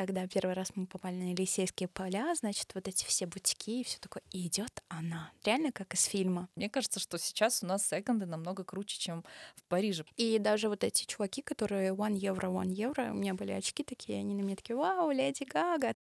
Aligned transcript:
когда 0.00 0.26
первый 0.26 0.54
раз 0.54 0.72
мы 0.74 0.86
попали 0.86 1.14
на 1.16 1.30
Елисейские 1.30 1.88
поля, 1.88 2.34
значит, 2.34 2.70
вот 2.74 2.88
эти 2.88 3.04
все 3.04 3.26
бутики 3.26 3.70
и 3.70 3.84
все 3.84 3.98
такое, 3.98 4.22
и 4.30 4.46
идет 4.46 4.82
она. 4.88 5.30
Реально 5.44 5.72
как 5.72 5.94
из 5.94 6.04
фильма. 6.04 6.48
Мне 6.56 6.68
кажется, 6.68 7.00
что 7.00 7.18
сейчас 7.18 7.62
у 7.62 7.66
нас 7.66 7.86
секонды 7.86 8.26
намного 8.26 8.64
круче, 8.64 8.98
чем 8.98 9.24
в 9.56 9.62
Париже. 9.68 10.04
И 10.16 10.38
даже 10.38 10.68
вот 10.68 10.84
эти 10.84 11.04
чуваки, 11.04 11.42
которые 11.42 11.92
one 11.92 12.14
евро, 12.14 12.48
one 12.48 12.72
евро, 12.72 13.10
у 13.10 13.14
меня 13.14 13.34
были 13.34 13.52
очки 13.52 13.84
такие, 13.84 14.18
они 14.18 14.34
на 14.34 14.42
меня 14.42 14.56
такие, 14.56 14.76
вау, 14.76 15.10
Леди 15.10 15.44
Гага. 15.44 15.94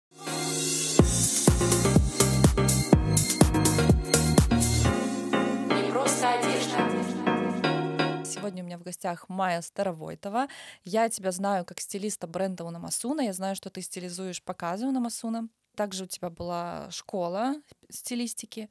Сегодня 8.43 8.61
у 8.61 8.65
меня 8.65 8.77
в 8.77 8.83
гостях 8.83 9.29
Майя 9.29 9.61
Старовойтова. 9.61 10.49
Я 10.83 11.07
тебя 11.07 11.31
знаю 11.31 11.63
как 11.63 11.79
стилиста 11.79 12.27
бренда 12.27 12.65
Унамасуна. 12.65 13.21
Я 13.21 13.31
знаю, 13.31 13.55
что 13.55 13.69
ты 13.69 13.81
стилизуешь 13.81 14.43
показы 14.43 14.85
Унамасуна. 14.85 15.47
Также 15.75 16.03
у 16.03 16.07
тебя 16.07 16.29
была 16.29 16.91
школа 16.91 17.55
стилистики. 17.89 18.69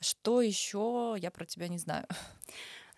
Что 0.00 0.42
еще 0.42 1.14
я 1.16 1.30
про 1.30 1.46
тебя 1.46 1.68
не 1.68 1.78
знаю? 1.78 2.08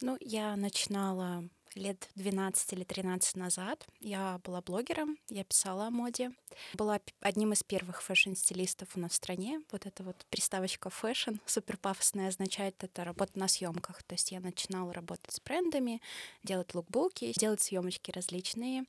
Ну, 0.00 0.16
я 0.20 0.56
начинала 0.56 1.44
лет 1.74 2.08
12 2.14 2.72
или 2.72 2.84
13 2.84 3.36
назад. 3.36 3.86
Я 4.00 4.40
была 4.44 4.60
блогером, 4.60 5.18
я 5.28 5.44
писала 5.44 5.86
о 5.86 5.90
моде. 5.90 6.32
Была 6.74 7.00
одним 7.20 7.52
из 7.52 7.62
первых 7.62 8.02
фэшн-стилистов 8.02 8.88
у 8.96 9.00
нас 9.00 9.12
в 9.12 9.14
стране. 9.16 9.60
Вот 9.72 9.86
эта 9.86 10.02
вот 10.02 10.24
приставочка 10.30 10.90
фэшн, 10.90 11.36
супер 11.46 11.76
пафосная, 11.76 12.28
означает 12.28 12.82
это 12.82 13.04
работа 13.04 13.38
на 13.38 13.48
съемках. 13.48 14.02
То 14.02 14.14
есть 14.14 14.32
я 14.32 14.40
начинала 14.40 14.92
работать 14.92 15.32
с 15.32 15.40
брендами, 15.40 16.00
делать 16.42 16.74
лукбуки, 16.74 17.32
делать 17.36 17.60
съемочки 17.60 18.10
различные. 18.10 18.84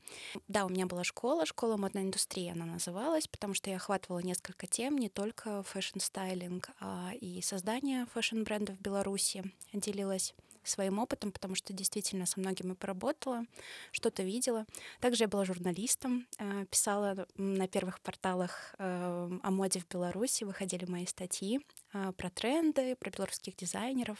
Да, 0.47 0.65
у 0.65 0.69
меня 0.69 0.85
была 0.85 1.03
школа, 1.03 1.45
школа 1.45 1.77
модной 1.77 2.03
индустрии 2.03 2.49
она 2.49 2.65
называлась, 2.65 3.27
потому 3.27 3.53
что 3.53 3.69
я 3.69 3.77
охватывала 3.77 4.19
несколько 4.19 4.67
тем, 4.67 4.97
не 4.97 5.09
только 5.09 5.63
фэшн-стайлинг, 5.63 6.69
а 6.79 7.11
и 7.19 7.41
создание 7.41 8.05
фэшн-брендов 8.07 8.77
в 8.77 8.81
Беларуси 8.81 9.43
делилась 9.73 10.33
своим 10.67 10.99
опытом, 10.99 11.31
потому 11.31 11.55
что 11.55 11.73
действительно 11.73 12.25
со 12.25 12.39
многими 12.39 12.73
поработала, 12.73 13.45
что-то 13.91 14.23
видела. 14.23 14.65
Также 14.99 15.23
я 15.23 15.27
была 15.27 15.45
журналистом, 15.45 16.27
э, 16.37 16.65
писала 16.69 17.27
на 17.37 17.67
первых 17.67 17.99
порталах 18.01 18.75
э, 18.77 19.29
о 19.43 19.51
моде 19.51 19.79
в 19.79 19.87
Беларуси, 19.87 20.43
выходили 20.43 20.85
мои 20.85 21.05
статьи 21.05 21.59
э, 21.93 22.11
про 22.17 22.29
тренды, 22.29 22.95
про 22.95 23.09
белорусских 23.09 23.55
дизайнеров. 23.55 24.17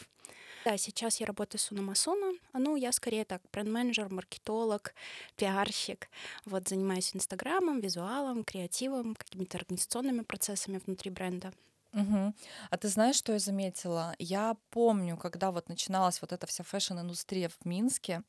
Да, 0.64 0.76
сейчас 0.76 1.20
я 1.20 1.26
работаю 1.26 1.60
с 1.60 1.70
Унамасуна. 1.70 2.32
Ну, 2.52 2.76
я 2.76 2.90
скорее 2.90 3.24
так, 3.24 3.40
бренд-менеджер, 3.52 4.12
маркетолог, 4.12 4.94
пиарщик. 5.36 6.08
Вот 6.44 6.68
занимаюсь 6.68 7.14
инстаграмом, 7.14 7.80
визуалом, 7.80 8.42
креативом, 8.42 9.14
какими-то 9.14 9.58
организационными 9.58 10.22
процессами 10.22 10.80
внутри 10.84 11.10
бренда. 11.10 11.52
Угу. 11.92 12.34
А 12.70 12.76
ты 12.76 12.88
знаешь, 12.88 13.16
что 13.16 13.32
я 13.32 13.38
заметила? 13.38 14.14
Я 14.18 14.56
помню, 14.70 15.16
когда 15.16 15.50
вот 15.50 15.68
начиналась 15.68 16.20
вот 16.20 16.32
эта 16.32 16.46
вся 16.46 16.62
фэшн-индустрия 16.62 17.48
в 17.48 17.64
Минске, 17.64 18.22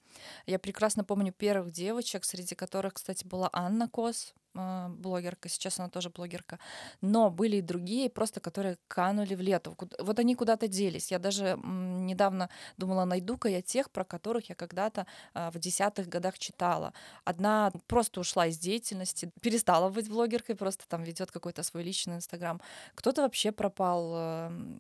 я 0.45 0.58
прекрасно 0.59 1.03
помню 1.03 1.33
первых 1.33 1.72
девочек, 1.72 2.23
среди 2.23 2.55
которых, 2.55 2.94
кстати, 2.94 3.25
была 3.25 3.49
Анна 3.52 3.89
Кос, 3.89 4.33
а, 4.58 4.89
блогерка, 4.89 5.50
сейчас 5.50 5.80
она 5.80 5.89
тоже 5.89 6.09
блогерка, 6.09 6.59
но 7.02 7.30
были 7.30 7.58
и 7.58 7.61
другие, 7.61 8.09
просто 8.09 8.39
которые 8.39 8.77
канули 8.88 9.36
в 9.36 9.41
лету. 9.41 9.77
Вот 9.99 10.19
они 10.19 10.36
куда-то 10.36 10.67
делись. 10.67 11.11
Я 11.11 11.19
даже 11.19 11.59
недавно 11.64 12.49
думала, 12.77 13.05
найду-ка 13.05 13.49
я 13.49 13.61
тех, 13.61 13.89
про 13.91 14.03
которых 14.03 14.49
я 14.49 14.55
когда-то 14.55 15.05
а, 15.33 15.52
в 15.52 15.59
десятых 15.59 16.08
годах 16.08 16.39
читала. 16.39 16.94
Одна 17.23 17.72
просто 17.88 18.19
ушла 18.19 18.47
из 18.47 18.58
деятельности, 18.58 19.31
перестала 19.41 19.89
быть 19.89 20.09
блогеркой, 20.09 20.55
просто 20.55 20.88
там 20.88 21.03
ведет 21.03 21.31
какой-то 21.31 21.64
свой 21.64 21.83
личный 21.83 22.16
инстаграм. 22.16 22.61
Кто-то 22.95 23.21
вообще 23.21 23.52
пропал 23.52 24.14
эм, 24.16 24.80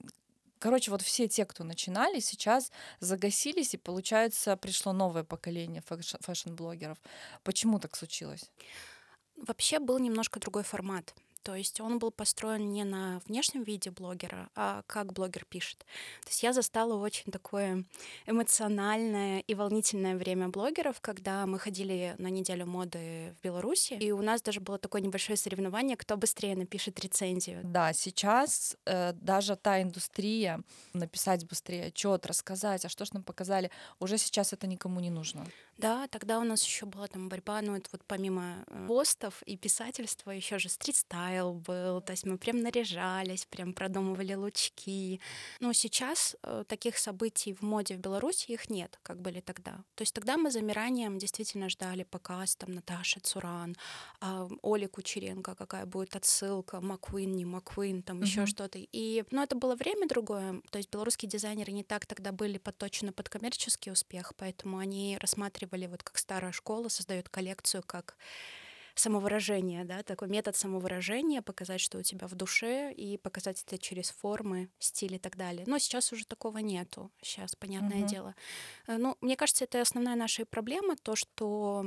Короче, 0.59 0.91
вот 0.91 1.01
все 1.01 1.27
те, 1.27 1.45
кто 1.45 1.63
начинали, 1.63 2.19
сейчас 2.19 2.71
загасились, 2.99 3.73
и, 3.75 3.77
получается, 3.77 4.57
пришло 4.57 4.91
новое 4.91 5.23
поколение 5.23 5.83
фэшн-блогеров. 5.85 6.97
Почему 7.43 7.79
так 7.79 7.95
случилось? 7.95 8.49
Вообще 9.37 9.79
был 9.79 9.99
немножко 9.99 10.39
другой 10.39 10.63
формат. 10.63 11.15
То 11.47 11.55
есть 11.55 11.79
он 11.79 11.97
был 11.97 12.11
построен 12.11 12.73
не 12.73 12.83
на 12.83 13.21
внешнем 13.25 13.63
виде 13.63 13.89
блогера, 13.89 14.49
а 14.53 14.81
как 14.85 15.13
блогер 15.13 15.45
пишет. 15.45 15.85
То 16.23 16.27
есть 16.27 16.43
я 16.43 16.51
застала 16.51 16.95
очень 16.95 17.31
такое 17.31 17.85
эмоциональное 18.25 19.39
и 19.39 19.55
волнительное 19.55 20.17
время 20.17 20.49
блогеров, 20.49 20.99
когда 20.99 21.45
мы 21.45 21.57
ходили 21.57 22.15
на 22.17 22.27
неделю 22.27 22.65
моды 22.65 23.33
в 23.39 23.43
Беларуси, 23.45 23.93
и 23.93 24.11
у 24.11 24.21
нас 24.21 24.41
даже 24.41 24.59
было 24.59 24.77
такое 24.77 25.01
небольшое 25.01 25.37
соревнование, 25.37 25.95
кто 25.95 26.17
быстрее 26.17 26.57
напишет 26.57 26.99
рецензию. 26.99 27.61
Да, 27.63 27.93
сейчас 27.93 28.75
э, 28.85 29.13
даже 29.13 29.55
та 29.55 29.81
индустрия, 29.81 30.61
написать 30.91 31.47
быстрее 31.47 31.85
отчет, 31.85 32.25
рассказать, 32.25 32.83
а 32.83 32.89
что 32.89 33.05
ж 33.05 33.13
нам 33.13 33.23
показали, 33.23 33.71
уже 34.01 34.17
сейчас 34.17 34.51
это 34.51 34.67
никому 34.67 34.99
не 34.99 35.09
нужно. 35.09 35.47
Да, 35.77 36.07
тогда 36.07 36.39
у 36.39 36.43
нас 36.43 36.61
еще 36.63 36.87
была 36.87 37.07
там 37.07 37.29
борьба, 37.29 37.61
ну 37.61 37.75
это 37.75 37.87
вот 37.93 38.01
помимо 38.05 38.65
э, 38.67 38.85
постов 38.87 39.43
и 39.43 39.55
писательства 39.55 40.31
еще 40.31 40.59
же 40.59 40.67
стрит-стайл 40.67 41.36
был, 41.43 42.01
то 42.01 42.11
есть 42.13 42.25
мы 42.25 42.37
прям 42.37 42.61
наряжались, 42.61 43.45
прям 43.45 43.73
продумывали 43.73 44.33
лучки. 44.33 45.19
Но 45.59 45.73
сейчас 45.73 46.35
э, 46.43 46.63
таких 46.67 46.97
событий 46.97 47.53
в 47.53 47.61
моде 47.61 47.95
в 47.95 47.99
Беларуси 47.99 48.51
их 48.51 48.69
нет, 48.69 48.99
как 49.03 49.21
были 49.21 49.41
тогда. 49.41 49.83
То 49.95 50.01
есть 50.01 50.13
тогда 50.13 50.37
мы 50.37 50.51
замиранием 50.51 51.17
действительно 51.17 51.69
ждали 51.69 52.03
показ 52.03 52.55
там 52.55 52.71
Наташи 52.71 53.19
Цуран, 53.19 53.75
э, 54.21 54.47
Оли 54.63 54.87
Кучеренко, 54.87 55.55
какая 55.55 55.85
будет 55.85 56.15
отсылка, 56.15 56.81
Маквин, 56.81 57.35
не 57.35 57.45
Маквин, 57.45 58.01
там 58.01 58.19
mm-hmm. 58.19 58.25
еще 58.25 58.45
что-то. 58.45 58.79
И, 58.79 59.23
ну 59.31 59.41
это 59.41 59.55
было 59.55 59.75
время 59.75 60.07
другое, 60.07 60.61
то 60.71 60.77
есть 60.77 60.89
белорусские 60.91 61.29
дизайнеры 61.29 61.71
не 61.71 61.83
так 61.83 62.05
тогда 62.05 62.31
были 62.31 62.57
подточены 62.57 63.11
под 63.11 63.29
коммерческий 63.29 63.91
успех, 63.91 64.33
поэтому 64.35 64.77
они 64.77 65.17
рассматривали, 65.19 65.87
вот 65.87 66.03
как 66.03 66.17
старая 66.17 66.51
школа 66.51 66.89
создает 66.89 67.29
коллекцию 67.29 67.83
как 67.85 68.17
самовыражение, 68.99 69.85
да, 69.85 70.03
такой 70.03 70.27
метод 70.27 70.55
самовыражения, 70.55 71.41
показать, 71.41 71.81
что 71.81 71.97
у 71.97 72.03
тебя 72.03 72.27
в 72.27 72.35
душе, 72.35 72.91
и 72.93 73.17
показать 73.17 73.63
это 73.65 73.77
через 73.77 74.09
формы, 74.11 74.69
стиль 74.79 75.15
и 75.15 75.19
так 75.19 75.37
далее. 75.37 75.63
Но 75.67 75.77
сейчас 75.77 76.11
уже 76.13 76.25
такого 76.25 76.59
нету. 76.59 77.11
Сейчас, 77.21 77.55
понятное 77.55 78.03
uh-huh. 78.03 78.09
дело. 78.09 78.35
Э, 78.87 78.97
ну, 78.97 79.17
мне 79.21 79.35
кажется, 79.35 79.65
это 79.65 79.81
основная 79.81 80.15
наша 80.15 80.45
проблема, 80.45 80.95
то, 80.95 81.15
что 81.15 81.85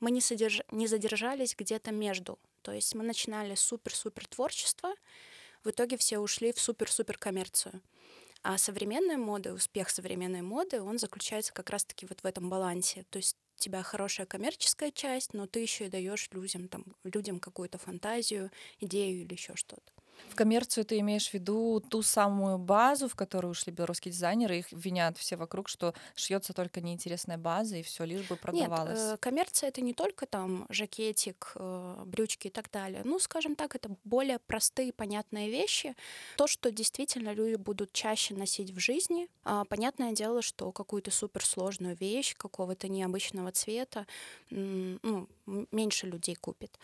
мы 0.00 0.10
не, 0.10 0.20
содерж... 0.20 0.62
не 0.70 0.86
задержались 0.86 1.54
где-то 1.56 1.92
между. 1.92 2.38
То 2.62 2.72
есть 2.72 2.94
мы 2.94 3.02
начинали 3.04 3.54
супер-супер 3.54 4.26
творчество, 4.26 4.94
в 5.64 5.70
итоге 5.70 5.96
все 5.96 6.18
ушли 6.18 6.52
в 6.52 6.60
супер-супер 6.60 7.18
коммерцию. 7.18 7.80
А 8.42 8.58
современная 8.58 9.16
мода, 9.16 9.52
успех 9.52 9.88
современной 9.88 10.42
моды, 10.42 10.82
он 10.82 10.98
заключается 10.98 11.52
как 11.52 11.70
раз-таки 11.70 12.06
вот 12.06 12.22
в 12.22 12.26
этом 12.26 12.50
балансе. 12.50 13.04
То 13.10 13.18
есть 13.18 13.36
тебя 13.56 13.82
хорошая 13.82 14.26
коммерческая 14.26 14.90
часть, 14.90 15.34
но 15.34 15.46
ты 15.46 15.60
еще 15.60 15.86
и 15.86 15.90
даешь 15.90 16.28
людям, 16.32 16.68
там, 16.68 16.84
людям 17.04 17.40
какую-то 17.40 17.78
фантазию, 17.78 18.50
идею 18.80 19.22
или 19.22 19.32
еще 19.32 19.54
что-то. 19.56 19.92
В 20.28 20.34
коммерцию 20.34 20.84
ты 20.86 20.98
имеешь 21.00 21.28
в 21.28 21.34
виду 21.34 21.82
ту 21.90 22.02
самую 22.02 22.56
базу, 22.56 23.06
в 23.06 23.14
которую 23.14 23.50
ушли 23.50 23.72
белорусские 23.72 24.12
дизайнеры, 24.12 24.58
их 24.58 24.72
винят 24.72 25.18
все 25.18 25.36
вокруг, 25.36 25.68
что 25.68 25.92
шьется 26.14 26.54
только 26.54 26.80
неинтересная 26.80 27.36
база, 27.36 27.76
и 27.76 27.82
все 27.82 28.04
лишь 28.04 28.26
бы 28.26 28.36
продавалось. 28.36 28.98
Нет, 28.98 29.14
э, 29.14 29.16
коммерция 29.18 29.68
это 29.68 29.82
не 29.82 29.92
только 29.92 30.24
там 30.26 30.66
жакетик, 30.70 31.52
э, 31.56 32.02
брючки 32.06 32.46
и 32.46 32.50
так 32.50 32.70
далее. 32.70 33.02
Ну, 33.04 33.18
скажем 33.18 33.56
так, 33.56 33.74
это 33.74 33.90
более 34.04 34.38
простые, 34.38 34.92
понятные 34.92 35.50
вещи. 35.50 35.94
То, 36.38 36.46
что 36.46 36.70
действительно 36.70 37.34
люди 37.34 37.56
будут 37.56 37.92
чаще 37.92 38.34
носить 38.34 38.70
в 38.70 38.78
жизни. 38.78 39.28
А, 39.44 39.64
понятное 39.66 40.12
дело, 40.12 40.40
что 40.40 40.72
какую-то 40.72 41.10
суперсложную 41.10 41.94
вещь 41.96 42.34
какого-то 42.36 42.88
необычного 42.88 43.52
цвета, 43.52 44.06
ну, 44.50 45.28
меньше 45.46 46.06
людей 46.06 46.34
купит. 46.34 46.78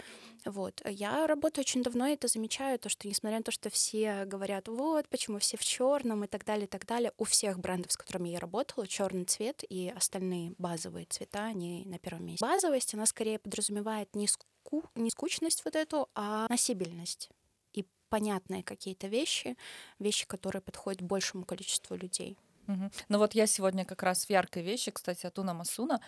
Вот. 0.44 0.82
Я 0.84 1.26
работаю 1.26 1.62
очень 1.62 1.82
давно, 1.82 2.06
и 2.06 2.14
это 2.14 2.28
замечаю, 2.28 2.78
то, 2.78 2.88
что 2.88 3.08
несмотря 3.08 3.38
на 3.38 3.44
то, 3.44 3.50
что 3.50 3.70
все 3.70 4.24
говорят, 4.24 4.68
вот, 4.68 5.08
почему 5.08 5.38
все 5.38 5.56
в 5.56 5.64
черном 5.64 6.24
и 6.24 6.26
так 6.26 6.44
далее, 6.44 6.66
и 6.66 6.68
так 6.68 6.86
далее, 6.86 7.12
у 7.18 7.24
всех 7.24 7.58
брендов, 7.58 7.92
с 7.92 7.96
которыми 7.96 8.28
я 8.28 8.40
работала, 8.40 8.86
черный 8.86 9.24
цвет 9.24 9.64
и 9.68 9.92
остальные 9.94 10.54
базовые 10.58 11.06
цвета, 11.06 11.44
они 11.44 11.84
на 11.86 11.98
первом 11.98 12.26
месте. 12.26 12.44
Базовость, 12.44 12.94
она 12.94 13.06
скорее 13.06 13.38
подразумевает 13.38 14.14
не, 14.14 14.28
ску... 14.28 14.84
не 14.94 15.10
скучность 15.10 15.64
вот 15.64 15.76
эту, 15.76 16.08
а 16.14 16.46
носибельность 16.48 17.30
и 17.72 17.86
понятные 18.08 18.62
какие-то 18.62 19.06
вещи, 19.06 19.56
вещи, 19.98 20.26
которые 20.26 20.62
подходят 20.62 21.02
большему 21.02 21.44
количеству 21.44 21.96
людей. 21.96 22.38
Угу. 22.68 22.90
Ну 23.08 23.18
вот 23.18 23.34
я 23.34 23.46
сегодня 23.46 23.84
как 23.84 24.02
раз 24.02 24.26
в 24.26 24.30
яркой 24.30 24.62
вещи, 24.62 24.90
кстати, 24.90 25.26
от 25.26 25.38
Уна 25.38 25.54
Масуна. 25.54 26.00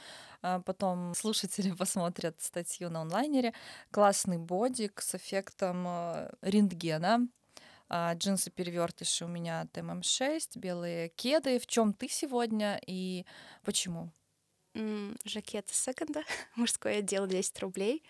А 0.42 0.60
потом 0.60 1.14
слушатели 1.14 1.70
посмотрят 1.78 2.40
статью 2.40 2.90
на 2.90 3.00
онлайнере. 3.00 3.54
Классный 3.90 4.38
бодик 4.38 5.00
с 5.00 5.14
эффектом 5.14 5.86
э, 5.88 6.30
рентгена. 6.42 7.26
А, 7.88 8.14
джинсы 8.14 8.50
перевертыши 8.50 9.24
у 9.24 9.28
меня 9.28 9.62
от 9.62 9.76
ММ6, 9.76 10.58
белые 10.58 11.08
кеды. 11.08 11.58
В 11.58 11.66
чем 11.66 11.92
ты 11.92 12.08
сегодня 12.08 12.80
и 12.86 13.24
почему? 13.64 14.12
Жакет 15.24 15.70
из 15.70 15.80
секонда, 15.80 16.22
мужской 16.56 16.98
отдел 16.98 17.26
10 17.26 17.58
рублей, 17.60 18.02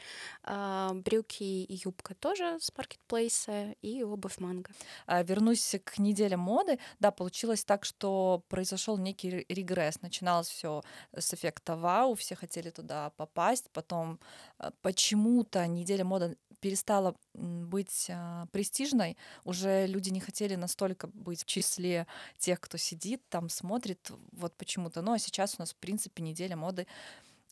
а, 0.43 0.93
брюки 0.95 1.43
и 1.43 1.81
юбка 1.85 2.15
тоже 2.15 2.59
с 2.61 2.71
маркетплейса 2.77 3.73
и 3.83 4.03
обувь 4.03 4.39
манго. 4.39 4.71
А, 5.07 5.23
вернусь 5.23 5.77
к 5.85 5.99
неделе 5.99 6.37
моды. 6.37 6.79
Да, 6.99 7.11
получилось 7.11 7.65
так, 7.65 7.85
что 7.85 8.45
произошел 8.49 8.99
некий 8.99 9.47
регресс. 9.49 10.03
Начиналось 10.03 10.49
все 10.49 10.83
с 11.17 11.33
эффекта 11.33 11.77
вау, 11.77 12.15
все 12.15 12.35
хотели 12.35 12.71
туда 12.71 13.11
попасть, 13.11 13.71
потом 13.73 14.21
а, 14.59 14.73
почему-то 14.83 15.67
неделя 15.67 16.05
моды 16.05 16.37
перестала 16.61 17.15
быть 17.35 18.11
престижной, 18.53 19.17
уже 19.45 19.87
люди 19.87 20.11
не 20.11 20.21
хотели 20.21 20.55
настолько 20.55 21.09
быть 21.09 21.43
в 21.43 21.47
числе 21.47 22.07
тех, 22.39 22.61
кто 22.61 22.77
сидит 22.79 23.23
там, 23.29 23.49
смотрит, 23.49 24.11
вот 24.33 24.55
почему-то. 24.57 25.03
Ну 25.03 25.12
а 25.12 25.19
сейчас 25.19 25.57
у 25.59 25.62
нас, 25.62 25.73
в 25.73 25.77
принципе, 25.77 26.23
неделя 26.23 26.57
моды 26.57 26.87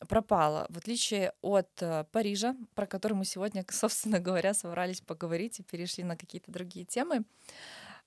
пропала, 0.06 0.66
в 0.68 0.78
отличие 0.78 1.32
от 1.42 1.70
э, 1.80 2.04
Парижа, 2.12 2.54
про 2.74 2.86
который 2.86 3.14
мы 3.14 3.24
сегодня, 3.24 3.64
собственно 3.70 4.20
говоря, 4.20 4.54
собрались 4.54 5.00
поговорить 5.00 5.58
и 5.60 5.62
перешли 5.62 6.04
на 6.04 6.16
какие-то 6.16 6.52
другие 6.52 6.84
темы. 6.84 7.24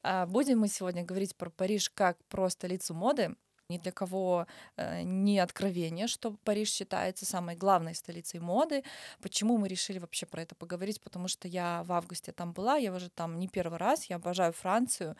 А, 0.04 0.26
будем 0.26 0.60
мы 0.60 0.68
сегодня 0.68 1.04
говорить 1.04 1.36
про 1.36 1.50
Париж 1.50 1.90
как 1.90 2.18
про 2.26 2.50
столицу 2.50 2.94
моды. 2.94 3.36
Ни 3.72 3.78
для 3.78 3.92
кого 3.92 4.48
э, 4.76 5.04
не 5.04 5.40
откровение, 5.40 6.08
что 6.08 6.32
Париж 6.44 6.70
считается 6.72 7.26
самой 7.26 7.56
главной 7.56 7.96
столицей 7.96 8.42
моды. 8.42 8.84
Почему 9.22 9.58
мы 9.58 9.70
решили 9.70 10.00
вообще 10.00 10.26
про 10.26 10.42
это 10.42 10.56
поговорить? 10.56 11.02
Потому 11.02 11.30
что 11.30 11.48
я 11.48 11.84
в 11.84 11.94
августе 11.94 12.34
там 12.34 12.52
была, 12.52 12.76
я 12.76 12.94
уже 12.94 13.10
там 13.10 13.40
не 13.40 13.48
первый 13.48 13.78
раз, 13.78 14.10
я 14.10 14.18
обожаю 14.18 14.52
Францию 14.52 15.16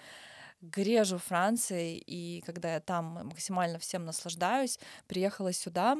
грежу 0.62 1.18
Франции, 1.18 1.98
и 1.98 2.42
когда 2.46 2.74
я 2.74 2.80
там 2.80 3.06
максимально 3.28 3.80
всем 3.80 4.06
наслаждаюсь, 4.06 4.80
приехала 5.08 5.52
сюда 5.54 5.98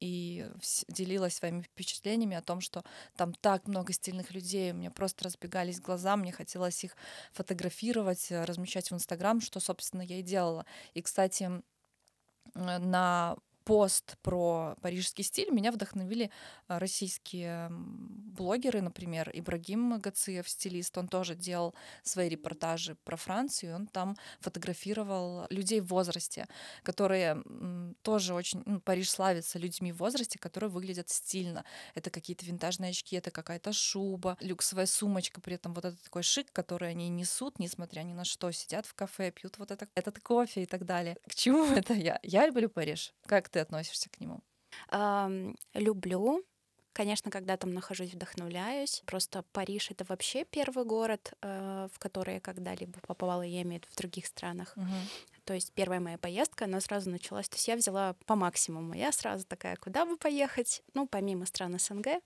и 0.00 0.46
делилась 0.88 1.34
своими 1.34 1.62
впечатлениями 1.62 2.36
о 2.36 2.42
том, 2.42 2.60
что 2.60 2.84
там 3.16 3.34
так 3.34 3.66
много 3.66 3.92
стильных 3.92 4.30
людей, 4.32 4.72
у 4.72 4.74
меня 4.74 4.90
просто 4.90 5.24
разбегались 5.24 5.80
глаза, 5.80 6.16
мне 6.16 6.32
хотелось 6.32 6.82
их 6.84 6.96
фотографировать, 7.32 8.28
размещать 8.30 8.90
в 8.90 8.94
Инстаграм, 8.94 9.40
что, 9.40 9.60
собственно, 9.60 10.02
я 10.02 10.20
и 10.20 10.22
делала. 10.22 10.64
И, 10.94 11.02
кстати, 11.02 11.50
на 12.54 13.36
пост 13.68 14.16
про 14.22 14.76
парижский 14.80 15.22
стиль 15.22 15.50
меня 15.50 15.70
вдохновили 15.70 16.30
а, 16.68 16.78
российские 16.78 17.68
блогеры, 17.70 18.80
например, 18.80 19.30
Ибрагим 19.34 19.98
Гациев, 19.98 20.48
стилист, 20.48 20.96
он 20.96 21.06
тоже 21.06 21.34
делал 21.34 21.74
свои 22.02 22.30
репортажи 22.30 22.94
про 23.04 23.16
Францию, 23.16 23.74
он 23.74 23.86
там 23.86 24.16
фотографировал 24.40 25.46
людей 25.50 25.82
в 25.82 25.88
возрасте, 25.88 26.46
которые 26.82 27.42
тоже 28.00 28.32
очень... 28.32 28.62
Ну, 28.64 28.80
Париж 28.80 29.10
славится 29.10 29.58
людьми 29.58 29.92
в 29.92 29.98
возрасте, 29.98 30.38
которые 30.38 30.70
выглядят 30.70 31.10
стильно. 31.10 31.62
Это 31.94 32.08
какие-то 32.08 32.46
винтажные 32.46 32.92
очки, 32.92 33.16
это 33.16 33.30
какая-то 33.30 33.74
шуба, 33.74 34.38
люксовая 34.40 34.86
сумочка, 34.86 35.42
при 35.42 35.56
этом 35.56 35.74
вот 35.74 35.84
этот 35.84 36.00
такой 36.00 36.22
шик, 36.22 36.50
который 36.54 36.88
они 36.88 37.10
несут, 37.10 37.58
несмотря 37.58 38.00
ни 38.00 38.14
на 38.14 38.24
что, 38.24 38.50
сидят 38.50 38.86
в 38.86 38.94
кафе, 38.94 39.30
пьют 39.30 39.58
вот 39.58 39.70
это, 39.72 39.86
этот 39.94 40.20
кофе 40.20 40.62
и 40.62 40.66
так 40.66 40.86
далее. 40.86 41.18
К 41.28 41.34
чему 41.34 41.64
это 41.76 41.92
я? 41.92 42.18
Я 42.22 42.46
люблю 42.46 42.70
Париж. 42.70 43.12
Как 43.26 43.50
ты 43.50 43.57
ты 43.58 43.62
относишься 43.62 44.08
к 44.08 44.20
нему? 44.20 44.40
Um, 44.90 45.56
люблю. 45.74 46.44
Конечно, 46.92 47.30
когда 47.30 47.56
там 47.56 47.74
нахожусь, 47.74 48.12
вдохновляюсь. 48.12 49.02
Просто 49.06 49.42
Париж— 49.52 49.90
это 49.90 50.04
вообще 50.08 50.44
первый 50.44 50.84
город, 50.84 51.32
э, 51.42 51.88
в 51.92 51.98
который 51.98 52.34
я 52.34 52.40
когда-либо 52.40 52.98
попала, 53.06 53.42
я 53.42 53.62
имею 53.62 53.80
в 53.80 53.84
виду 53.84 53.92
в 53.92 53.96
других 53.96 54.26
странах. 54.26 54.72
Угу. 54.76 54.86
То 55.48 55.54
есть 55.54 55.72
первая 55.72 55.98
моя 55.98 56.18
поездка, 56.18 56.66
она 56.66 56.78
сразу 56.78 57.08
началась. 57.08 57.48
То 57.48 57.56
есть 57.56 57.66
я 57.68 57.76
взяла 57.76 58.12
по 58.26 58.34
максимуму. 58.34 58.92
Я 58.92 59.12
сразу 59.12 59.46
такая, 59.46 59.76
куда 59.76 60.04
бы 60.04 60.18
поехать? 60.18 60.82
Ну, 60.92 61.06
помимо 61.06 61.46
стран 61.46 61.78
СНГ, 61.78 62.20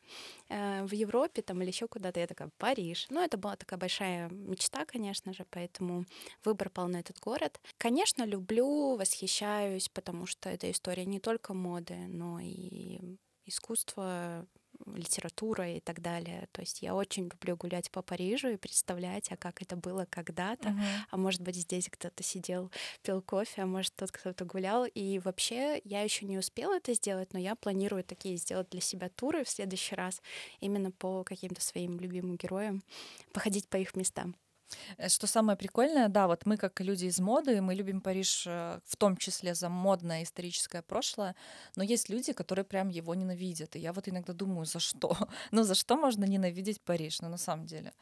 э, 0.49 0.85
в 0.85 0.93
Европе 0.93 1.41
там 1.41 1.63
или 1.63 1.69
еще 1.69 1.87
куда-то. 1.87 2.19
Я 2.19 2.27
такая, 2.27 2.51
Париж. 2.59 3.07
Ну, 3.11 3.23
это 3.23 3.37
была 3.37 3.55
такая 3.55 3.79
большая 3.79 4.29
мечта, 4.31 4.85
конечно 4.87 5.33
же, 5.33 5.47
поэтому 5.51 6.05
выбор 6.45 6.69
пал 6.69 6.89
на 6.89 6.97
этот 6.97 7.21
город. 7.21 7.61
Конечно, 7.79 8.25
люблю, 8.25 8.97
восхищаюсь, 8.97 9.89
потому 9.89 10.27
что 10.27 10.49
это 10.49 10.69
история 10.69 11.05
не 11.05 11.21
только 11.21 11.55
моды, 11.55 11.95
но 12.09 12.41
и 12.41 12.99
искусства, 13.47 14.49
литература 14.87 15.71
и 15.71 15.81
так 15.81 16.01
далее. 16.01 16.49
То 16.53 16.61
есть 16.61 16.83
я 16.83 16.95
очень 16.95 17.25
люблю 17.25 17.57
гулять 17.57 17.91
по 17.91 18.03
Парижу 18.03 18.49
и 18.49 18.57
представлять, 18.57 19.31
а 19.31 19.37
как 19.37 19.63
это 19.63 19.77
было 19.77 20.07
когда-то. 20.09 20.71
Uh-huh. 20.71 20.83
А 21.11 21.17
может 21.17 21.41
быть, 21.41 21.57
здесь 21.57 21.89
кто-то 21.91 22.23
сидел, 22.23 22.71
пил 23.03 23.23
кофе, 23.23 23.63
а 23.63 23.67
может, 23.67 23.95
тот 23.95 24.11
кто-то 24.11 24.45
гулял. 24.45 24.85
И 24.85 25.19
вообще 25.19 25.81
я 25.85 26.03
еще 26.03 26.27
не 26.27 26.39
успела 26.39 26.77
это 26.77 26.95
сделать, 26.95 27.33
но 27.33 27.39
я 27.39 27.55
планирую 27.55 28.05
такие 28.05 28.37
сделать 28.37 28.71
для 28.71 28.81
себя 28.81 29.09
туры 29.09 29.45
в 29.45 29.49
следующий 29.49 29.95
раз 29.95 30.23
именно 30.61 30.91
по 30.91 31.25
каким-то 31.25 31.61
своим 31.61 31.99
любимым 31.99 32.37
героям, 32.37 32.83
походить 33.33 33.69
по 33.69 33.77
их 33.77 33.95
местам. 33.97 34.35
Э, 34.99 35.09
что 35.09 35.27
самое 35.27 35.57
прикольное, 35.57 36.09
да, 36.09 36.27
вот 36.27 36.47
мы 36.47 36.57
как 36.57 36.81
люди 36.81 37.07
из 37.07 37.19
моды, 37.21 37.61
мы 37.61 37.75
любим 37.75 38.01
Париж 38.01 38.45
э, 38.47 38.81
в 38.85 38.97
том 38.97 39.17
числе 39.17 39.55
за 39.55 39.69
модное 39.69 40.23
историческое 40.23 40.83
прошлое, 40.83 41.35
но 41.77 41.83
есть 41.83 42.09
люди, 42.09 42.33
которые 42.33 42.65
прям 42.65 42.89
его 42.89 43.15
ненавидят. 43.15 43.77
И 43.77 43.79
я 43.79 43.93
вот 43.93 44.09
иногда 44.09 44.33
думаю, 44.33 44.67
за 44.67 44.81
что? 44.81 45.17
Ну, 45.51 45.65
за 45.65 45.75
что 45.75 45.97
можно 45.97 46.25
ненавидеть 46.25 46.81
Париж, 46.81 47.21
ну, 47.21 47.29
на 47.29 47.39
самом 47.39 47.67
деле? 47.67 47.93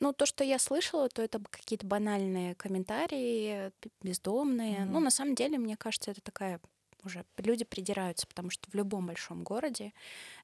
Ну, 0.00 0.12
то, 0.12 0.26
что 0.26 0.44
я 0.44 0.58
слышала, 0.58 1.08
то 1.08 1.22
это 1.22 1.40
какие-то 1.50 1.86
банальные 1.86 2.54
комментарии, 2.54 3.72
бездомные. 4.02 4.78
Mm-hmm. 4.78 4.90
Ну, 4.92 5.00
на 5.00 5.10
самом 5.10 5.34
деле, 5.34 5.58
мне 5.58 5.76
кажется, 5.76 6.10
это 6.10 6.20
такая 6.20 6.60
уже 7.04 7.24
люди 7.38 7.64
придираются, 7.64 8.26
потому 8.26 8.50
что 8.50 8.70
в 8.70 8.74
любом 8.74 9.06
большом 9.06 9.44
городе 9.44 9.92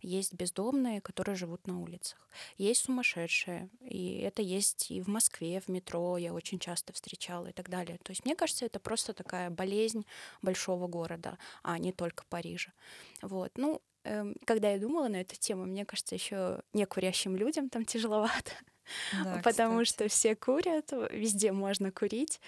есть 0.03 0.35
бездомные, 0.35 1.01
которые 1.01 1.37
живут 1.37 1.67
на 1.67 1.81
улицах. 1.81 2.29
Есть 2.59 2.85
сумасшедшие, 2.85 3.69
и 3.81 4.19
это 4.19 4.43
есть 4.43 4.91
и 4.91 5.01
в 5.01 5.09
Москве, 5.09 5.61
в 5.61 5.69
метро 5.69 6.17
я 6.19 6.33
очень 6.33 6.59
часто 6.59 6.93
встречала 6.93 7.49
и 7.49 7.53
так 7.53 7.69
далее. 7.69 7.99
То 8.03 8.11
есть 8.11 8.25
мне 8.25 8.35
кажется, 8.37 8.67
это 8.67 8.81
просто 8.81 9.13
такая 9.13 9.51
болезнь 9.51 10.07
большого 10.43 10.87
города, 10.87 11.39
а 11.63 11.79
не 11.79 11.93
только 11.93 12.25
Парижа. 12.29 12.73
Вот. 13.23 13.53
Ну, 13.57 13.83
эм, 14.05 14.37
когда 14.45 14.71
я 14.71 14.79
думала 14.79 15.09
на 15.09 15.21
эту 15.21 15.37
тему, 15.37 15.65
мне 15.65 15.85
кажется, 15.85 16.15
еще 16.15 16.63
некурящим 16.73 17.37
людям 17.37 17.69
там 17.69 17.85
тяжеловато. 17.85 18.53
Да, 19.25 19.41
потому 19.45 19.85
кстати. 19.85 19.89
что 19.89 20.09
все 20.09 20.35
курят, 20.35 20.93
везде 21.11 21.53
можно 21.53 21.91
курить. 21.93 22.41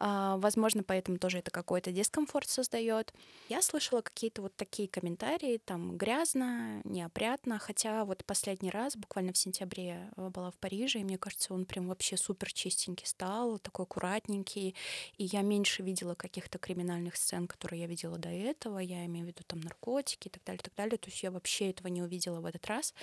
А, 0.00 0.36
возможно, 0.36 0.82
поэтому 0.84 1.18
тоже 1.18 1.38
это 1.38 1.50
какой-то 1.50 1.90
дискомфорт 1.90 2.48
создает. 2.48 3.12
Я 3.48 3.62
слышала 3.62 4.00
какие-то 4.00 4.42
вот 4.42 4.54
такие 4.54 4.88
комментарии, 4.88 5.60
там 5.64 5.96
грязно, 5.96 6.80
неопрятно, 6.84 7.58
хотя 7.58 8.04
вот 8.04 8.24
последний 8.24 8.70
раз, 8.70 8.96
буквально 8.96 9.32
в 9.32 9.38
сентябре, 9.38 10.10
э, 10.16 10.28
была 10.28 10.50
в 10.50 10.56
Париже, 10.56 11.00
и 11.00 11.04
мне 11.04 11.18
кажется, 11.18 11.52
он 11.52 11.64
прям 11.64 11.88
вообще 11.88 12.16
супер 12.16 12.52
чистенький 12.52 13.06
стал, 13.06 13.58
такой 13.58 13.84
аккуратненький, 13.84 14.76
и 15.16 15.24
я 15.24 15.42
меньше 15.42 15.82
видела 15.82 16.14
каких-то 16.14 16.58
криминальных 16.58 17.16
сцен, 17.16 17.48
которые 17.48 17.82
я 17.82 17.86
видела 17.86 18.18
до 18.18 18.28
этого, 18.28 18.78
я 18.78 19.04
имею 19.06 19.24
в 19.24 19.28
виду 19.28 19.42
там 19.46 19.60
наркотики 19.60 20.28
и 20.28 20.30
так 20.30 20.44
далее, 20.44 20.60
так 20.62 20.74
далее, 20.76 20.98
то 20.98 21.10
есть 21.10 21.22
я 21.24 21.32
вообще 21.32 21.70
этого 21.70 21.88
не 21.88 22.02
увидела 22.02 22.40
в 22.40 22.46
этот 22.46 22.66
раз. 22.66 22.94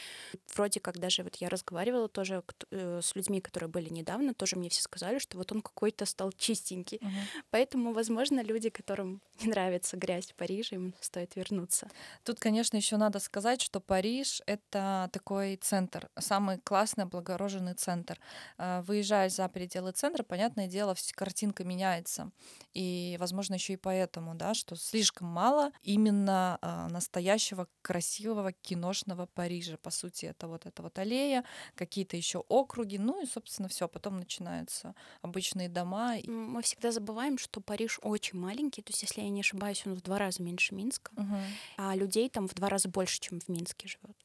Вроде 0.55 0.79
как 0.79 0.97
даже 0.99 1.23
вот 1.23 1.35
я 1.35 1.49
разговаривала 1.49 2.07
тоже 2.07 2.41
э, 2.71 3.01
с 3.03 3.15
людьми, 3.15 3.41
которые 3.41 3.69
были 3.69 3.89
недавно, 3.89 4.33
тоже 4.33 4.55
мне 4.55 4.69
все 4.69 4.81
сказали, 4.81 5.19
что 5.19 5.37
вот 5.37 5.51
он 5.51 5.61
какой-то 5.61 6.05
стал 6.05 6.31
чистенький, 6.31 6.84
маленький. 6.85 7.05
Угу. 7.05 7.43
Поэтому, 7.51 7.93
возможно, 7.93 8.41
люди, 8.41 8.69
которым 8.69 9.21
не 9.41 9.49
нравится 9.49 9.97
грязь 9.97 10.31
в 10.31 10.35
Париже, 10.35 10.75
им 10.75 10.93
стоит 11.01 11.35
вернуться. 11.35 11.89
Тут, 12.23 12.39
конечно, 12.39 12.77
еще 12.77 12.97
надо 12.97 13.19
сказать, 13.19 13.61
что 13.61 13.79
Париж— 13.79 14.41
это 14.45 15.09
такой 15.11 15.57
центр, 15.57 16.09
самый 16.17 16.59
классный, 16.59 17.05
облагороженный 17.05 17.73
центр. 17.73 18.19
А, 18.57 18.81
выезжая 18.81 19.29
за 19.29 19.47
пределы 19.49 19.91
центра, 19.91 20.23
понятное 20.23 20.67
дело, 20.67 20.95
картинка 21.13 21.63
меняется. 21.63 22.31
И, 22.73 23.17
возможно, 23.19 23.55
еще 23.55 23.73
и 23.73 23.77
поэтому, 23.77 24.35
да, 24.35 24.53
что 24.53 24.75
слишком 24.75 25.27
мало 25.27 25.71
именно 25.81 26.57
а, 26.61 26.87
настоящего 26.89 27.67
красивого 27.81 28.51
киношного 28.51 29.25
Парижа. 29.25 29.77
По 29.77 29.91
сути, 29.91 30.25
это 30.25 30.47
вот 30.47 30.65
эта 30.65 30.81
вот 30.81 30.97
аллея, 30.99 31.43
какие-то 31.75 32.17
еще 32.17 32.43
округи, 32.49 32.97
ну 32.97 33.21
и, 33.21 33.25
собственно, 33.25 33.69
все. 33.69 33.87
Потом 33.87 34.17
начинаются 34.17 34.95
обычные 35.21 35.69
дома. 35.69 36.15
Мы 36.25 36.61
все 36.61 36.74
всегда 36.75 36.91
забываем, 36.91 37.37
что 37.37 37.61
Париж 37.61 37.99
очень 38.01 38.37
маленький, 38.37 38.81
то 38.81 38.91
есть, 38.91 39.01
если 39.01 39.21
я 39.21 39.29
не 39.29 39.41
ошибаюсь, 39.41 39.83
он 39.85 39.93
в 39.95 40.01
два 40.01 40.19
раза 40.19 40.43
меньше 40.43 40.75
Минска, 40.75 41.11
угу. 41.15 41.37
а 41.77 41.95
людей 41.95 42.29
там 42.29 42.47
в 42.47 42.53
два 42.53 42.69
раза 42.69 42.89
больше, 42.89 43.19
чем 43.19 43.39
в 43.39 43.47
Минске 43.47 43.87
живет. 43.87 44.15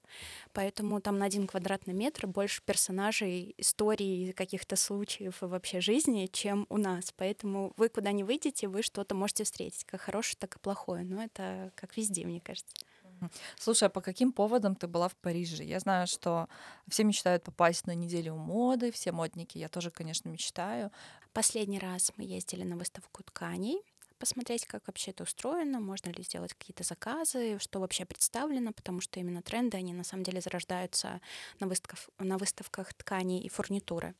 Поэтому 0.52 1.00
там 1.00 1.18
на 1.18 1.26
один 1.26 1.46
квадратный 1.46 1.94
метр 1.94 2.26
больше 2.26 2.62
персонажей, 2.62 3.54
историй, 3.58 4.32
каких-то 4.32 4.74
случаев 4.74 5.42
и 5.42 5.46
вообще 5.46 5.80
жизни, 5.80 6.28
чем 6.32 6.66
у 6.68 6.76
нас. 6.76 7.14
Поэтому 7.16 7.72
вы 7.76 7.88
куда 7.88 8.10
не 8.10 8.24
выйдете, 8.24 8.66
вы 8.66 8.82
что-то 8.82 9.14
можете 9.14 9.44
встретить, 9.44 9.84
как 9.84 10.00
хорошее, 10.00 10.36
так 10.40 10.56
и 10.56 10.58
плохое. 10.58 11.04
Но 11.04 11.22
это 11.22 11.72
как 11.76 11.96
везде, 11.96 12.26
мне 12.26 12.40
кажется. 12.40 12.74
Слушай, 13.58 13.84
а 13.84 13.90
по 13.90 14.00
каким 14.00 14.32
поводам 14.32 14.74
ты 14.74 14.86
была 14.86 15.08
в 15.08 15.16
Париже? 15.16 15.64
Я 15.64 15.80
знаю, 15.80 16.06
что 16.06 16.48
все 16.88 17.04
мечтают 17.04 17.44
попасть 17.44 17.86
на 17.86 17.94
неделю 17.94 18.34
моды, 18.34 18.90
все 18.90 19.12
модники, 19.12 19.58
я 19.58 19.68
тоже, 19.68 19.90
конечно, 19.90 20.28
мечтаю. 20.28 20.90
Последний 21.32 21.78
раз 21.78 22.12
мы 22.16 22.24
ездили 22.24 22.64
на 22.64 22.76
выставку 22.76 23.22
тканей 23.22 23.82
посмотреть, 24.20 24.66
как 24.66 24.86
вообще 24.86 25.10
это 25.10 25.24
устроено, 25.24 25.80
можно 25.80 26.10
ли 26.10 26.22
сделать 26.22 26.52
какие-то 26.54 26.84
заказы, 26.84 27.58
что 27.58 27.80
вообще 27.80 28.04
представлено, 28.04 28.72
потому 28.72 29.00
что 29.00 29.18
именно 29.18 29.42
тренды, 29.42 29.78
они 29.78 29.94
на 29.94 30.04
самом 30.04 30.24
деле 30.24 30.42
зарождаются 30.42 31.20
на, 31.58 31.66
выставках, 31.66 31.98
на 32.18 32.36
выставках 32.36 32.92
тканей 32.94 33.40
и 33.40 33.48
фурнитуры. 33.48 34.14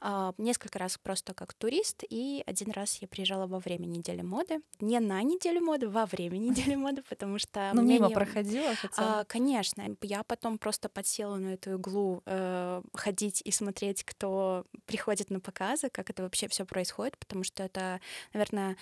А, 0.00 0.34
несколько 0.36 0.78
раз 0.78 0.98
просто 0.98 1.32
как 1.32 1.54
турист, 1.54 2.04
и 2.08 2.44
один 2.46 2.70
раз 2.70 2.98
я 3.00 3.08
приезжала 3.08 3.46
во 3.46 3.58
время 3.58 3.86
недели 3.86 4.20
моды. 4.20 4.60
Не 4.80 5.00
на 5.00 5.22
неделю 5.22 5.62
моды, 5.62 5.88
во 5.88 6.04
время 6.04 6.36
недели 6.48 6.74
моды, 6.74 7.02
потому 7.08 7.38
что... 7.38 7.70
Ну, 7.72 7.82
мимо 7.82 8.08
не... 8.08 8.14
проходила 8.14 8.74
хотя 8.74 9.20
а, 9.20 9.24
Конечно. 9.24 9.96
Я 10.02 10.22
потом 10.24 10.58
просто 10.58 10.90
подсела 10.90 11.36
на 11.36 11.54
эту 11.54 11.76
иглу 11.76 12.22
э, 12.26 12.82
ходить 12.92 13.40
и 13.44 13.50
смотреть, 13.50 14.04
кто 14.04 14.66
приходит 14.84 15.30
на 15.30 15.40
показы, 15.40 15.88
как 15.88 16.10
это 16.10 16.22
вообще 16.22 16.48
все 16.48 16.66
происходит, 16.66 17.16
потому 17.16 17.44
что 17.44 17.62
это, 17.62 18.00
наверное, 18.34 18.76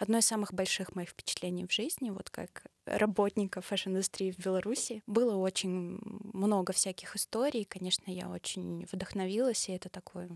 одно 0.00 0.18
из 0.18 0.26
самых 0.26 0.52
больших 0.54 0.94
моих 0.94 1.10
впечатлений 1.10 1.66
в 1.66 1.72
жизни, 1.72 2.10
вот 2.10 2.30
как 2.30 2.64
работника 2.86 3.60
фэшн-индустрии 3.60 4.32
в 4.32 4.38
Беларуси. 4.38 5.02
Было 5.06 5.36
очень 5.36 5.98
много 6.32 6.72
всяких 6.72 7.14
историй, 7.14 7.64
конечно, 7.64 8.10
я 8.10 8.28
очень 8.28 8.86
вдохновилась, 8.90 9.68
и 9.68 9.72
это 9.72 9.90
такой 9.90 10.28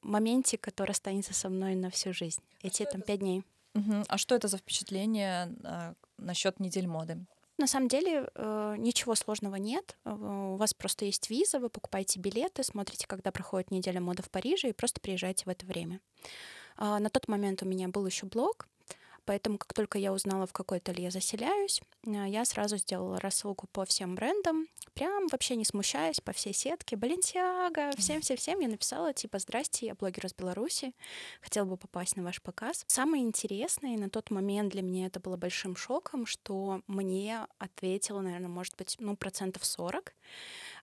моментик, 0.00 0.62
который 0.62 0.92
останется 0.92 1.34
со 1.34 1.50
мной 1.50 1.74
на 1.74 1.90
всю 1.90 2.14
жизнь. 2.14 2.42
А 2.62 2.66
Эти 2.66 2.84
там 2.84 3.02
пять 3.02 3.20
дней. 3.20 3.44
Угу. 3.74 4.04
А 4.08 4.18
что 4.18 4.34
это 4.34 4.48
за 4.48 4.56
впечатление 4.56 5.54
а, 5.62 5.94
насчет 6.16 6.58
недель 6.58 6.86
моды? 6.86 7.18
На 7.58 7.66
самом 7.66 7.88
деле 7.88 8.30
э, 8.34 8.74
ничего 8.78 9.14
сложного 9.14 9.56
нет. 9.56 9.96
Э, 10.04 10.12
у 10.14 10.56
вас 10.56 10.72
просто 10.72 11.04
есть 11.04 11.28
виза, 11.28 11.60
вы 11.60 11.68
покупаете 11.68 12.18
билеты, 12.18 12.62
смотрите, 12.64 13.06
когда 13.06 13.30
проходит 13.30 13.70
неделя 13.70 14.00
моды 14.00 14.22
в 14.22 14.30
Париже, 14.30 14.70
и 14.70 14.72
просто 14.72 15.00
приезжаете 15.00 15.44
в 15.44 15.48
это 15.48 15.66
время. 15.66 16.00
Э, 16.78 16.98
на 16.98 17.10
тот 17.10 17.28
момент 17.28 17.62
у 17.62 17.66
меня 17.66 17.88
был 17.88 18.06
еще 18.06 18.26
блог, 18.26 18.66
Поэтому, 19.24 19.56
как 19.58 19.72
только 19.72 19.98
я 19.98 20.12
узнала, 20.12 20.46
в 20.46 20.52
какой 20.52 20.78
ателье 20.78 21.10
заселяюсь, 21.10 21.80
э, 22.06 22.10
я 22.28 22.44
сразу 22.44 22.76
сделала 22.76 23.20
рассылку 23.20 23.68
по 23.68 23.84
всем 23.84 24.14
брендам, 24.16 24.66
прям 24.94 25.28
вообще 25.28 25.54
не 25.56 25.64
смущаясь, 25.64 26.20
по 26.20 26.32
всей 26.32 26.52
сетке. 26.52 26.96
Баленсиага, 26.96 27.92
всем-всем-всем 27.96 28.58
я 28.60 28.68
написала, 28.68 29.12
типа, 29.12 29.38
здрасте, 29.38 29.86
я 29.86 29.94
блогер 29.94 30.26
из 30.26 30.34
Беларуси, 30.34 30.92
хотела 31.40 31.64
бы 31.66 31.76
попасть 31.76 32.16
на 32.16 32.24
ваш 32.24 32.42
показ. 32.42 32.84
Самое 32.88 33.22
интересное, 33.22 33.94
и 33.94 33.98
на 33.98 34.10
тот 34.10 34.30
момент 34.30 34.72
для 34.72 34.82
меня 34.82 35.06
это 35.06 35.20
было 35.20 35.36
большим 35.36 35.76
шоком, 35.76 36.26
что 36.26 36.82
мне 36.88 37.46
ответило, 37.58 38.20
наверное, 38.20 38.48
может 38.48 38.76
быть, 38.76 38.96
ну, 38.98 39.16
процентов 39.16 39.64
40. 39.64 40.14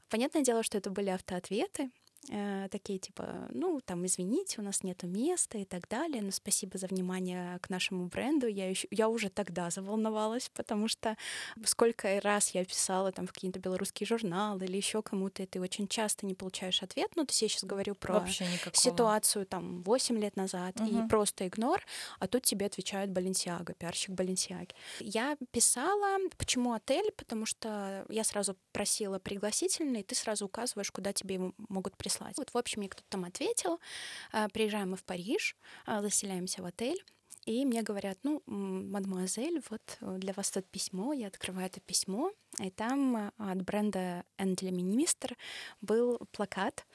Понятное 0.10 0.44
дело, 0.44 0.64
что 0.64 0.78
это 0.78 0.90
были 0.90 1.10
автоответы, 1.10 1.92
Э, 2.28 2.68
такие 2.70 3.00
типа, 3.00 3.48
ну, 3.50 3.80
там, 3.80 4.06
извините, 4.06 4.60
у 4.60 4.64
нас 4.64 4.84
нету 4.84 5.08
места 5.08 5.58
и 5.58 5.66
так 5.66 5.88
далее, 5.88 6.22
но 6.22 6.32
спасибо 6.32 6.78
за 6.78 6.88
внимание 6.88 7.60
к 7.60 7.70
нашему 7.70 8.08
бренду. 8.08 8.46
Я, 8.46 8.70
еще, 8.70 8.88
я 8.92 9.08
уже 9.08 9.30
тогда 9.30 9.70
заволновалась, 9.70 10.52
потому 10.54 10.88
что 10.88 11.16
сколько 11.64 12.20
раз 12.22 12.50
я 12.52 12.66
писала 12.66 13.12
там 13.12 13.26
в 13.26 13.34
какие-то 13.34 13.60
белорусские 13.60 14.06
журналы 14.06 14.66
или 14.66 14.78
еще 14.78 15.02
кому-то, 15.02 15.44
и 15.44 15.46
ты 15.46 15.62
очень 15.62 15.88
часто 15.88 16.26
не 16.26 16.36
получаешь 16.36 16.84
ответ. 16.84 17.12
Ну, 17.16 17.26
то 17.26 17.32
есть 17.32 17.42
я 17.42 17.48
сейчас 17.48 17.64
говорю 17.64 17.96
про 17.96 18.26
ситуацию 18.74 19.46
там 19.46 19.82
8 19.84 20.20
лет 20.20 20.36
назад, 20.36 20.80
угу. 20.80 20.88
и 20.88 21.08
просто 21.08 21.48
игнор, 21.48 21.82
а 22.20 22.28
тут 22.28 22.44
тебе 22.44 22.66
отвечают 22.66 23.12
Баленсиага, 23.12 23.74
пиарщик 23.74 24.12
Баленсиаги. 24.12 24.76
Я 25.00 25.38
писала, 25.52 26.18
почему 26.38 26.74
отель, 26.74 27.12
потому 27.14 27.46
что 27.46 28.06
я 28.10 28.24
сразу 28.24 28.58
просила 28.72 29.20
пригласительный, 29.20 30.02
и 30.02 30.04
ты 30.04 30.16
сразу 30.16 30.46
указываешь, 30.46 30.92
куда 30.92 31.14
тебе 31.14 31.40
могут 31.70 31.96
прислать 31.98 32.09
прислать. 32.10 32.38
Вот, 32.38 32.50
в 32.50 32.58
общем, 32.58 32.80
мне 32.80 32.90
кто-то 32.90 33.08
там 33.10 33.26
ответил. 33.26 33.80
А, 34.32 34.50
приезжаем 34.50 34.92
мы 34.92 34.98
в 34.98 35.04
Париж, 35.04 35.56
а, 35.86 36.02
заселяемся 36.02 36.62
в 36.62 36.66
отель. 36.66 37.04
И 37.46 37.66
мне 37.66 37.84
говорят, 37.84 38.18
ну, 38.24 38.44
мадемуазель, 38.46 39.62
вот 39.70 39.98
э, 40.02 40.18
для 40.18 40.34
вас 40.34 40.52
тут 40.52 40.68
письмо. 40.68 41.14
Я 41.14 41.28
открываю 41.28 41.68
это 41.68 41.80
письмо, 41.80 42.32
и 42.60 42.70
там 42.70 43.16
а, 43.16 43.32
от 43.38 43.62
бренда 43.64 44.24
Endle 44.38 44.72
Minister 44.72 45.36
был 45.82 46.20
плакат 46.32 46.86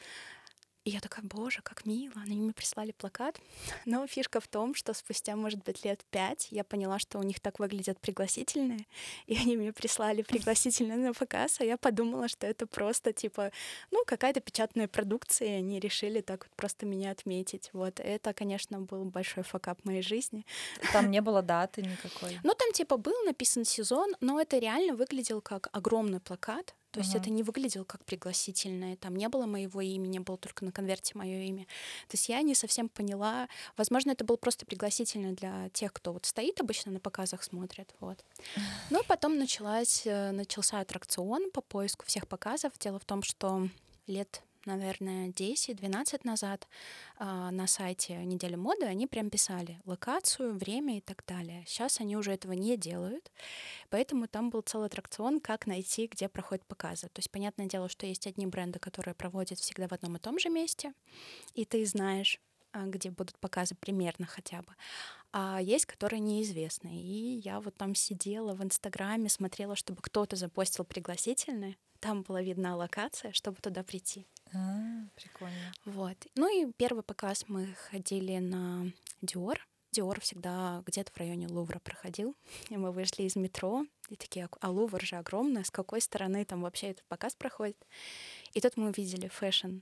и 0.85 0.91
я 0.91 1.00
такая, 1.00 1.25
боже, 1.25 1.61
как 1.62 1.87
мило, 1.87 2.14
они 2.17 2.37
мне 2.37 2.53
прислали 2.53 2.93
плакат. 2.93 3.41
Но 3.87 4.07
фишка 4.07 4.41
в 4.41 4.49
том, 4.49 4.75
что 4.75 4.93
спустя, 4.93 5.35
может 5.35 5.64
быть, 5.64 5.85
лет 5.85 6.05
пять 6.11 6.49
я 6.50 6.62
поняла, 6.62 6.99
что 6.99 7.19
у 7.19 7.23
них 7.23 7.41
так 7.41 7.59
выглядят 7.59 7.99
пригласительные, 8.00 8.87
и 9.26 9.37
они 9.37 9.57
мне 9.57 9.73
прислали 9.73 10.23
пригласительные 10.29 10.99
на 10.99 11.14
показ, 11.14 11.61
а 11.61 11.64
я 11.64 11.79
подумала, 11.79 12.29
что 12.29 12.47
это 12.47 12.67
просто, 12.67 13.12
типа, 13.12 13.50
ну, 13.91 14.05
какая-то 14.07 14.41
печатная 14.41 14.87
продукция, 14.87 15.49
и 15.49 15.53
они 15.53 15.81
решили 15.81 16.21
так 16.21 16.45
вот 16.45 16.55
просто 16.55 16.85
меня 16.85 17.12
отметить. 17.12 17.71
Вот, 17.73 17.99
это, 17.99 18.35
конечно, 18.35 18.81
был 18.81 19.05
большой 19.05 19.43
факап 19.43 19.83
моей 19.85 20.03
жизни. 20.03 20.45
Там 20.93 21.11
не 21.11 21.21
было 21.23 21.41
даты 21.41 21.81
никакой? 21.81 22.38
Ну, 22.43 22.53
там, 22.55 22.73
типа, 22.73 22.99
был 22.99 23.25
написан 23.25 23.64
сезон, 23.64 24.14
но 24.21 24.38
это 24.38 24.59
реально 24.59 24.95
выглядел 24.95 25.41
как 25.41 25.69
огромный 25.73 26.21
плакат, 26.21 26.75
то 26.94 27.00
есть 27.00 27.16
это 27.16 27.28
не 27.28 27.42
выглядело 27.42 27.82
как 27.82 28.04
пригласительное. 28.04 28.94
Там 28.94 29.16
не 29.16 29.28
было 29.28 29.46
моего 29.46 29.80
имени, 29.80 30.20
было 30.20 30.38
только 30.38 30.64
на 30.64 30.70
конверте 30.70 31.18
мое 31.18 31.40
имя. 31.40 31.64
То 32.06 32.14
есть 32.14 32.28
я 32.28 32.40
не 32.42 32.54
совсем 32.54 32.88
поняла. 32.88 33.48
Возможно, 33.76 34.12
это 34.12 34.24
был 34.24 34.36
просто 34.36 34.64
пригласительный 34.64 35.32
для 35.32 35.70
тех, 35.70 35.92
кто 35.92 36.12
вот 36.12 36.24
стоит 36.24 36.60
обычно 36.60 36.92
на 36.92 37.00
показах, 37.00 37.42
смотрит. 37.42 37.92
Вот. 37.98 38.24
Ну, 38.90 39.02
потом 39.08 39.38
началась, 39.38 40.02
э, 40.06 40.30
начался 40.30 40.78
аттракцион 40.78 41.50
по 41.50 41.62
поиску 41.62 42.06
всех 42.06 42.28
показов. 42.28 42.72
Дело 42.78 43.00
в 43.00 43.04
том, 43.04 43.24
что 43.24 43.68
лет 44.06 44.44
наверное, 44.66 45.28
10-12 45.28 46.21
назад 46.25 46.68
э, 47.18 47.25
на 47.25 47.66
сайте 47.66 48.16
Недели 48.25 48.54
моды 48.54 48.87
они 48.87 49.06
прям 49.06 49.30
писали 49.30 49.80
локацию, 49.85 50.54
время 50.54 50.99
и 50.99 51.00
так 51.00 51.25
далее. 51.26 51.64
Сейчас 51.66 52.00
они 52.00 52.16
уже 52.16 52.33
этого 52.33 52.52
не 52.52 52.76
делают, 52.76 53.30
поэтому 53.90 54.26
там 54.26 54.50
был 54.50 54.62
целый 54.62 54.87
аттракцион, 54.87 55.40
как 55.40 55.66
найти, 55.66 56.06
где 56.06 56.28
проходят 56.28 56.64
показы. 56.66 57.09
То 57.09 57.18
есть, 57.18 57.30
понятное 57.30 57.66
дело, 57.66 57.88
что 57.88 58.06
есть 58.06 58.26
одни 58.26 58.47
бренды, 58.47 58.78
которые 58.78 59.14
проводят 59.14 59.59
всегда 59.59 59.88
в 59.88 59.92
одном 59.92 60.16
и 60.16 60.18
том 60.18 60.38
же 60.38 60.49
месте, 60.49 60.92
и 61.54 61.64
ты 61.64 61.85
знаешь, 61.87 62.40
а, 62.75 62.87
где 62.87 63.11
будут 63.11 63.38
показы 63.38 63.76
примерно 63.76 64.26
хотя 64.26 64.61
бы. 64.62 64.75
А 65.33 65.61
есть, 65.62 65.87
которые 65.87 66.18
неизвестны. 66.18 66.88
И 66.88 67.40
я 67.44 67.61
вот 67.61 67.76
там 67.76 67.94
сидела 67.94 68.54
в 68.54 68.64
Инстаграме, 68.64 69.28
смотрела, 69.28 69.76
чтобы 69.76 70.02
кто-то 70.02 70.35
запостил 70.35 70.85
пригласительные. 70.85 71.76
Там 72.00 72.23
была 72.23 72.42
видна 72.42 72.76
локация, 72.76 73.33
чтобы 73.33 73.59
туда 73.61 73.85
прийти. 73.85 74.26
А, 74.54 75.08
прикольно. 75.16 75.73
Вот. 75.84 76.16
Ну 76.37 76.49
и 76.49 76.73
первый 76.73 77.02
показ 77.02 77.44
мы 77.49 77.75
ходили 77.90 78.38
на 78.38 78.87
Dior. 79.23 79.66
Dior 79.92 80.21
всегда 80.20 80.82
где-то 80.87 81.12
в 81.12 81.16
районе 81.16 81.46
Лувра 81.49 81.78
проходил. 81.78 82.37
И 82.68 82.76
мы 82.76 82.90
вышли 82.90 83.23
из 83.23 83.37
метро, 83.37 83.84
и 84.08 84.16
такие, 84.16 84.49
а 84.61 84.70
Лувр 84.70 85.00
же 85.00 85.16
огромный, 85.16 85.64
с 85.64 85.70
какой 85.70 86.00
стороны 86.00 86.44
там 86.44 86.62
вообще 86.62 86.88
этот 86.88 87.04
показ 87.06 87.34
проходит? 87.37 87.76
И 88.54 88.61
тут 88.61 88.76
мы 88.76 88.90
увидели 88.90 89.28
фэшн 89.28 89.78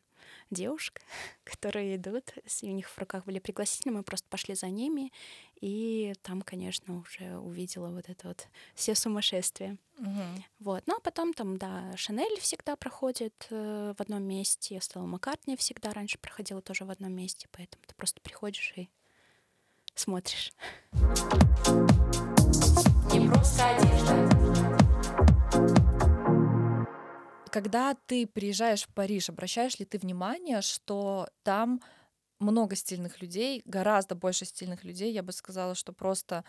девушек, 0.50 1.00
которые 1.44 1.96
идут, 1.96 2.34
у 2.62 2.66
них 2.66 2.88
в 2.88 2.98
руках 2.98 3.24
были 3.24 3.38
пригласительные, 3.38 3.98
мы 3.98 4.02
просто 4.02 4.26
пошли 4.28 4.54
за 4.54 4.68
ними, 4.68 5.12
и 5.60 6.14
там, 6.22 6.42
конечно, 6.42 6.98
уже 6.98 7.38
увидела 7.38 7.88
вот 7.88 8.08
это 8.08 8.28
вот 8.28 8.48
все 8.74 8.94
сумасшествие. 8.94 9.78
Угу. 9.98 10.44
Вот. 10.60 10.82
Ну, 10.86 10.96
а 10.96 11.00
потом 11.00 11.34
там, 11.34 11.56
да, 11.56 11.96
Шанель 11.96 12.40
всегда 12.40 12.76
проходит 12.76 13.46
э, 13.50 13.94
в 13.96 14.00
одном 14.00 14.24
месте, 14.24 14.80
Стелла 14.80 15.06
Маккартни 15.06 15.56
всегда 15.56 15.92
раньше 15.92 16.18
проходила 16.18 16.62
тоже 16.62 16.84
в 16.84 16.90
одном 16.90 17.12
месте, 17.12 17.48
поэтому 17.52 17.84
ты 17.86 17.94
просто 17.94 18.20
приходишь 18.20 18.72
и 18.76 18.88
смотришь. 19.94 20.52
Не 23.12 23.28
просто 23.28 23.76
одежда 23.76 25.91
когда 27.52 27.94
ты 28.06 28.26
приезжаешь 28.26 28.84
в 28.84 28.94
Париж, 28.94 29.28
обращаешь 29.28 29.78
ли 29.78 29.84
ты 29.84 29.98
внимание, 29.98 30.62
что 30.62 31.28
там 31.42 31.82
много 32.40 32.74
стильных 32.76 33.20
людей, 33.20 33.62
гораздо 33.66 34.14
больше 34.14 34.46
стильных 34.46 34.84
людей, 34.84 35.12
я 35.12 35.22
бы 35.22 35.32
сказала, 35.32 35.74
что 35.74 35.92
просто 35.92 36.44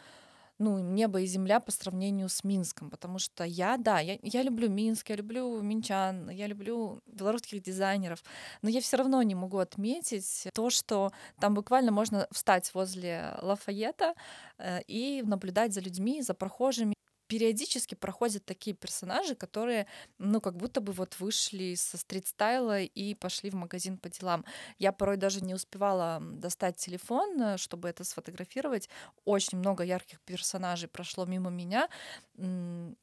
ну, 0.60 0.80
небо 0.80 1.20
и 1.20 1.26
земля 1.26 1.60
по 1.60 1.72
сравнению 1.72 2.30
с 2.30 2.44
Минском, 2.46 2.90
потому 2.90 3.20
что 3.20 3.44
я, 3.44 3.76
да, 3.78 4.00
я, 4.00 4.18
я 4.22 4.44
люблю 4.44 4.70
Минск, 4.70 5.10
я 5.10 5.18
люблю 5.18 5.62
минчан, 5.62 6.30
я 6.30 6.48
люблю 6.48 7.02
белорусских 7.06 7.62
дизайнеров, 7.62 8.24
но 8.62 8.70
я 8.70 8.80
все 8.80 8.98
равно 8.98 9.22
не 9.24 9.36
могу 9.36 9.58
отметить 9.58 10.48
то, 10.54 10.70
что 10.70 11.12
там 11.42 11.54
буквально 11.54 11.92
можно 11.92 12.28
встать 12.32 12.74
возле 12.74 13.36
Лафайета 13.42 14.14
э, 14.58 14.82
и 14.88 15.22
наблюдать 15.26 15.74
за 15.74 15.82
людьми, 15.82 16.22
за 16.22 16.34
прохожими, 16.34 16.94
периодически 17.28 17.96
проходят 17.96 18.46
такие 18.46 18.76
персонажи, 18.76 19.36
которые, 19.36 19.88
ну, 20.18 20.42
как 20.42 20.58
будто 20.58 20.82
бы 20.82 20.94
вот 20.94 21.20
вышли 21.20 21.76
со 21.76 21.98
стрит-стайла 21.98 22.82
и 22.82 23.16
пошли 23.16 23.50
в 23.50 23.56
магазин 23.56 23.98
по 23.98 24.10
делам. 24.10 24.46
Я 24.80 24.92
порой 24.92 25.18
даже 25.18 25.42
не 25.42 25.54
успевала 25.54 26.20
достать 26.22 26.78
телефон, 26.78 27.42
э, 27.42 27.58
чтобы 27.58 27.90
это 27.90 28.04
сфотографировать. 28.04 28.90
Очень 29.26 29.60
много 29.60 29.84
ярких 29.84 30.22
персонажей 30.22 30.90
прошло 30.90 31.26
мимо 31.26 31.50
меня. 31.50 31.90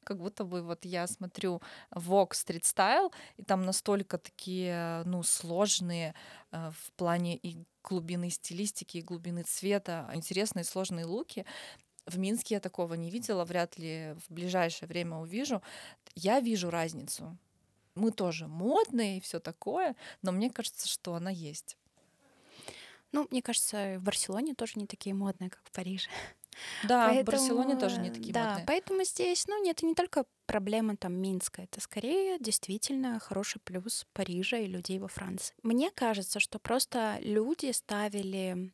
Как 0.05 0.19
будто 0.19 0.45
бы 0.45 0.63
вот 0.63 0.85
я 0.85 1.07
смотрю 1.07 1.63
Vogue 1.95 2.33
Style, 2.33 3.13
и 3.37 3.43
там 3.43 3.65
настолько 3.65 4.19
такие, 4.19 5.03
ну, 5.05 5.23
сложные 5.23 6.15
э, 6.53 6.71
в 6.71 6.93
плане 6.93 7.37
и 7.37 7.57
глубины 7.83 8.31
стилистики, 8.31 8.99
и 8.99 9.03
глубины 9.03 9.43
цвета, 9.43 10.11
интересные 10.15 10.65
сложные 10.65 11.07
луки 11.07 11.47
в 12.11 12.19
Минске 12.19 12.57
я 12.57 12.61
такого 12.61 12.95
не 12.95 13.11
видела, 13.11 13.45
вряд 13.45 13.79
ли 13.79 14.15
в 14.27 14.33
ближайшее 14.33 14.89
время 14.89 15.17
увижу. 15.17 15.63
Я 16.15 16.41
вижу 16.41 16.71
разницу. 16.71 17.37
Мы 17.95 18.13
тоже 18.13 18.47
модные 18.47 19.19
и 19.19 19.21
все 19.21 19.41
такое, 19.41 19.97
но 20.23 20.33
мне 20.33 20.51
кажется, 20.51 20.89
что 20.89 21.15
она 21.15 21.31
есть. 21.31 21.77
Ну, 23.13 23.27
мне 23.31 23.43
кажется, 23.43 23.97
в 23.99 24.03
Барселоне 24.03 24.55
тоже 24.55 24.75
не 24.77 24.87
такие 24.87 25.15
модные, 25.15 25.51
как 25.51 25.61
в 25.65 25.73
Париже. 25.73 26.09
Да, 26.85 27.07
поэтому, 27.07 27.23
в 27.23 27.25
Барселоне 27.27 27.77
тоже 27.77 28.01
не 28.01 28.11
такие 28.11 28.33
да, 28.33 28.49
модные. 28.49 28.67
поэтому 28.67 29.05
здесь, 29.05 29.47
ну, 29.47 29.63
нет, 29.63 29.79
это 29.79 29.87
не 29.87 29.95
только 29.95 30.25
проблема 30.47 30.97
там 30.97 31.15
Минска, 31.15 31.63
это 31.63 31.81
скорее 31.81 32.39
действительно 32.39 33.19
хороший 33.21 33.61
плюс 33.61 34.07
Парижа 34.13 34.59
и 34.59 34.67
людей 34.67 34.99
во 34.99 35.09
Франции. 35.09 35.55
Мне 35.63 35.91
кажется, 35.91 36.41
что 36.41 36.59
просто 36.59 37.19
люди 37.21 37.71
ставили 37.73 38.73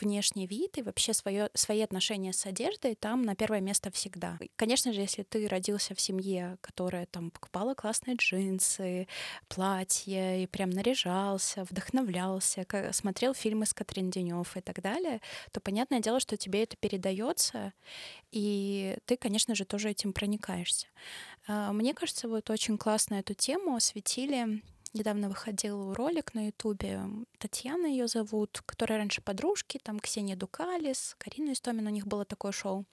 внешний 0.00 0.46
вид 0.46 0.78
и 0.78 0.82
вообще 0.82 1.12
свое, 1.12 1.50
свои 1.54 1.80
отношения 1.80 2.32
с 2.32 2.46
одеждой 2.46 2.94
там 2.94 3.22
на 3.22 3.34
первое 3.34 3.60
место 3.60 3.90
всегда. 3.90 4.38
Конечно 4.56 4.92
же, 4.92 5.00
если 5.00 5.22
ты 5.22 5.46
родился 5.48 5.94
в 5.94 6.00
семье, 6.00 6.58
которая 6.60 7.06
там 7.06 7.30
покупала 7.30 7.74
классные 7.74 8.16
джинсы, 8.16 9.08
платья 9.48 10.36
и 10.36 10.46
прям 10.46 10.70
наряжался, 10.70 11.64
вдохновлялся, 11.64 12.66
смотрел 12.92 13.34
фильмы 13.34 13.66
с 13.66 13.74
Катрин 13.74 14.10
Денев 14.10 14.56
и 14.56 14.60
так 14.60 14.80
далее, 14.82 15.20
то 15.52 15.60
понятное 15.60 16.00
дело, 16.00 16.20
что 16.20 16.36
тебе 16.36 16.62
это 16.62 16.76
передается, 16.76 17.72
и 18.30 18.96
ты, 19.06 19.16
конечно 19.16 19.54
же, 19.54 19.64
тоже 19.64 19.90
этим 19.90 20.12
проникаешься. 20.12 20.86
А, 21.46 21.72
мне 21.72 21.94
кажется, 21.94 22.28
вот 22.28 22.50
очень 22.50 22.78
классно 22.78 23.16
эту 23.16 23.34
тему 23.34 23.74
осветили 23.74 24.62
недавно 24.94 25.28
выходил 25.28 25.94
ролик 25.94 26.34
на 26.34 26.46
Ютубе. 26.46 27.02
Татьяна 27.38 27.86
ее 27.86 28.08
зовут, 28.08 28.62
которая 28.66 28.98
раньше 28.98 29.20
подружки, 29.20 29.78
там 29.82 30.00
Ксения 30.00 30.36
Дукалис, 30.36 31.14
Карина 31.18 31.52
Истомин, 31.52 31.86
у 31.86 31.90
них 31.90 32.06
было 32.06 32.24
такое 32.24 32.52
шоу. 32.52 32.84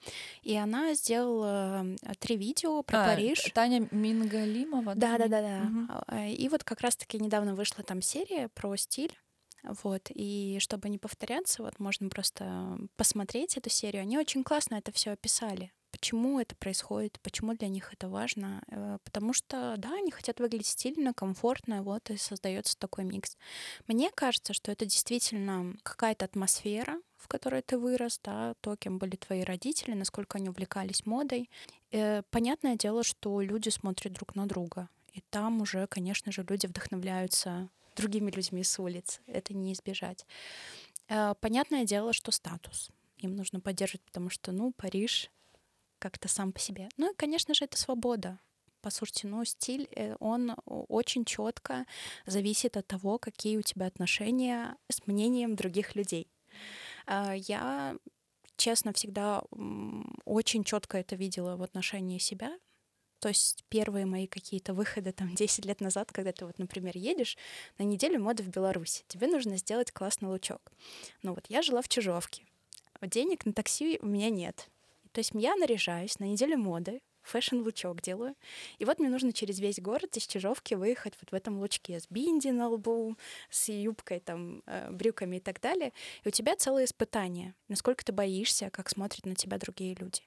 И 0.42 0.56
она 0.56 0.94
сделала 0.94 1.86
три 2.18 2.36
видео 2.36 2.82
про 2.82 3.02
а, 3.02 3.06
Париж. 3.06 3.50
Таня 3.54 3.88
Мингалимова. 3.90 4.94
Да, 4.94 5.18
да, 5.18 5.28
да, 5.28 5.40
да. 5.40 6.16
Угу. 6.16 6.22
И 6.28 6.48
вот 6.48 6.64
как 6.64 6.80
раз-таки 6.80 7.18
недавно 7.18 7.54
вышла 7.54 7.82
там 7.84 8.02
серия 8.02 8.48
про 8.48 8.76
стиль. 8.76 9.16
Вот, 9.82 10.10
и 10.14 10.58
чтобы 10.60 10.88
не 10.88 10.98
повторяться, 10.98 11.62
вот 11.62 11.80
можно 11.80 12.08
просто 12.08 12.78
посмотреть 12.96 13.56
эту 13.56 13.68
серию. 13.68 14.02
Они 14.02 14.16
очень 14.16 14.44
классно 14.44 14.76
это 14.76 14.92
все 14.92 15.10
описали. 15.10 15.72
Почему 15.96 16.38
это 16.38 16.54
происходит, 16.56 17.18
почему 17.22 17.54
для 17.54 17.68
них 17.68 17.90
это 17.94 18.08
важно? 18.10 18.62
Э, 18.68 18.98
потому 19.02 19.32
что, 19.32 19.76
да, 19.78 19.94
они 19.94 20.10
хотят 20.10 20.40
выглядеть 20.40 20.66
стильно, 20.66 21.14
комфортно, 21.14 21.82
вот 21.82 22.10
и 22.10 22.18
создается 22.18 22.76
такой 22.78 23.04
микс. 23.04 23.38
Мне 23.86 24.10
кажется, 24.10 24.52
что 24.52 24.70
это 24.70 24.84
действительно 24.84 25.74
какая-то 25.82 26.26
атмосфера, 26.26 27.00
в 27.16 27.28
которой 27.28 27.62
ты 27.62 27.78
вырос, 27.78 28.20
да, 28.22 28.52
то, 28.60 28.76
кем 28.76 28.98
были 28.98 29.16
твои 29.16 29.42
родители, 29.42 29.94
насколько 29.94 30.36
они 30.36 30.50
увлекались 30.50 31.06
модой. 31.06 31.48
Э, 31.92 32.22
понятное 32.28 32.76
дело, 32.76 33.02
что 33.02 33.40
люди 33.40 33.70
смотрят 33.70 34.12
друг 34.12 34.34
на 34.34 34.46
друга. 34.46 34.90
И 35.14 35.22
там 35.30 35.62
уже, 35.62 35.86
конечно 35.86 36.30
же, 36.30 36.44
люди 36.46 36.66
вдохновляются 36.66 37.70
другими 37.96 38.30
людьми 38.30 38.62
с 38.62 38.78
улиц. 38.78 39.22
Это 39.26 39.54
не 39.54 39.72
избежать. 39.72 40.26
Э, 41.08 41.32
понятное 41.40 41.86
дело, 41.86 42.12
что 42.12 42.32
статус 42.32 42.90
им 43.16 43.34
нужно 43.34 43.60
поддерживать, 43.60 44.02
потому 44.02 44.28
что, 44.28 44.52
ну, 44.52 44.72
Париж 44.72 45.30
как-то 46.06 46.28
сам 46.28 46.52
по 46.52 46.60
себе. 46.60 46.88
Ну 46.96 47.12
и, 47.12 47.16
конечно 47.16 47.52
же, 47.52 47.64
это 47.64 47.76
свобода. 47.76 48.38
Послушайте, 48.80 49.26
ну, 49.26 49.44
стиль, 49.44 49.88
э, 49.96 50.14
он 50.20 50.54
очень 50.66 51.24
четко 51.24 51.84
зависит 52.26 52.76
от 52.76 52.86
того, 52.86 53.18
какие 53.18 53.56
у 53.56 53.62
тебя 53.62 53.86
отношения 53.86 54.76
с 54.88 55.04
мнением 55.08 55.56
других 55.56 55.96
людей. 55.96 56.28
А, 57.06 57.34
я, 57.34 57.96
честно, 58.56 58.92
всегда 58.92 59.42
очень 60.24 60.62
четко 60.62 60.98
это 60.98 61.16
видела 61.16 61.56
в 61.56 61.62
отношении 61.64 62.18
себя. 62.18 62.56
То 63.18 63.30
есть 63.30 63.64
первые 63.68 64.06
мои 64.06 64.28
какие-то 64.28 64.74
выходы 64.74 65.10
там 65.10 65.34
10 65.34 65.64
лет 65.64 65.80
назад, 65.80 66.12
когда 66.12 66.30
ты 66.30 66.46
вот, 66.46 66.60
например, 66.60 66.96
едешь 66.96 67.36
на 67.78 67.82
неделю 67.82 68.22
моды 68.22 68.44
в 68.44 68.48
Беларуси, 68.48 69.04
тебе 69.08 69.26
нужно 69.26 69.56
сделать 69.56 69.90
классный 69.90 70.28
лучок. 70.28 70.70
Ну 71.24 71.34
вот 71.34 71.46
я 71.48 71.62
жила 71.62 71.82
в 71.82 71.88
Чижовке. 71.88 72.44
Денег 73.02 73.44
на 73.44 73.52
такси 73.52 73.98
у 74.00 74.06
меня 74.06 74.30
нет. 74.30 74.70
То 75.16 75.20
есть 75.20 75.30
я 75.32 75.56
наряжаюсь 75.56 76.18
на 76.18 76.24
неделю 76.24 76.58
моды, 76.58 77.00
фэшн-лучок 77.22 78.02
делаю. 78.02 78.34
И 78.76 78.84
вот 78.84 78.98
мне 78.98 79.08
нужно 79.08 79.32
через 79.32 79.58
весь 79.60 79.80
город 79.80 80.14
из 80.18 80.26
Чижовки 80.26 80.74
выехать 80.74 81.14
вот 81.18 81.30
в 81.30 81.34
этом 81.34 81.58
лучке 81.58 81.98
с 81.98 82.06
бинди 82.10 82.48
на 82.48 82.68
лбу, 82.68 83.16
с 83.48 83.70
юбкой, 83.70 84.20
там, 84.20 84.62
э, 84.66 84.90
брюками 84.90 85.36
и 85.36 85.40
так 85.40 85.58
далее. 85.62 85.94
И 86.22 86.28
у 86.28 86.30
тебя 86.30 86.54
целое 86.54 86.84
испытание, 86.84 87.54
насколько 87.68 88.04
ты 88.04 88.12
боишься, 88.12 88.68
как 88.68 88.90
смотрят 88.90 89.24
на 89.24 89.34
тебя 89.34 89.56
другие 89.56 89.94
люди. 89.94 90.20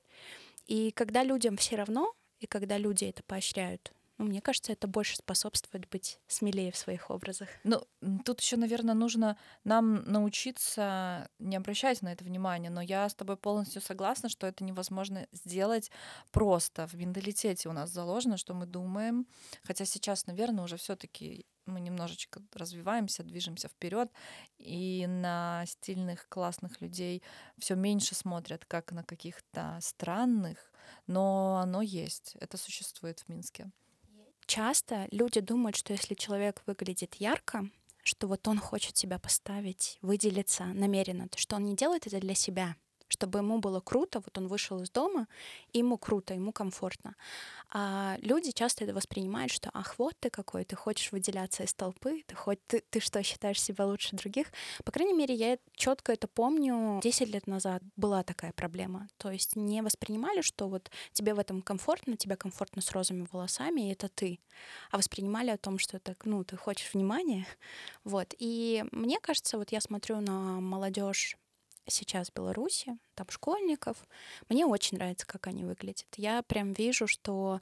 И 0.65 0.89
когда 0.89 1.23
людям 1.23 1.56
все 1.58 1.75
равно, 1.75 2.12
и 2.39 2.47
когда 2.47 2.80
люди 2.80 3.06
это 3.06 3.21
поощряют, 3.21 3.93
ну, 4.19 4.25
мне 4.25 4.41
кажется, 4.41 4.73
это 4.73 4.86
больше 4.86 5.15
способствует 5.15 5.88
быть 5.88 6.19
смелее 6.27 6.73
в 6.73 6.77
своих 6.77 7.10
образах. 7.10 7.47
Ну, 7.63 7.82
тут 8.25 8.41
еще, 8.41 8.58
наверное, 8.58 8.93
нужно 8.93 9.38
нам 9.63 10.03
научиться 10.03 11.29
не 11.39 11.55
обращать 11.55 12.01
на 12.01 12.12
это 12.12 12.25
внимание, 12.25 12.69
но 12.69 12.82
я 12.82 13.08
с 13.08 13.15
тобой 13.15 13.38
полностью 13.38 13.82
согласна, 13.82 14.27
что 14.27 14.45
это 14.45 14.65
невозможно 14.65 15.25
сделать 15.32 15.89
просто. 16.32 16.86
В 16.88 16.95
менталитете 16.95 17.69
у 17.69 17.71
нас 17.71 17.91
заложено, 17.91 18.36
что 18.36 18.53
мы 18.53 18.65
думаем, 18.65 19.25
хотя 19.63 19.86
сейчас, 19.86 20.27
наверное, 20.27 20.65
уже 20.65 20.75
все-таки 20.75 21.45
мы 21.65 21.79
немножечко 21.79 22.41
развиваемся, 22.53 23.23
движемся 23.23 23.69
вперед, 23.69 24.12
и 24.58 25.05
на 25.08 25.63
стильных, 25.65 26.27
классных 26.27 26.82
людей 26.82 27.23
все 27.58 27.75
меньше 27.75 28.15
смотрят, 28.15 28.65
как 28.65 28.91
на 28.91 29.05
каких-то 29.05 29.77
странных, 29.82 30.73
но 31.08 31.62
оно 31.63 31.82
есть, 31.82 32.36
это 32.41 32.58
существует 32.58 33.19
в 33.19 33.29
Минске 33.29 33.71
часто 34.50 35.08
люди 35.12 35.40
думают, 35.40 35.78
что 35.78 35.94
если 35.94 36.16
человек 36.16 36.64
выглядит 36.66 37.16
ярко, 37.16 37.70
что 38.04 38.28
вот 38.28 38.48
он 38.48 38.58
хочет 38.58 38.98
себя 38.98 39.20
поставить, 39.20 40.00
выделиться 40.02 40.66
намеренно, 40.66 41.28
что 41.36 41.56
он 41.56 41.66
не 41.66 41.76
делает 41.76 42.08
это 42.08 42.20
для 42.20 42.34
себя, 42.34 42.76
чтобы 43.10 43.39
ему 43.39 43.60
было 43.60 43.82
круто, 43.82 44.19
вот 44.19 44.38
он 44.38 44.48
вышел 44.48 44.82
из 44.82 44.89
дома, 44.89 45.28
ему 45.74 45.98
круто, 45.98 46.34
ему 46.34 46.52
комфортно. 46.52 47.15
А 47.72 48.17
люди 48.22 48.52
часто 48.52 48.86
это 48.86 48.93
воспринимают, 48.93 49.52
что 49.52 49.69
ах, 49.74 49.95
вот 49.98 50.15
ты 50.19 50.30
какой, 50.30 50.63
ты 50.63 50.76
хочешь 50.76 51.12
выделяться 51.12 51.63
из 51.63 51.74
толпы, 51.74 52.24
ты, 52.26 52.36
хоть, 52.36 52.65
ты, 52.67 52.84
ты 52.89 53.00
что, 53.00 53.22
считаешь 53.22 53.62
себя 53.62 53.86
лучше 53.86 54.15
других? 54.15 54.48
По 54.86 54.91
крайней 54.91 55.13
мере, 55.13 55.36
я 55.36 55.58
четко 55.76 56.13
это 56.13 56.28
помню. 56.28 57.00
10 57.04 57.28
лет 57.30 57.48
назад 57.48 57.84
была 57.95 58.24
такая 58.24 58.54
проблема. 58.54 59.08
То 59.17 59.32
есть 59.32 59.56
не 59.56 59.82
воспринимали, 59.82 60.41
что 60.41 60.67
вот 60.67 60.89
тебе 61.13 61.34
в 61.34 61.39
этом 61.39 61.62
комфортно, 61.62 62.15
тебе 62.17 62.36
комфортно 62.36 62.82
с 62.82 62.91
розовыми 62.91 63.28
волосами, 63.32 63.89
и 63.89 63.91
это 63.91 64.08
ты. 64.10 64.39
А 64.91 64.98
воспринимали 64.98 65.50
о 65.50 65.58
том, 65.58 65.80
что 65.80 65.98
это, 65.98 66.15
ну, 66.24 66.43
ты 66.43 66.58
хочешь 66.58 66.93
внимания. 66.93 67.45
Вот. 68.04 68.34
И 68.38 68.86
мне 68.91 69.19
кажется, 69.19 69.58
вот 69.58 69.72
я 69.72 69.82
смотрю 69.82 70.22
на 70.22 70.60
молодежь 70.60 71.38
сейчас 71.88 72.30
в 72.30 72.34
Беларуси, 72.34 72.98
там 73.19 73.29
школьников. 73.29 73.97
Мне 74.47 74.65
очень 74.65 74.97
нравится, 74.97 75.27
как 75.27 75.47
они 75.47 75.65
выглядят. 75.65 76.08
Я 76.15 76.41
прям 76.41 76.71
вижу, 76.71 77.05
что 77.05 77.60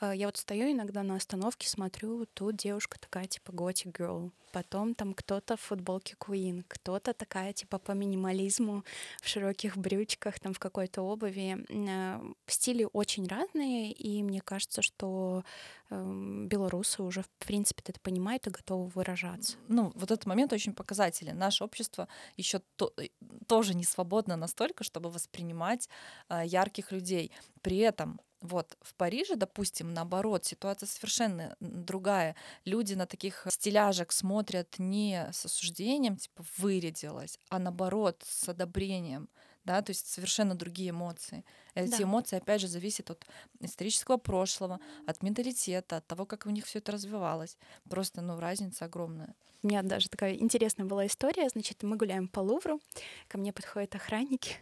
э, 0.00 0.12
я 0.16 0.26
вот 0.26 0.36
стою 0.36 0.72
иногда 0.72 1.04
на 1.04 1.14
остановке, 1.14 1.68
смотрю, 1.68 2.26
тут 2.34 2.56
девушка 2.56 2.98
такая 2.98 3.26
типа 3.26 3.52
готик 3.52 4.00
girl, 4.00 4.32
потом 4.56 4.94
там 4.94 5.14
кто-то 5.14 5.56
в 5.56 5.60
футболке 5.60 6.16
Queen, 6.18 6.64
кто-то 6.66 7.12
такая 7.12 7.52
типа 7.52 7.78
по 7.78 7.92
минимализму 7.92 8.84
в 9.22 9.28
широких 9.28 9.76
брючках, 9.76 10.40
там 10.40 10.54
в 10.54 10.58
какой-то 10.58 11.02
обуви. 11.02 11.64
Э, 11.68 12.20
стили 12.46 12.88
очень 12.92 13.28
разные, 13.28 13.92
и 13.92 14.22
мне 14.22 14.40
кажется, 14.40 14.80
что 14.80 15.44
э, 15.90 16.46
белорусы 16.46 17.02
уже 17.02 17.22
в 17.22 17.28
принципе 17.46 17.82
это 17.86 18.00
понимают 18.00 18.46
и 18.46 18.50
готовы 18.50 18.88
выражаться. 18.88 19.58
Ну, 19.68 19.92
вот 19.94 20.10
этот 20.10 20.26
момент 20.26 20.52
очень 20.52 20.72
показателен. 20.72 21.38
Наше 21.38 21.62
общество 21.62 22.08
еще 22.38 22.60
то, 22.76 22.92
э, 22.96 23.08
тоже 23.46 23.74
не 23.74 23.84
свободно 23.84 24.36
настолько, 24.36 24.84
чтобы 24.96 25.10
воспринимать 25.10 25.90
э, 26.30 26.42
ярких 26.46 26.90
людей. 26.90 27.30
При 27.60 27.76
этом 27.78 28.18
вот 28.40 28.78
в 28.80 28.94
Париже, 28.94 29.36
допустим, 29.36 29.92
наоборот, 29.92 30.46
ситуация 30.46 30.86
совершенно 30.86 31.54
другая. 31.60 32.34
Люди 32.64 32.94
на 32.94 33.06
таких 33.06 33.46
стиляжек 33.50 34.12
смотрят 34.12 34.78
не 34.78 35.28
с 35.32 35.44
осуждением, 35.44 36.16
типа 36.16 36.44
вырядилась, 36.56 37.38
а 37.50 37.58
наоборот, 37.58 38.24
с 38.26 38.48
одобрением. 38.48 39.28
Да, 39.64 39.82
то 39.82 39.90
есть 39.90 40.06
совершенно 40.06 40.54
другие 40.54 40.90
эмоции. 40.90 41.44
Эти 41.74 41.98
да. 41.98 42.04
эмоции, 42.04 42.36
опять 42.36 42.60
же, 42.60 42.68
зависят 42.68 43.10
от 43.10 43.26
исторического 43.60 44.16
прошлого, 44.16 44.78
от 45.06 45.22
менталитета, 45.22 45.96
от 45.96 46.06
того, 46.06 46.24
как 46.24 46.46
у 46.46 46.50
них 46.50 46.64
все 46.64 46.78
это 46.78 46.92
развивалось. 46.92 47.58
Просто, 47.90 48.22
ну, 48.22 48.38
разница 48.38 48.84
огромная. 48.84 49.34
У 49.62 49.66
меня 49.66 49.82
даже 49.82 50.08
такая 50.08 50.34
интересная 50.34 50.86
была 50.86 51.06
история. 51.06 51.48
Значит, 51.48 51.82
мы 51.82 51.96
гуляем 51.96 52.28
по 52.28 52.38
Лувру, 52.40 52.80
ко 53.26 53.38
мне 53.38 53.52
подходят 53.52 53.92
охранники, 53.96 54.56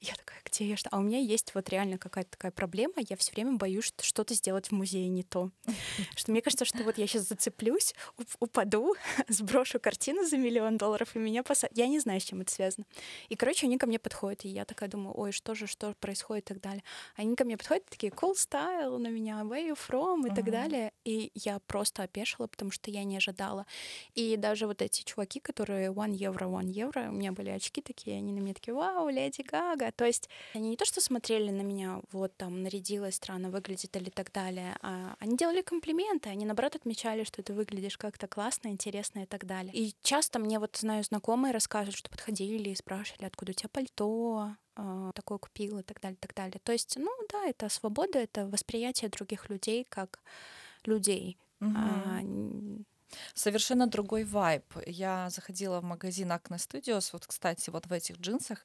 Я 0.00 0.14
такая, 0.14 0.38
где 0.44 0.66
я 0.66 0.76
что? 0.76 0.88
А 0.92 0.98
у 0.98 1.02
меня 1.02 1.18
есть 1.18 1.54
вот 1.54 1.68
реально 1.68 1.98
какая-то 1.98 2.30
такая 2.30 2.52
проблема. 2.52 2.94
Я 3.08 3.16
все 3.16 3.32
время 3.32 3.56
боюсь 3.56 3.84
что 3.84 4.04
что-то 4.04 4.34
сделать 4.34 4.68
в 4.68 4.72
музее 4.72 5.08
не 5.08 5.22
то. 5.22 5.50
Что 6.16 6.30
мне 6.30 6.42
кажется, 6.42 6.64
что 6.64 6.82
вот 6.84 6.98
я 6.98 7.06
сейчас 7.06 7.28
зацеплюсь, 7.28 7.94
упаду, 8.38 8.94
сброшу 9.28 9.80
картину 9.80 10.24
за 10.26 10.36
миллион 10.36 10.76
долларов, 10.76 11.16
и 11.16 11.18
меня 11.18 11.42
посадят. 11.42 11.76
Я 11.76 11.86
не 11.88 11.98
знаю, 11.98 12.20
с 12.20 12.24
чем 12.24 12.40
это 12.40 12.52
связано. 12.52 12.84
И, 13.28 13.36
короче, 13.36 13.66
они 13.66 13.78
ко 13.78 13.86
мне 13.86 13.98
подходят, 13.98 14.44
и 14.44 14.48
я 14.48 14.64
такая 14.64 14.88
думаю, 14.88 15.18
ой, 15.18 15.32
что 15.32 15.54
же, 15.54 15.66
что 15.66 15.94
происходит 15.94 16.44
и 16.44 16.54
так 16.54 16.60
далее. 16.60 16.84
Они 17.16 17.34
ко 17.34 17.44
мне 17.44 17.56
подходят, 17.56 17.86
такие, 17.86 18.12
cool 18.12 18.34
style 18.34 18.98
на 18.98 19.08
меня, 19.08 19.40
where 19.42 19.68
you 19.68 19.78
from 19.78 20.30
и 20.30 20.34
так 20.34 20.50
далее. 20.50 20.92
И 21.04 21.30
я 21.34 21.58
просто 21.60 22.02
опешила, 22.04 22.46
потому 22.46 22.70
что 22.70 22.90
я 22.90 23.04
не 23.04 23.16
ожидала. 23.16 23.66
И 24.14 24.36
даже 24.36 24.66
вот 24.66 24.82
эти 24.82 25.02
чуваки, 25.02 25.40
которые 25.40 25.90
one 25.90 26.12
евро, 26.12 26.46
one 26.46 26.70
евро, 26.70 27.08
у 27.08 27.12
меня 27.12 27.32
были 27.32 27.50
очки 27.50 27.80
такие, 27.80 28.16
они 28.18 28.32
на 28.32 28.40
меня 28.40 28.54
такие, 28.54 28.74
вау, 28.74 29.08
леди 29.08 29.42
Гага. 29.42 29.61
То 29.96 30.04
есть 30.04 30.28
они 30.54 30.70
не 30.70 30.76
то, 30.76 30.84
что 30.84 31.00
смотрели 31.00 31.50
на 31.50 31.62
меня, 31.62 32.00
вот 32.12 32.36
там, 32.36 32.62
нарядилась 32.62 33.16
странно, 33.16 33.50
выглядит 33.50 33.96
или 33.96 34.10
так 34.10 34.32
далее, 34.32 34.76
а 34.80 35.16
они 35.18 35.36
делали 35.36 35.62
комплименты, 35.62 36.28
они, 36.28 36.44
наоборот, 36.44 36.76
отмечали, 36.76 37.24
что 37.24 37.42
ты 37.42 37.52
выглядишь 37.52 37.98
как-то 37.98 38.26
классно, 38.26 38.68
интересно 38.68 39.20
и 39.20 39.26
так 39.26 39.46
далее. 39.46 39.72
И 39.74 39.94
часто 40.02 40.38
мне 40.38 40.58
вот, 40.58 40.76
знаю, 40.76 41.04
знакомые 41.04 41.52
рассказывают, 41.52 41.96
что 41.96 42.10
подходили 42.10 42.70
и 42.70 42.74
спрашивали, 42.74 43.26
откуда 43.26 43.52
у 43.52 43.54
тебя 43.54 43.68
пальто, 43.68 44.56
э, 44.76 45.12
такое 45.14 45.38
купил 45.38 45.78
и 45.78 45.82
так 45.82 46.00
далее, 46.00 46.18
так 46.20 46.34
далее. 46.34 46.60
То 46.62 46.72
есть, 46.72 46.96
ну 46.96 47.10
да, 47.30 47.46
это 47.46 47.68
свобода, 47.68 48.18
это 48.18 48.46
восприятие 48.46 49.10
других 49.10 49.48
людей 49.50 49.86
как 49.88 50.20
людей. 50.84 51.38
Угу. 51.60 51.72
А, 51.76 52.20
Совершенно 53.34 53.86
другой 53.86 54.24
вайб. 54.24 54.64
Я 54.86 55.28
заходила 55.30 55.80
в 55.80 55.84
магазин 55.84 56.32
Acne 56.32 56.56
Studios, 56.56 57.10
вот, 57.12 57.26
кстати, 57.26 57.70
вот 57.70 57.86
в 57.86 57.92
этих 57.92 58.18
джинсах, 58.18 58.64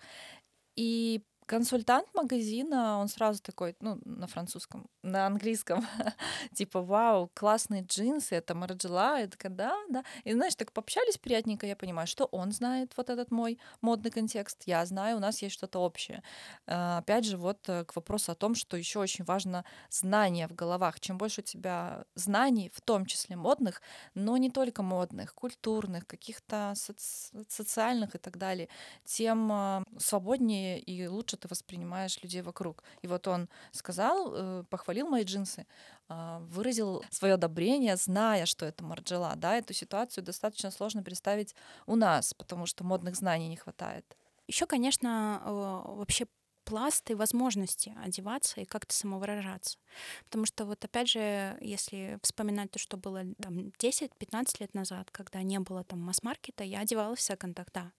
и 0.77 1.21
консультант 1.47 2.07
магазина, 2.13 2.99
он 2.99 3.07
сразу 3.07 3.41
такой, 3.41 3.75
ну, 3.79 3.99
на 4.05 4.27
французском, 4.27 4.87
на 5.03 5.25
английском, 5.25 5.85
типа, 6.53 6.81
вау, 6.81 7.31
классные 7.33 7.83
джинсы, 7.83 8.35
это 8.35 8.53
Марджела, 8.55 9.19
я 9.19 9.27
такая, 9.27 9.51
да, 9.51 9.75
да. 9.89 10.03
И, 10.25 10.33
знаешь, 10.33 10.55
так 10.55 10.71
пообщались 10.73 11.17
приятненько, 11.17 11.65
я 11.65 11.75
понимаю, 11.75 12.07
что 12.07 12.25
он 12.25 12.51
знает 12.51 12.93
вот 12.97 13.09
этот 13.09 13.31
мой 13.31 13.59
модный 13.81 14.11
контекст, 14.11 14.63
я 14.65 14.85
знаю, 14.85 15.17
у 15.17 15.19
нас 15.19 15.41
есть 15.41 15.55
что-то 15.55 15.79
общее. 15.79 16.21
А, 16.67 16.99
опять 16.99 17.25
же, 17.25 17.37
вот 17.37 17.59
э, 17.69 17.85
к 17.85 17.95
вопросу 17.95 18.31
о 18.31 18.35
том, 18.35 18.55
что 18.55 18.77
еще 18.77 18.99
очень 18.99 19.23
важно 19.25 19.63
знание 19.89 20.47
в 20.47 20.53
головах. 20.55 20.99
Чем 20.99 21.17
больше 21.17 21.41
у 21.41 21.43
тебя 21.43 22.05
знаний, 22.15 22.69
в 22.73 22.81
том 22.81 23.05
числе 23.05 23.35
модных, 23.35 23.81
но 24.15 24.37
не 24.37 24.49
только 24.49 24.83
модных, 24.83 25.33
культурных, 25.33 26.05
каких-то 26.07 26.73
соци- 26.75 27.45
социальных 27.47 28.15
и 28.15 28.17
так 28.17 28.37
далее, 28.37 28.69
тем 29.05 29.51
а, 29.51 29.83
свободнее 29.97 30.79
и 30.79 31.07
лучше 31.07 31.36
ты 31.37 31.47
воспринимаешь 31.47 32.21
людей 32.23 32.41
вокруг. 32.41 32.83
И 33.01 33.07
вот 33.07 33.27
он 33.27 33.49
сказал, 33.71 34.33
э, 34.33 34.63
похвалил 34.69 35.07
мои 35.07 35.23
джинсы, 35.23 35.65
а, 36.09 36.39
выразил 36.39 37.03
свое 37.09 37.35
одобрение, 37.35 37.95
зная, 37.95 38.45
что 38.45 38.65
это 38.65 38.83
Марджела. 38.83 39.33
Да, 39.35 39.55
эту 39.57 39.73
ситуацию 39.73 40.23
достаточно 40.23 40.71
сложно 40.71 41.03
представить 41.03 41.55
у 41.85 41.95
нас, 41.95 42.33
потому 42.33 42.65
что 42.65 42.83
модных 42.83 43.15
знаний 43.15 43.47
не 43.47 43.57
хватает. 43.57 44.17
Еще, 44.47 44.65
конечно, 44.65 45.41
вообще 45.45 46.25
пласт 46.67 47.09
и 47.09 47.15
возможности 47.15 47.95
одеваться 48.03 48.59
и 48.59 48.65
как-то 48.65 48.93
самовыражаться. 48.93 49.77
Потому 50.25 50.45
что 50.45 50.65
вот 50.65 50.83
опять 50.83 51.07
же, 51.07 51.57
если 51.61 52.19
вспоминать 52.21 52.71
то, 52.71 52.77
что 52.77 52.97
было 52.97 53.23
там 53.41 53.69
10-15 53.79 54.57
лет 54.59 54.73
назад, 54.73 55.09
когда 55.11 55.41
не 55.43 55.59
было 55.59 55.85
там 55.85 56.01
масс-маркета, 56.01 56.65
я 56.65 56.81
одевалась 56.81 57.19
в 57.19 57.23
секондах, 57.23 57.67
да. 57.73 57.93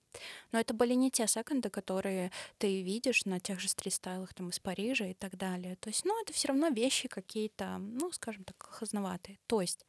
Но 0.53 0.61
это 0.61 0.75
были 0.75 0.93
не 0.93 1.11
те 1.11 1.27
секонды, 1.27 1.71
которые 1.71 2.31
ты 2.59 2.83
видишь 2.83 3.25
на 3.25 3.41
тех 3.41 3.59
же 3.59 3.69
стрит-стайлах 3.69 4.35
там 4.35 4.51
из 4.51 4.61
Парижа 4.61 5.07
и 5.07 5.15
так 5.15 5.39
далее. 5.39 5.77
То 5.77 5.89
есть, 5.89 6.05
ну, 6.05 6.21
это 6.23 6.35
все 6.35 6.49
равно 6.49 6.69
вещи 6.69 7.09
какие-то, 7.09 7.79
ну, 7.79 8.13
скажем 8.13 8.45
так, 8.45 8.63
холодноватые. 8.63 9.39
То 9.47 9.63
есть 9.63 9.87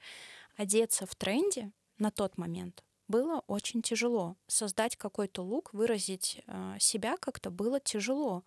одеться 0.55 1.05
в 1.05 1.15
тренде 1.15 1.73
на 1.97 2.11
тот 2.11 2.37
момент 2.37 2.81
было 3.09 3.43
очень 3.47 3.81
тяжело. 3.81 4.37
Создать 4.47 4.95
какой-то 4.95 5.41
лук, 5.41 5.73
выразить 5.73 6.41
э, 6.47 6.77
себя 6.79 7.17
как-то 7.17 7.49
было 7.49 7.81
тяжело. 7.81 8.43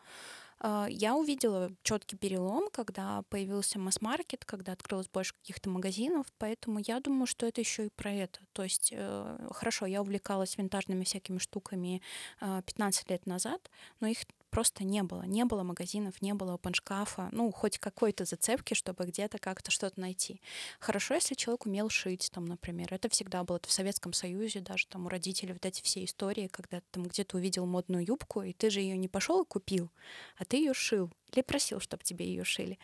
Э, 0.62 0.87
я 0.88 1.14
увидела 1.16 1.70
четкий 1.83 2.16
перелом, 2.16 2.70
когда 2.72 3.22
появился 3.29 3.79
масс-маркет, 3.79 4.44
когда 4.44 4.72
открылось 4.72 5.09
больше 5.09 5.35
каких-то 5.35 5.68
магазинов, 5.68 6.27
поэтому 6.38 6.81
я 6.87 7.01
думаю, 7.01 7.27
что 7.27 7.46
это 7.46 7.61
еще 7.61 7.87
и 7.87 7.90
про 7.90 8.12
это. 8.12 8.40
То 8.53 8.62
есть, 8.62 8.90
э, 8.96 9.48
хорошо, 9.51 9.87
я 9.87 10.01
увлекалась 10.01 10.57
винтажными 10.57 11.05
всякими 11.05 11.38
штуками 11.38 12.01
э, 12.40 12.62
15 12.64 13.11
лет 13.11 13.27
назад, 13.27 13.70
но 14.01 14.07
их 14.07 14.18
просто 14.53 14.85
не 14.85 15.03
было. 15.03 15.23
Не 15.23 15.45
было 15.45 15.62
магазинов, 15.62 16.21
не 16.21 16.35
было 16.35 16.55
опеншкафа, 16.55 17.31
ну, 17.33 17.51
хоть 17.51 17.79
какой-то 17.79 18.27
зацепки, 18.27 18.75
чтобы 18.75 19.07
где-то 19.07 19.38
как-то 19.38 19.71
что-то 19.71 19.99
найти. 19.99 20.41
Хорошо, 20.79 21.15
если 21.15 21.35
человек 21.35 21.67
умел 21.67 21.88
шить, 21.88 22.31
там, 22.33 22.45
например. 22.45 22.93
Это 22.93 23.09
всегда 23.09 23.43
было 23.45 23.57
это 23.57 23.69
в 23.69 23.73
Советском 23.73 24.12
Союзе, 24.12 24.61
даже 24.61 24.87
там 24.87 25.07
у 25.07 25.09
родителей 25.09 25.55
вот 25.55 25.65
эти 25.65 25.83
все 25.83 26.05
истории, 26.05 26.49
когда 26.49 26.81
ты 26.81 26.87
там 26.93 27.05
где-то 27.05 27.38
увидел 27.38 27.65
модную 27.65 28.05
юбку, 28.05 28.43
и 28.43 28.53
ты 28.53 28.69
же 28.69 28.81
ее 28.81 28.97
не 28.99 29.09
пошел 29.09 29.43
и 29.43 29.47
купил, 29.47 29.91
а 30.37 30.45
ты 30.45 30.59
ее 30.59 30.75
шил 30.75 31.11
или 31.33 31.42
просил, 31.42 31.81
чтобы 31.81 32.03
тебе 32.05 32.27
ее 32.27 32.45
шили. 32.45 32.79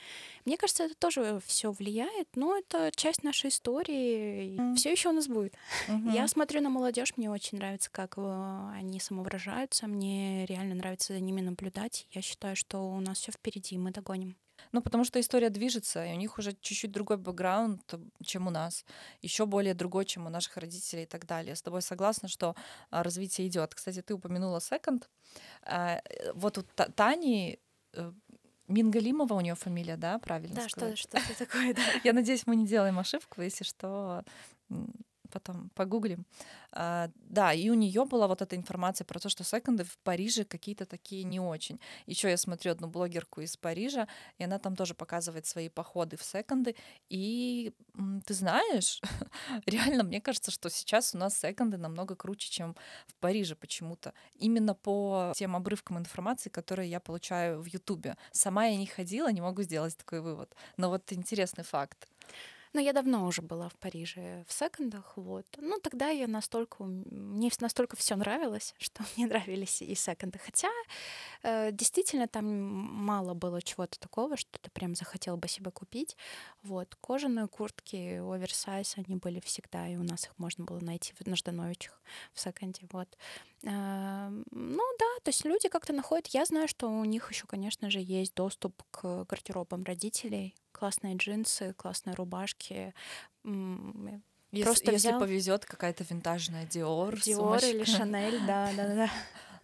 Мне 0.44 0.56
кажется, 0.56 0.84
это 0.84 0.94
тоже 0.94 1.40
все 1.46 1.70
влияет, 1.72 2.28
но 2.34 2.56
это 2.56 2.90
часть 2.94 3.22
нашей 3.22 3.50
истории, 3.50 4.56
mm. 4.56 4.76
все 4.76 4.92
еще 4.92 5.10
у 5.10 5.12
нас 5.12 5.28
будет. 5.28 5.54
Mm-hmm. 5.88 6.14
Я 6.14 6.28
смотрю 6.28 6.60
на 6.60 6.70
молодежь, 6.70 7.14
мне 7.16 7.30
очень 7.30 7.58
нравится, 7.58 7.90
как 7.90 8.14
э, 8.16 8.70
они 8.74 9.00
самовыражаются, 9.00 9.86
мне 9.86 10.46
реально 10.46 10.74
нравится 10.74 11.12
за 11.12 11.20
ними 11.20 11.40
наблюдать. 11.40 12.06
Я 12.10 12.22
считаю, 12.22 12.56
что 12.56 12.90
у 12.90 13.00
нас 13.00 13.18
все 13.18 13.32
впереди, 13.32 13.78
мы 13.78 13.90
догоним. 13.90 14.36
Ну, 14.72 14.82
потому 14.82 15.04
что 15.04 15.20
история 15.20 15.50
движется, 15.50 16.04
и 16.04 16.12
у 16.12 16.16
них 16.16 16.38
уже 16.38 16.52
чуть-чуть 16.52 16.92
другой 16.92 17.16
бэкграунд, 17.16 17.94
чем 18.22 18.46
у 18.46 18.50
нас, 18.50 18.84
еще 19.22 19.46
более 19.46 19.74
другой, 19.74 20.04
чем 20.04 20.26
у 20.26 20.30
наших 20.30 20.56
родителей 20.56 21.04
и 21.04 21.06
так 21.06 21.26
далее. 21.26 21.54
с 21.54 21.62
тобой 21.62 21.82
согласна, 21.82 22.28
что 22.28 22.54
а, 22.90 23.02
развитие 23.02 23.46
идет. 23.48 23.74
Кстати, 23.74 24.02
ты 24.02 24.14
упомянула 24.14 24.60
секонд. 24.60 25.08
А, 25.62 26.00
э, 26.04 26.32
вот 26.34 26.58
у 26.58 26.62
Тани 26.62 27.58
э, 27.94 28.12
Мингалимова 28.68 29.34
у 29.34 29.40
нее 29.40 29.54
фамилия, 29.54 29.96
да, 29.96 30.18
правильно? 30.18 30.56
Да, 30.56 30.68
сказать? 30.68 30.98
что, 30.98 31.18
что 31.20 31.38
такое, 31.38 31.74
да. 31.74 31.82
Я 32.04 32.12
надеюсь, 32.12 32.46
мы 32.46 32.56
не 32.56 32.66
делаем 32.66 32.98
ошибку, 32.98 33.42
если 33.42 33.64
что, 33.64 34.22
потом 35.28 35.70
погуглим. 35.74 36.26
А, 36.72 37.10
да, 37.14 37.52
и 37.52 37.70
у 37.70 37.74
нее 37.74 38.04
была 38.04 38.26
вот 38.26 38.42
эта 38.42 38.56
информация 38.56 39.04
про 39.04 39.18
то, 39.18 39.28
что 39.28 39.44
секонды 39.44 39.84
в 39.84 39.98
Париже 39.98 40.44
какие-то 40.44 40.86
такие 40.86 41.24
не 41.24 41.40
очень. 41.40 41.80
Еще 42.06 42.30
я 42.30 42.36
смотрю 42.36 42.72
одну 42.72 42.88
блогерку 42.88 43.40
из 43.40 43.56
Парижа, 43.56 44.08
и 44.38 44.44
она 44.44 44.58
там 44.58 44.76
тоже 44.76 44.94
показывает 44.94 45.46
свои 45.46 45.68
походы 45.68 46.16
в 46.16 46.22
секонды. 46.22 46.76
И 47.08 47.72
ты 48.26 48.34
знаешь, 48.34 49.00
реально, 49.66 50.04
мне 50.04 50.20
кажется, 50.20 50.50
что 50.50 50.70
сейчас 50.70 51.14
у 51.14 51.18
нас 51.18 51.38
секонды 51.38 51.78
намного 51.78 52.14
круче, 52.16 52.50
чем 52.50 52.76
в 53.06 53.14
Париже 53.16 53.54
почему-то. 53.54 54.12
Именно 54.34 54.74
по 54.74 55.32
тем 55.34 55.56
обрывкам 55.56 55.98
информации, 55.98 56.50
которые 56.50 56.90
я 56.90 57.00
получаю 57.00 57.60
в 57.60 57.66
Ютубе. 57.66 58.16
Сама 58.32 58.66
я 58.66 58.76
не 58.76 58.86
ходила, 58.86 59.32
не 59.32 59.40
могу 59.40 59.62
сделать 59.62 59.96
такой 59.96 60.20
вывод. 60.20 60.54
Но 60.76 60.90
вот 60.90 61.12
интересный 61.12 61.64
факт. 61.64 62.08
Но 62.72 62.80
я 62.80 62.92
давно 62.92 63.26
уже 63.26 63.42
была 63.42 63.68
в 63.68 63.76
Париже 63.76 64.44
в 64.46 64.52
секондах, 64.52 65.16
вот. 65.16 65.46
Ну, 65.56 65.78
тогда 65.80 66.08
я 66.08 66.26
настолько... 66.26 66.84
Мне 66.84 67.50
настолько 67.60 67.96
все 67.96 68.16
нравилось, 68.16 68.74
что 68.78 69.04
мне 69.16 69.26
нравились 69.26 69.82
и 69.82 69.94
секонды. 69.94 70.38
Хотя 70.38 70.68
э, 71.42 71.72
действительно 71.72 72.28
там 72.28 72.46
мало 72.46 73.34
было 73.34 73.62
чего-то 73.62 73.98
такого, 73.98 74.36
что 74.36 74.58
ты 74.60 74.70
прям 74.70 74.94
захотел 74.94 75.36
бы 75.36 75.48
себе 75.48 75.70
купить. 75.70 76.16
Вот. 76.62 76.94
Кожаные 77.00 77.48
куртки, 77.48 78.18
оверсайз, 78.18 78.94
они 78.96 79.16
были 79.16 79.40
всегда, 79.40 79.88
и 79.88 79.96
у 79.96 80.02
нас 80.02 80.24
их 80.24 80.38
можно 80.38 80.64
было 80.64 80.80
найти 80.80 81.14
в 81.18 81.26
Наждановичах 81.26 82.00
в 82.32 82.40
секонде, 82.40 82.82
вот. 82.92 83.08
Э, 83.64 84.28
ну 84.50 84.82
да, 84.98 85.06
то 85.22 85.28
есть 85.28 85.44
люди 85.44 85.68
как-то 85.68 85.92
находят... 85.92 86.28
Я 86.28 86.44
знаю, 86.44 86.68
что 86.68 86.88
у 86.88 87.04
них 87.04 87.30
еще, 87.30 87.46
конечно 87.46 87.90
же, 87.90 88.00
есть 88.00 88.34
доступ 88.34 88.82
к 88.90 89.24
гардеробам 89.24 89.84
родителей, 89.84 90.54
классные 90.78 91.16
джинсы, 91.16 91.74
классные 91.74 92.14
рубашки. 92.14 92.94
Если, 93.44 94.64
Просто 94.64 94.92
если 94.92 95.08
взял... 95.08 95.20
повезет, 95.20 95.64
какая-то 95.66 96.04
винтажная 96.08 96.66
Dior. 96.66 97.14
Dior 97.14 97.68
или 97.68 97.82
Chanel, 97.82 98.46
да, 98.46 98.72
да, 98.76 98.94
да. 98.94 99.10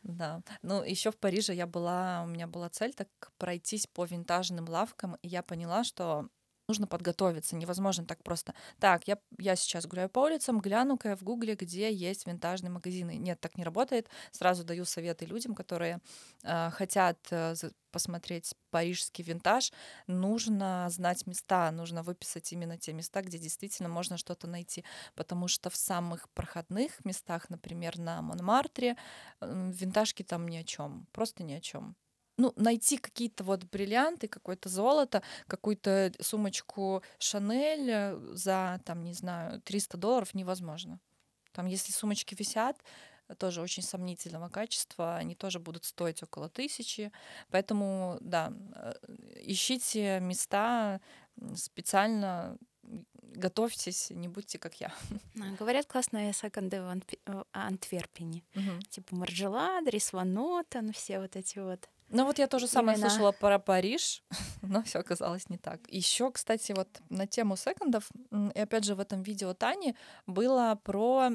Да. 0.02 0.42
Ну, 0.60 0.82
еще 0.82 1.10
в 1.10 1.16
Париже 1.16 1.54
я 1.54 1.66
была, 1.66 2.24
у 2.24 2.26
меня 2.26 2.46
была 2.46 2.68
цель 2.68 2.92
так 2.92 3.08
пройтись 3.38 3.86
по 3.86 4.04
винтажным 4.04 4.68
лавкам, 4.68 5.16
и 5.22 5.28
я 5.28 5.42
поняла, 5.42 5.82
что 5.82 6.28
нужно 6.68 6.86
подготовиться. 6.86 7.56
Невозможно 7.56 8.04
так 8.04 8.22
просто. 8.22 8.54
Так, 8.78 9.06
я, 9.08 9.18
я 9.38 9.56
сейчас 9.56 9.86
гуляю 9.86 10.08
по 10.08 10.20
улицам, 10.20 10.60
гляну-ка 10.60 11.10
я 11.10 11.16
в 11.16 11.22
Гугле, 11.22 11.54
где 11.54 11.92
есть 11.92 12.26
винтажные 12.26 12.70
магазины. 12.70 13.16
Нет, 13.16 13.40
так 13.40 13.56
не 13.56 13.64
работает. 13.64 14.08
Сразу 14.32 14.64
даю 14.64 14.84
советы 14.84 15.26
людям, 15.26 15.54
которые 15.54 16.00
э, 16.42 16.70
хотят 16.70 17.18
э, 17.30 17.54
посмотреть 17.90 18.54
парижский 18.70 19.22
винтаж. 19.24 19.72
Нужно 20.06 20.88
знать 20.90 21.26
места, 21.26 21.70
нужно 21.70 22.02
выписать 22.02 22.52
именно 22.52 22.78
те 22.78 22.92
места, 22.92 23.22
где 23.22 23.38
действительно 23.38 23.88
можно 23.88 24.16
что-то 24.16 24.46
найти. 24.46 24.84
Потому 25.14 25.48
что 25.48 25.70
в 25.70 25.76
самых 25.76 26.28
проходных 26.30 27.04
местах, 27.04 27.50
например, 27.50 27.98
на 27.98 28.22
Монмартре, 28.22 28.96
винтажки 29.40 30.22
там 30.22 30.48
ни 30.48 30.56
о 30.56 30.64
чем, 30.64 31.06
просто 31.12 31.44
ни 31.44 31.52
о 31.52 31.60
чем. 31.60 31.96
Ну, 32.36 32.52
найти 32.56 32.96
какие-то 32.96 33.44
вот 33.44 33.64
бриллианты, 33.64 34.28
какое-то 34.28 34.68
золото, 34.68 35.22
какую-то 35.46 36.12
сумочку 36.20 37.02
Шанель 37.18 37.90
э, 37.90 38.18
за, 38.32 38.80
там, 38.84 39.04
не 39.04 39.14
знаю, 39.14 39.60
300 39.62 39.96
долларов 39.96 40.34
невозможно. 40.34 40.98
Там, 41.52 41.66
если 41.66 41.92
сумочки 41.92 42.34
висят, 42.34 42.76
тоже 43.38 43.62
очень 43.62 43.82
сомнительного 43.82 44.48
качества, 44.48 45.16
они 45.16 45.34
тоже 45.34 45.58
будут 45.58 45.84
стоить 45.84 46.22
около 46.22 46.48
тысячи. 46.48 47.10
Поэтому, 47.50 48.18
да, 48.20 48.52
э, 48.74 48.94
ищите 49.40 50.20
места 50.20 51.00
специально, 51.56 52.58
готовьтесь, 52.82 54.10
не 54.10 54.28
будьте 54.28 54.58
как 54.58 54.80
я. 54.80 54.92
А, 55.40 55.56
говорят, 55.58 55.86
классные 55.86 56.32
секонды 56.32 56.80
в 56.80 56.86
Антв... 56.86 57.14
Антверпене. 57.52 58.42
Угу. 58.54 58.80
Типа 58.90 59.16
Марджелад, 59.16 59.86
Рис 59.88 60.12
Ванотен, 60.12 60.92
все 60.92 61.20
вот 61.20 61.36
эти 61.36 61.58
вот. 61.58 61.88
Ну 62.14 62.24
вот 62.24 62.38
я 62.38 62.46
тоже 62.46 62.68
самое 62.68 62.96
Именно. 62.96 63.10
слышала 63.10 63.32
про 63.32 63.58
Париж, 63.58 64.22
но 64.62 64.84
все 64.84 65.00
оказалось 65.00 65.48
не 65.48 65.58
так. 65.58 65.80
Еще, 65.88 66.30
кстати, 66.30 66.70
вот 66.70 66.88
на 67.10 67.26
тему 67.26 67.56
секондов, 67.56 68.08
и 68.54 68.60
опять 68.60 68.84
же 68.84 68.94
в 68.94 69.00
этом 69.00 69.22
видео 69.22 69.52
Тани 69.52 69.96
было 70.24 70.78
про 70.84 71.30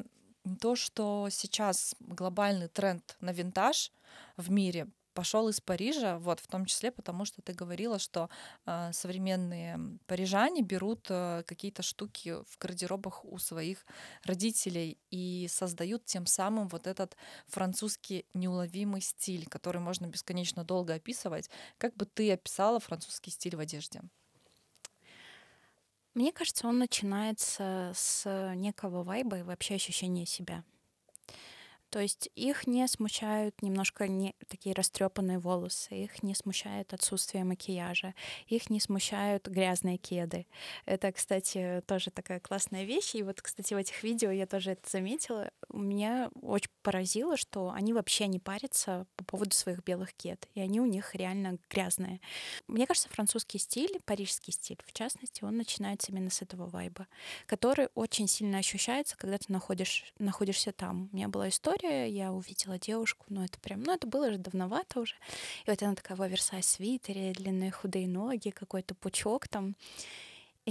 то, 0.61 0.77
что 0.77 1.27
сейчас 1.29 1.95
глобальный 1.99 2.69
тренд 2.69 3.17
на 3.19 3.33
винтаж 3.33 3.91
в 4.37 4.49
мире 4.51 4.87
пошел 5.19 5.49
из 5.49 5.59
Парижа, 5.59 6.17
вот 6.17 6.39
в 6.39 6.47
том 6.47 6.65
числе 6.65 6.91
потому, 6.91 7.25
что 7.25 7.41
ты 7.41 7.51
говорила, 7.51 7.99
что 7.99 8.29
э, 8.65 8.93
современные 8.93 9.77
парижане 10.07 10.61
берут 10.61 11.07
э, 11.09 11.43
какие-то 11.45 11.83
штуки 11.83 12.35
в 12.47 12.57
гардеробах 12.57 13.25
у 13.25 13.37
своих 13.37 13.85
родителей 14.23 14.97
и 15.11 15.49
создают 15.49 16.05
тем 16.05 16.25
самым 16.25 16.69
вот 16.69 16.87
этот 16.87 17.17
французский 17.47 18.25
неуловимый 18.33 19.01
стиль, 19.01 19.45
который 19.45 19.81
можно 19.81 20.05
бесконечно 20.05 20.63
долго 20.63 20.93
описывать. 20.93 21.49
Как 21.77 21.93
бы 21.97 22.05
ты 22.05 22.31
описала 22.31 22.79
французский 22.79 23.31
стиль 23.31 23.57
в 23.57 23.59
одежде? 23.59 23.99
Мне 26.13 26.31
кажется, 26.31 26.65
он 26.65 26.79
начинается 26.79 27.91
с 27.93 28.53
некого 28.55 29.03
вайба 29.03 29.39
и 29.39 29.43
вообще 29.43 29.75
ощущения 29.75 30.25
себя. 30.25 30.63
То 31.89 31.99
есть 31.99 32.29
их 32.35 32.67
не 32.67 32.87
смущают 32.87 33.61
немножко 33.61 34.07
не, 34.07 34.35
такие 34.47 34.75
растрепанные 34.75 35.39
волосы, 35.39 35.95
их 35.95 36.23
не 36.23 36.35
смущает 36.35 36.93
отсутствие 36.93 37.43
макияжа, 37.43 38.13
их 38.47 38.69
не 38.69 38.79
смущают 38.79 39.47
грязные 39.47 39.97
кеды. 39.97 40.45
Это, 40.85 41.11
кстати, 41.11 41.81
тоже 41.87 42.11
такая 42.11 42.39
классная 42.39 42.83
вещь. 42.83 43.15
И 43.15 43.23
вот, 43.23 43.41
кстати, 43.41 43.73
в 43.73 43.77
этих 43.77 44.03
видео 44.03 44.31
я 44.31 44.45
тоже 44.45 44.71
это 44.71 44.89
заметила. 44.89 45.51
Меня 45.73 46.29
очень 46.41 46.69
поразило, 46.89 47.37
что 47.37 47.69
они 47.69 47.93
вообще 47.93 48.25
не 48.25 48.39
парятся 48.39 49.05
по 49.15 49.23
поводу 49.23 49.51
своих 49.55 49.83
белых 49.83 50.11
кед, 50.11 50.47
и 50.55 50.59
они 50.59 50.81
у 50.81 50.87
них 50.87 51.13
реально 51.13 51.59
грязные. 51.69 52.19
Мне 52.67 52.87
кажется, 52.87 53.09
французский 53.09 53.59
стиль, 53.59 53.99
парижский 54.05 54.51
стиль, 54.51 54.79
в 54.87 54.91
частности, 54.91 55.43
он 55.43 55.55
начинается 55.55 56.11
именно 56.11 56.31
с 56.31 56.41
этого 56.41 56.65
вайба, 56.65 57.05
который 57.45 57.89
очень 57.93 58.27
сильно 58.27 58.57
ощущается, 58.57 59.15
когда 59.17 59.37
ты 59.37 59.53
находишь, 59.53 60.11
находишься 60.17 60.71
там. 60.71 61.09
У 61.13 61.15
меня 61.15 61.27
была 61.27 61.49
история. 61.49 62.09
Я 62.09 62.33
увидела 62.33 62.79
девушку, 62.79 63.23
ну 63.29 63.43
это 63.43 63.59
прям, 63.59 63.83
ну 63.83 63.93
это 63.93 64.07
было 64.07 64.31
же 64.31 64.39
давновато 64.39 65.01
уже. 65.01 65.13
И 65.67 65.69
вот 65.69 65.83
она 65.83 65.93
такая 65.93 66.17
в 66.17 66.23
оверсайз 66.23 66.67
свитере, 66.67 67.33
длинные 67.33 67.69
худые 67.69 68.07
ноги, 68.07 68.49
какой-то 68.49 68.95
пучок 68.95 69.47
там. 69.47 69.75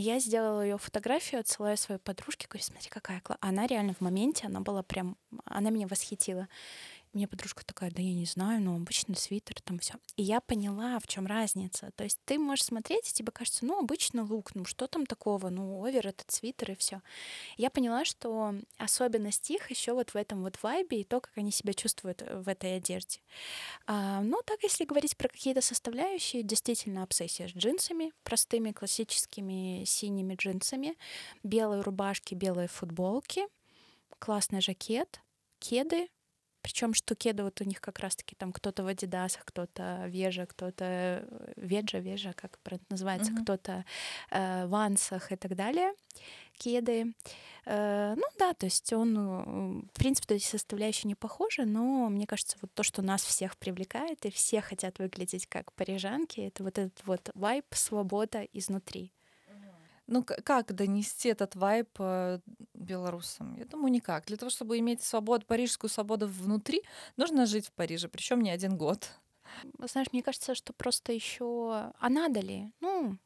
Я 0.01 0.21
сделала 0.21 0.63
ее 0.63 0.79
фотографию, 0.79 1.41
отсылаю 1.41 1.77
своей 1.77 2.01
подружке, 2.01 2.47
говорю, 2.49 2.63
смотри, 2.65 2.89
какая 2.89 3.21
классная. 3.21 3.49
Она 3.49 3.67
реально 3.67 3.95
в 3.95 4.01
моменте, 4.01 4.47
она 4.47 4.61
была 4.61 4.85
прям, 4.85 5.17
она 5.45 5.71
меня 5.71 5.89
восхитила. 5.89 6.47
Мне 7.13 7.27
подружка 7.27 7.65
такая, 7.65 7.91
да 7.91 8.03
я 8.03 8.15
не 8.15 8.27
знаю, 8.27 8.61
ну 8.61 8.77
обычный 8.77 9.17
свитер, 9.17 9.61
там 9.63 9.79
все. 9.79 9.95
И 10.17 10.23
я 10.23 10.41
поняла, 10.41 10.99
в 10.99 11.07
чем 11.07 11.27
разница. 11.27 11.91
То 11.97 12.05
есть 12.05 12.19
ты 12.25 12.39
можешь 12.39 12.65
смотреть, 12.65 13.09
и 13.11 13.13
тебе 13.13 13.33
кажется, 13.33 13.65
ну 13.65 13.79
обычный 13.79 14.23
лук, 14.23 14.55
ну 14.55 14.65
что 14.65 14.87
там 14.87 15.07
такого, 15.07 15.49
ну 15.49 15.85
овер 15.85 16.07
этот 16.07 16.31
свитер 16.31 16.73
и 16.73 16.75
все. 16.77 17.01
Я 17.57 17.71
поняла, 17.71 18.05
что 18.05 18.55
особенность 18.77 19.51
их 19.51 19.71
еще 19.71 19.95
вот 19.95 20.11
в 20.11 20.17
этом 20.17 20.43
вот 20.43 20.63
вайбе 20.63 21.01
и 21.01 21.05
то, 21.05 21.21
как 21.21 21.33
они 21.37 21.51
себя 21.51 21.73
чувствуют 21.73 22.23
в 22.23 22.49
этой 22.49 22.77
одежде. 22.77 23.21
А, 23.87 24.21
ну 24.21 24.41
так, 24.45 24.63
если 24.63 24.85
говорить 24.85 25.17
про 25.17 25.29
какие-то 25.29 25.63
составляющие, 25.63 26.43
действительно 26.43 27.03
обсессия 27.03 27.49
с 27.49 27.53
джинсами, 27.53 28.13
простыми 28.23 28.73
классическими 28.73 29.85
синими 29.87 30.35
джинсами, 30.35 30.97
белые 31.43 31.83
рубашки, 31.83 32.35
белые 32.35 32.69
футболки, 32.69 33.47
классный 34.19 34.61
жакет, 34.61 35.21
кеды, 35.59 36.09
причем 36.69 36.93
что 36.93 37.15
кеды 37.15 37.45
вот 37.45 37.63
у 37.63 37.65
них 37.65 37.81
как 37.81 37.99
раз-таки 37.99 38.35
там 38.35 38.53
кто-то 38.53 38.85
в 38.85 38.89
Адидасах, 38.89 39.43
кто-то 39.47 40.05
Вежа, 40.09 40.45
кто-то 40.45 40.85
э, 40.85 41.53
Веджа, 41.57 41.99
Вежа, 41.99 42.35
как 42.35 42.59
бренд 42.63 42.83
называется, 42.91 43.33
uh-huh. 43.33 43.43
кто-то 43.43 43.87
э, 44.31 44.67
в 44.67 44.75
Ансах 44.75 45.33
и 45.33 45.37
так 45.37 45.57
далее. 45.57 45.95
Кеды. 46.59 47.15
Э, 47.65 48.13
ну 48.15 48.25
да, 48.39 48.53
то 48.53 48.67
есть 48.67 48.93
он, 48.93 49.17
э, 49.17 49.83
в 49.95 49.99
принципе, 49.99 50.35
эти 50.35 50.45
составляющие 50.45 51.09
не 51.09 51.15
похожи, 51.15 51.65
но 51.65 52.11
мне 52.11 52.27
кажется, 52.27 52.59
вот 52.61 52.71
то, 52.75 52.83
что 52.83 53.01
нас 53.01 53.25
всех 53.25 53.57
привлекает, 53.57 54.27
и 54.27 54.31
все 54.31 54.61
хотят 54.61 54.99
выглядеть 54.99 55.47
как 55.47 55.73
парижанки, 55.73 56.41
это 56.41 56.63
вот 56.65 56.77
этот 56.77 57.03
вот 57.07 57.31
вайб, 57.33 57.65
свобода 57.71 58.43
изнутри. 58.53 59.11
Ну, 60.09 60.25
как 60.25 60.75
донести 60.75 61.29
этот 61.29 61.55
вайп 61.55 61.91
э, 61.99 62.41
белорусам? 62.73 63.55
Я 63.57 63.67
думаю, 63.67 63.93
никак. 63.93 64.25
Для 64.27 64.39
того, 64.39 64.49
чтобы 64.49 64.79
иметь 64.79 65.03
свободу, 65.03 65.45
парижскую 65.47 65.91
свободу 65.91 66.27
внутри, 66.27 66.83
нужно 67.17 67.45
жить 67.45 67.67
в 67.67 67.73
Париже, 67.73 68.09
причем 68.09 68.41
не 68.41 68.51
один 68.51 68.79
год. 68.79 69.11
Знаешь, 69.79 70.09
мне 70.13 70.23
кажется, 70.23 70.55
что 70.55 70.73
просто 70.73 71.13
еще... 71.13 71.93
А 71.99 72.09
надо 72.09 72.41
ли? 72.41 72.73
Ну, 72.81 73.19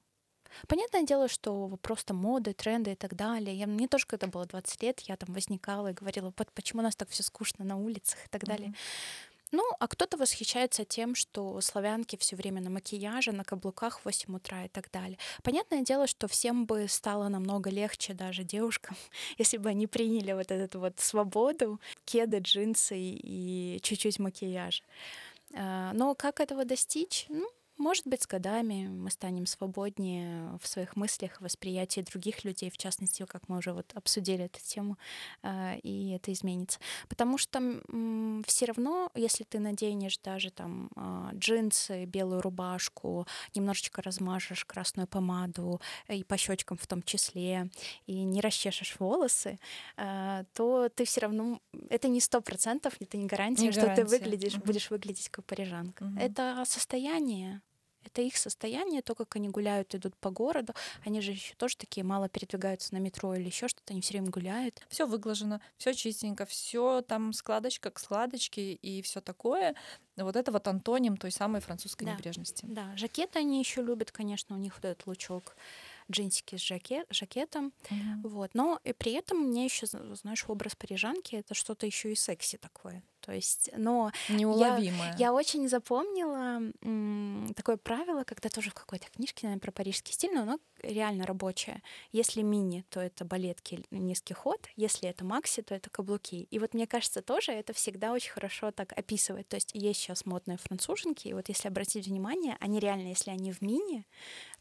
Понятное 0.68 1.03
дело, 1.03 1.29
что 1.29 1.79
просто 1.81 2.14
моды, 2.14 2.53
тренды 2.53 2.92
и 2.92 2.95
так 2.95 3.14
далее. 3.14 3.57
Я, 3.57 3.66
мне 3.66 3.88
тоже, 3.88 4.07
когда 4.07 4.27
было 4.27 4.45
20 4.45 4.83
лет, 4.83 5.01
я 5.01 5.16
там 5.16 5.33
возникала 5.35 5.88
и 5.88 5.95
говорила, 5.95 6.33
вот 6.37 6.53
почему 6.53 6.81
у 6.81 6.83
нас 6.83 6.97
так 6.97 7.09
все 7.09 7.23
скучно 7.23 7.64
на 7.64 7.77
улицах 7.77 8.18
и 8.27 8.29
так 8.29 8.45
далее. 8.45 8.71
Mm-hmm. 8.71 9.32
Ну, 9.53 9.62
а 9.79 9.87
кто-то 9.87 10.17
восхищается 10.17 10.87
тем, 10.87 11.15
что 11.15 11.61
славянки 11.61 12.17
все 12.17 12.37
время 12.37 12.62
на 12.62 12.71
макияже, 12.71 13.33
на 13.33 13.45
каблуках 13.45 14.01
в 14.01 14.07
8 14.07 14.35
утра 14.35 14.65
и 14.65 14.69
так 14.69 14.91
далее. 14.91 15.19
Понятное 15.43 15.83
дело, 15.83 16.07
что 16.07 16.27
всем 16.27 16.65
бы 16.65 16.88
стало 16.88 17.29
намного 17.29 17.69
легче, 17.69 18.15
даже 18.15 18.45
девушкам, 18.45 18.97
если 19.38 19.59
бы 19.59 19.69
они 19.69 19.87
приняли 19.87 20.33
вот 20.33 20.51
эту 20.51 20.81
вот 20.81 20.99
свободу, 20.99 21.81
кеды, 22.07 22.38
джинсы 22.38 22.97
и 22.99 23.79
чуть-чуть 23.83 24.19
макияж. 24.19 24.83
А, 25.55 25.93
но 25.93 26.15
как 26.15 26.41
этого 26.41 26.65
достичь? 26.65 27.27
Ну, 27.29 27.47
может 27.79 28.07
быть, 28.07 28.23
с 28.23 28.27
годами 28.27 28.87
мы 28.89 29.11
станем 29.11 29.47
свободнее 29.47 30.59
в 30.61 30.69
своих 30.69 30.95
мыслях, 30.97 31.41
восприятии 31.41 32.01
других 32.01 32.45
людей, 32.45 32.71
в 32.71 32.77
частности, 32.77 33.25
как 33.27 33.49
мы 33.49 33.59
уже 33.59 33.73
вот 33.73 33.91
обсудили 33.95 34.45
эту 34.45 34.61
тему, 34.61 34.99
а, 35.43 35.75
и 35.83 36.11
это 36.11 36.33
изменится. 36.33 36.79
Потому 37.09 37.39
что 37.39 37.61
все 38.47 38.67
равно, 38.67 39.11
если 39.15 39.45
ты 39.45 39.59
наденешь 39.59 40.19
даже 40.19 40.51
там 40.51 40.91
а, 40.97 41.31
джинсы, 41.35 42.05
белую 42.05 42.43
рубашку, 42.43 43.27
немножечко 43.55 44.03
размажешь 44.03 44.65
красную 44.65 45.09
помаду 45.09 45.81
и 46.09 46.25
по 46.25 46.37
щечкам 46.37 46.77
в 46.77 46.87
том 46.87 47.03
числе, 47.03 47.71
и 48.07 48.23
не 48.23 48.41
расчешешь 48.41 48.97
волосы, 48.99 49.59
а, 49.97 50.45
то 50.55 50.89
ты 50.89 51.05
все 51.05 51.23
равно 51.23 51.61
это 51.91 52.09
не 52.09 52.21
сто 52.21 52.41
процентов, 52.41 52.95
это 53.01 53.17
не 53.17 53.27
гарантия, 53.27 53.67
не 53.67 53.73
что 53.73 53.83
гарантия. 53.83 54.05
ты 54.05 54.09
выглядишь, 54.09 54.55
угу. 54.55 54.67
будешь 54.67 54.91
выглядеть 54.91 55.29
как 55.31 55.45
парижанка. 55.45 56.05
Угу. 56.05 56.19
Это 56.21 56.63
состояние 56.67 57.63
это 58.05 58.23
их 58.23 58.37
состояние, 58.37 59.03
то, 59.03 59.15
как 59.15 59.37
они 59.37 59.49
гуляют, 59.49 59.95
идут 59.95 60.17
по 60.17 60.31
городу. 60.31 60.75
Они 61.05 61.21
же 61.21 61.33
еще 61.33 61.55
тоже 61.55 61.77
такие 61.77 62.05
мало 62.05 62.29
передвигаются 62.29 62.95
на 62.95 62.99
метро 62.99 63.35
или 63.35 63.47
еще 63.47 63.69
что-то, 63.69 63.93
они 63.93 64.01
все 64.01 64.15
время 64.15 64.31
гуляют. 64.31 64.81
Все 64.88 65.07
выглажено, 65.07 65.61
все 65.79 65.95
чистенько, 65.95 66.47
все 66.47 67.03
там 67.03 67.33
складочка 67.33 67.91
к 67.91 67.99
складочке 67.99 68.75
и 68.75 69.03
все 69.03 69.21
такое. 69.21 69.75
Вот 70.17 70.37
это 70.37 70.53
вот 70.53 70.69
антоним 70.69 71.17
той 71.17 71.31
самой 71.31 71.61
французской 71.61 72.05
да. 72.05 72.12
небрежности. 72.12 72.67
Да, 72.69 72.95
жакеты 72.97 73.38
они 73.38 73.59
еще 73.59 73.83
любят, 73.83 74.12
конечно, 74.12 74.55
у 74.57 74.59
них 74.59 74.75
вот 74.75 74.85
этот 74.85 75.07
лучок 75.07 75.57
джинсики 76.11 76.57
с 76.57 76.61
жакет, 76.61 77.07
жакетом. 77.11 77.73
Mm-hmm. 77.85 78.21
Вот. 78.29 78.51
Но 78.55 78.81
и 78.85 78.93
при 78.93 79.12
этом 79.12 79.38
мне 79.38 79.65
еще, 79.65 79.87
знаешь, 79.87 80.45
образ 80.49 80.75
парижанки 80.77 81.37
это 81.37 81.55
что-то 81.55 81.87
еще 81.87 82.12
и 82.12 82.15
секси 82.15 82.57
такое. 82.59 83.03
То 83.23 83.33
есть, 83.33 83.71
но 83.77 84.11
неуловимое. 84.29 85.12
Я, 85.12 85.27
я 85.29 85.33
очень 85.33 85.69
запомнила 85.69 86.61
м, 86.83 87.53
такое 87.55 87.77
правило, 87.77 88.25
когда 88.25 88.49
тоже 88.49 88.71
в 88.71 88.75
какой-то 88.75 89.09
книжке, 89.11 89.47
наверное, 89.47 89.61
про 89.61 89.71
парижский 89.71 90.12
стиль, 90.12 90.35
но 90.35 90.43
оно 90.43 90.59
реально 90.83 91.25
рабочее. 91.25 91.83
Если 92.11 92.43
мини, 92.43 92.85
то 92.91 93.01
это 93.01 93.25
балетки, 93.25 93.85
низкий 93.93 94.35
ход. 94.35 94.69
Если 94.75 95.09
это 95.09 95.25
макси, 95.25 95.62
то 95.62 95.73
это 95.73 95.88
каблуки. 95.88 96.49
И 96.51 96.59
вот 96.59 96.75
мне 96.75 96.88
кажется, 96.88 97.23
тоже 97.23 97.53
это 97.53 97.73
всегда 97.73 98.12
очень 98.12 98.33
хорошо 98.33 98.73
так 98.73 98.93
описывает. 98.93 99.49
То 99.49 99.55
есть 99.57 99.71
есть 99.73 100.01
сейчас 100.01 100.27
модные 100.27 100.59
француженки, 100.59 101.29
и 101.29 101.33
вот 101.33 101.49
если 101.49 101.69
обратить 101.69 102.09
внимание, 102.09 102.57
они 102.59 102.81
реально, 102.81 103.09
если 103.09 103.31
они 103.31 103.53
в 103.53 103.62
мини, 103.62 104.05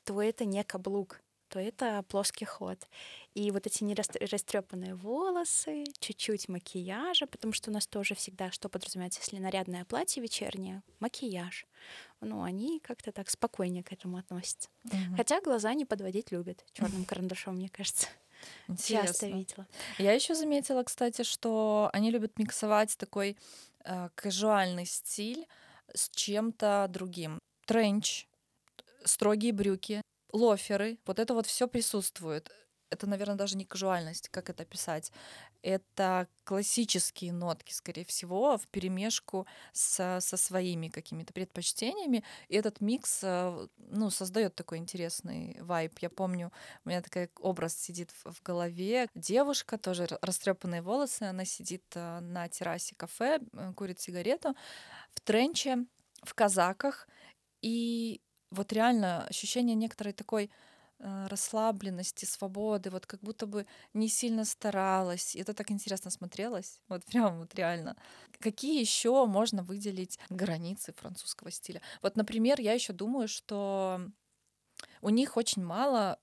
то 0.03 0.21
это 0.21 0.45
не 0.45 0.63
каблук 0.63 1.21
то 1.51 1.59
это 1.59 2.03
плоский 2.07 2.45
ход. 2.45 2.87
И 3.33 3.51
вот 3.51 3.67
эти 3.67 3.83
нерастрепанные 3.83 4.95
волосы, 4.95 5.83
чуть-чуть 5.99 6.47
макияжа, 6.47 7.27
потому 7.27 7.51
что 7.51 7.69
у 7.69 7.73
нас 7.73 7.87
тоже 7.87 8.15
всегда 8.15 8.51
что 8.51 8.69
подразумевается, 8.69 9.19
если 9.19 9.37
нарядное 9.37 9.83
платье 9.83 10.23
вечернее, 10.23 10.81
макияж. 10.99 11.67
Ну, 12.21 12.41
они 12.41 12.79
как-то 12.79 13.11
так 13.11 13.29
спокойнее 13.29 13.83
к 13.83 13.91
этому 13.91 14.17
относятся. 14.17 14.69
Угу. 14.85 15.17
Хотя 15.17 15.41
глаза 15.41 15.73
не 15.73 15.83
подводить 15.83 16.31
любят 16.31 16.65
черным 16.71 17.03
карандашом, 17.03 17.55
мне 17.55 17.67
кажется. 17.67 18.07
Интересно. 18.69 19.07
Часто 19.07 19.27
видела. 19.27 19.67
Я 19.97 20.13
еще 20.13 20.33
заметила, 20.33 20.83
кстати, 20.83 21.23
что 21.23 21.89
они 21.91 22.11
любят 22.11 22.39
миксовать 22.39 22.97
такой 22.97 23.37
э, 23.83 24.09
казуальный 24.15 24.85
стиль 24.85 25.45
с 25.93 26.09
чем-то 26.09 26.87
другим. 26.89 27.39
Тренч, 27.65 28.27
строгие 29.03 29.51
брюки, 29.51 30.01
лоферы, 30.31 30.97
вот 31.05 31.19
это 31.19 31.33
вот 31.33 31.47
все 31.47 31.67
присутствует. 31.67 32.51
Это, 32.91 33.07
наверное, 33.07 33.37
даже 33.37 33.55
не 33.55 33.63
казуальность, 33.63 34.27
как 34.29 34.49
это 34.49 34.65
писать. 34.65 35.13
Это 35.61 36.27
классические 36.43 37.31
нотки, 37.31 37.71
скорее 37.71 38.03
всего, 38.03 38.57
в 38.57 38.67
перемешку 38.67 39.47
со, 39.71 40.19
со 40.19 40.35
своими 40.35 40.89
какими-то 40.89 41.31
предпочтениями. 41.31 42.25
И 42.49 42.55
этот 42.55 42.81
микс, 42.81 43.21
э, 43.23 43.67
ну, 43.77 44.09
создает 44.09 44.55
такой 44.55 44.79
интересный 44.79 45.57
вайб. 45.61 45.97
Я 45.99 46.09
помню, 46.09 46.51
у 46.83 46.89
меня 46.89 47.01
такой 47.01 47.29
образ 47.39 47.77
сидит 47.77 48.11
в, 48.11 48.33
в 48.33 48.43
голове. 48.43 49.07
Девушка, 49.15 49.77
тоже 49.77 50.07
растрепанные 50.21 50.81
волосы, 50.81 51.23
она 51.23 51.45
сидит 51.45 51.85
э, 51.95 52.19
на 52.19 52.49
террасе 52.49 52.95
кафе, 52.95 53.39
э, 53.53 53.71
курит 53.73 54.01
сигарету 54.01 54.53
в 55.13 55.21
тренче, 55.21 55.85
в 56.23 56.33
казаках. 56.33 57.07
И 57.61 58.19
вот 58.51 58.73
реально 58.73 59.25
ощущение 59.27 59.75
некоторой 59.75 60.13
такой 60.13 60.51
э, 60.99 61.27
расслабленности, 61.27 62.25
свободы, 62.25 62.89
вот 62.89 63.05
как 63.05 63.21
будто 63.21 63.45
бы 63.47 63.65
не 63.93 64.07
сильно 64.09 64.45
старалась. 64.45 65.35
Это 65.35 65.53
так 65.53 65.71
интересно 65.71 66.11
смотрелось, 66.11 66.81
вот 66.89 67.05
прям 67.05 67.39
вот 67.39 67.55
реально. 67.55 67.95
Какие 68.39 68.79
еще 68.79 69.25
можно 69.25 69.63
выделить 69.63 70.19
границы 70.29 70.93
французского 70.93 71.51
стиля? 71.51 71.81
Вот, 72.01 72.15
например, 72.17 72.59
я 72.61 72.73
еще 72.73 72.93
думаю, 72.93 73.27
что 73.27 74.01
у 75.01 75.09
них 75.09 75.37
очень 75.37 75.63
мало 75.63 76.19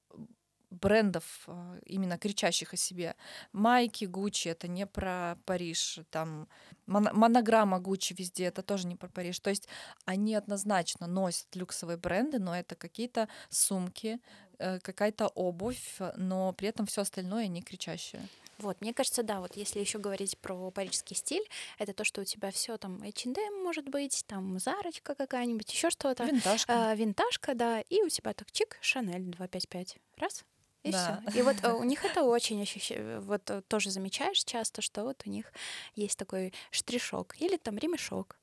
брендов, 0.70 1.24
а, 1.46 1.78
именно 1.84 2.18
кричащих 2.18 2.74
о 2.74 2.76
себе. 2.76 3.14
Майки 3.52 4.04
Гуччи— 4.04 4.48
это 4.50 4.68
не 4.68 4.86
про 4.86 5.38
Париж, 5.44 6.00
там 6.10 6.48
монограмма 6.86 7.80
Гуччи 7.80 8.14
везде— 8.14 8.44
это 8.46 8.62
тоже 8.62 8.86
не 8.86 8.96
про 8.96 9.08
Париж. 9.08 9.40
То 9.40 9.50
есть 9.50 9.68
они 10.04 10.34
однозначно 10.34 11.06
носят 11.06 11.54
люксовые 11.54 11.96
бренды, 11.96 12.38
но 12.38 12.56
это 12.56 12.74
какие-то 12.74 13.28
сумки, 13.50 14.20
э, 14.58 14.78
какая-то 14.80 15.28
обувь, 15.28 15.98
но 16.16 16.52
при 16.52 16.68
этом 16.68 16.86
все 16.86 17.02
остальное 17.02 17.46
не 17.48 17.62
кричащее. 17.62 18.22
Вот, 18.58 18.80
мне 18.80 18.92
кажется, 18.92 19.22
да, 19.22 19.40
вот 19.40 19.56
если 19.56 19.78
еще 19.78 19.98
говорить 19.98 20.36
про 20.38 20.70
парижский 20.72 21.14
стиль, 21.14 21.48
это 21.78 21.92
то, 21.92 22.02
что 22.02 22.22
у 22.22 22.24
тебя 22.24 22.50
все 22.50 22.76
там 22.76 23.00
H&M 23.02 23.62
может 23.62 23.88
быть, 23.88 24.24
там 24.26 24.58
Зарочка 24.58 25.14
какая-нибудь, 25.14 25.72
еще 25.72 25.90
что-то. 25.90 26.24
Винтажка. 26.24 26.72
Э, 26.72 26.96
винтажка, 26.96 27.54
да, 27.54 27.80
и 27.82 28.02
у 28.02 28.08
тебя 28.08 28.34
так 28.34 28.50
чик, 28.50 28.76
Шанель 28.80 29.22
255. 29.22 29.96
Раз, 30.16 30.44
и 30.88 30.92
да. 30.92 31.22
все. 31.26 31.38
И 31.38 31.42
вот 31.42 31.56
э, 31.62 31.72
у 31.72 31.84
них 31.84 32.04
это 32.04 32.22
очень 32.24 32.62
ощущается. 32.62 33.20
Вот 33.20 33.48
э, 33.50 33.62
тоже 33.62 33.90
замечаешь 33.90 34.42
часто, 34.44 34.82
что 34.82 35.04
вот 35.04 35.22
у 35.26 35.30
них 35.30 35.52
есть 35.94 36.18
такой 36.18 36.52
штришок 36.70 37.36
или 37.40 37.56
там 37.56 37.78
ремешок. 37.78 38.36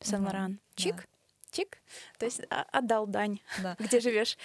Saint 0.00 0.23
Laurent. 0.23 0.60
Чик, 0.74 0.96
да. 0.96 1.02
чик. 1.50 1.78
То 2.18 2.26
есть 2.26 2.42
а, 2.50 2.66
отдал 2.72 3.06
дань. 3.06 3.40
Да. 3.62 3.76
Где 3.80 4.00
живешь? 4.00 4.36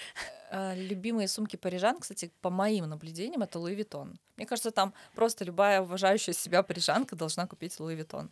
Э, 0.51 0.73
любимые 0.75 1.27
сумки 1.27 1.55
парижан, 1.55 1.99
кстати, 1.99 2.31
по 2.41 2.49
моим 2.49 2.85
наблюдениям, 2.85 3.41
это 3.43 3.59
Louis 3.59 3.75
Vuitton. 3.75 4.19
Мне 4.37 4.45
кажется, 4.45 4.71
там 4.71 4.93
просто 5.15 5.43
любая 5.43 5.81
уважающая 5.81 6.33
себя 6.33 6.63
парижанка 6.63 7.15
должна 7.15 7.47
купить 7.47 7.79
Louis 7.79 7.95
Vuitton. 7.95 8.31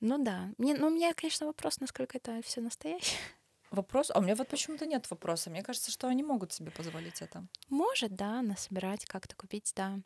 Ну 0.00 0.22
да. 0.22 0.50
Мне, 0.58 0.74
ну, 0.74 0.88
у 0.88 0.90
меня, 0.90 1.14
конечно, 1.14 1.46
вопрос, 1.46 1.80
насколько 1.80 2.18
это 2.18 2.42
все 2.42 2.60
настоящее. 2.60 3.18
Вопрос? 3.74 4.10
А 4.14 4.18
у 4.18 4.22
меня 4.22 4.36
вот 4.36 4.48
почему-то 4.48 4.86
нет 4.86 5.10
вопроса. 5.10 5.50
Мне 5.50 5.62
кажется, 5.62 5.90
что 5.90 6.06
они 6.08 6.22
могут 6.22 6.52
себе 6.52 6.70
позволить 6.70 7.20
это. 7.22 7.46
Может, 7.68 8.14
да, 8.14 8.40
насобирать, 8.42 9.04
как-то 9.04 9.34
купить, 9.36 9.72
да. 9.74 9.98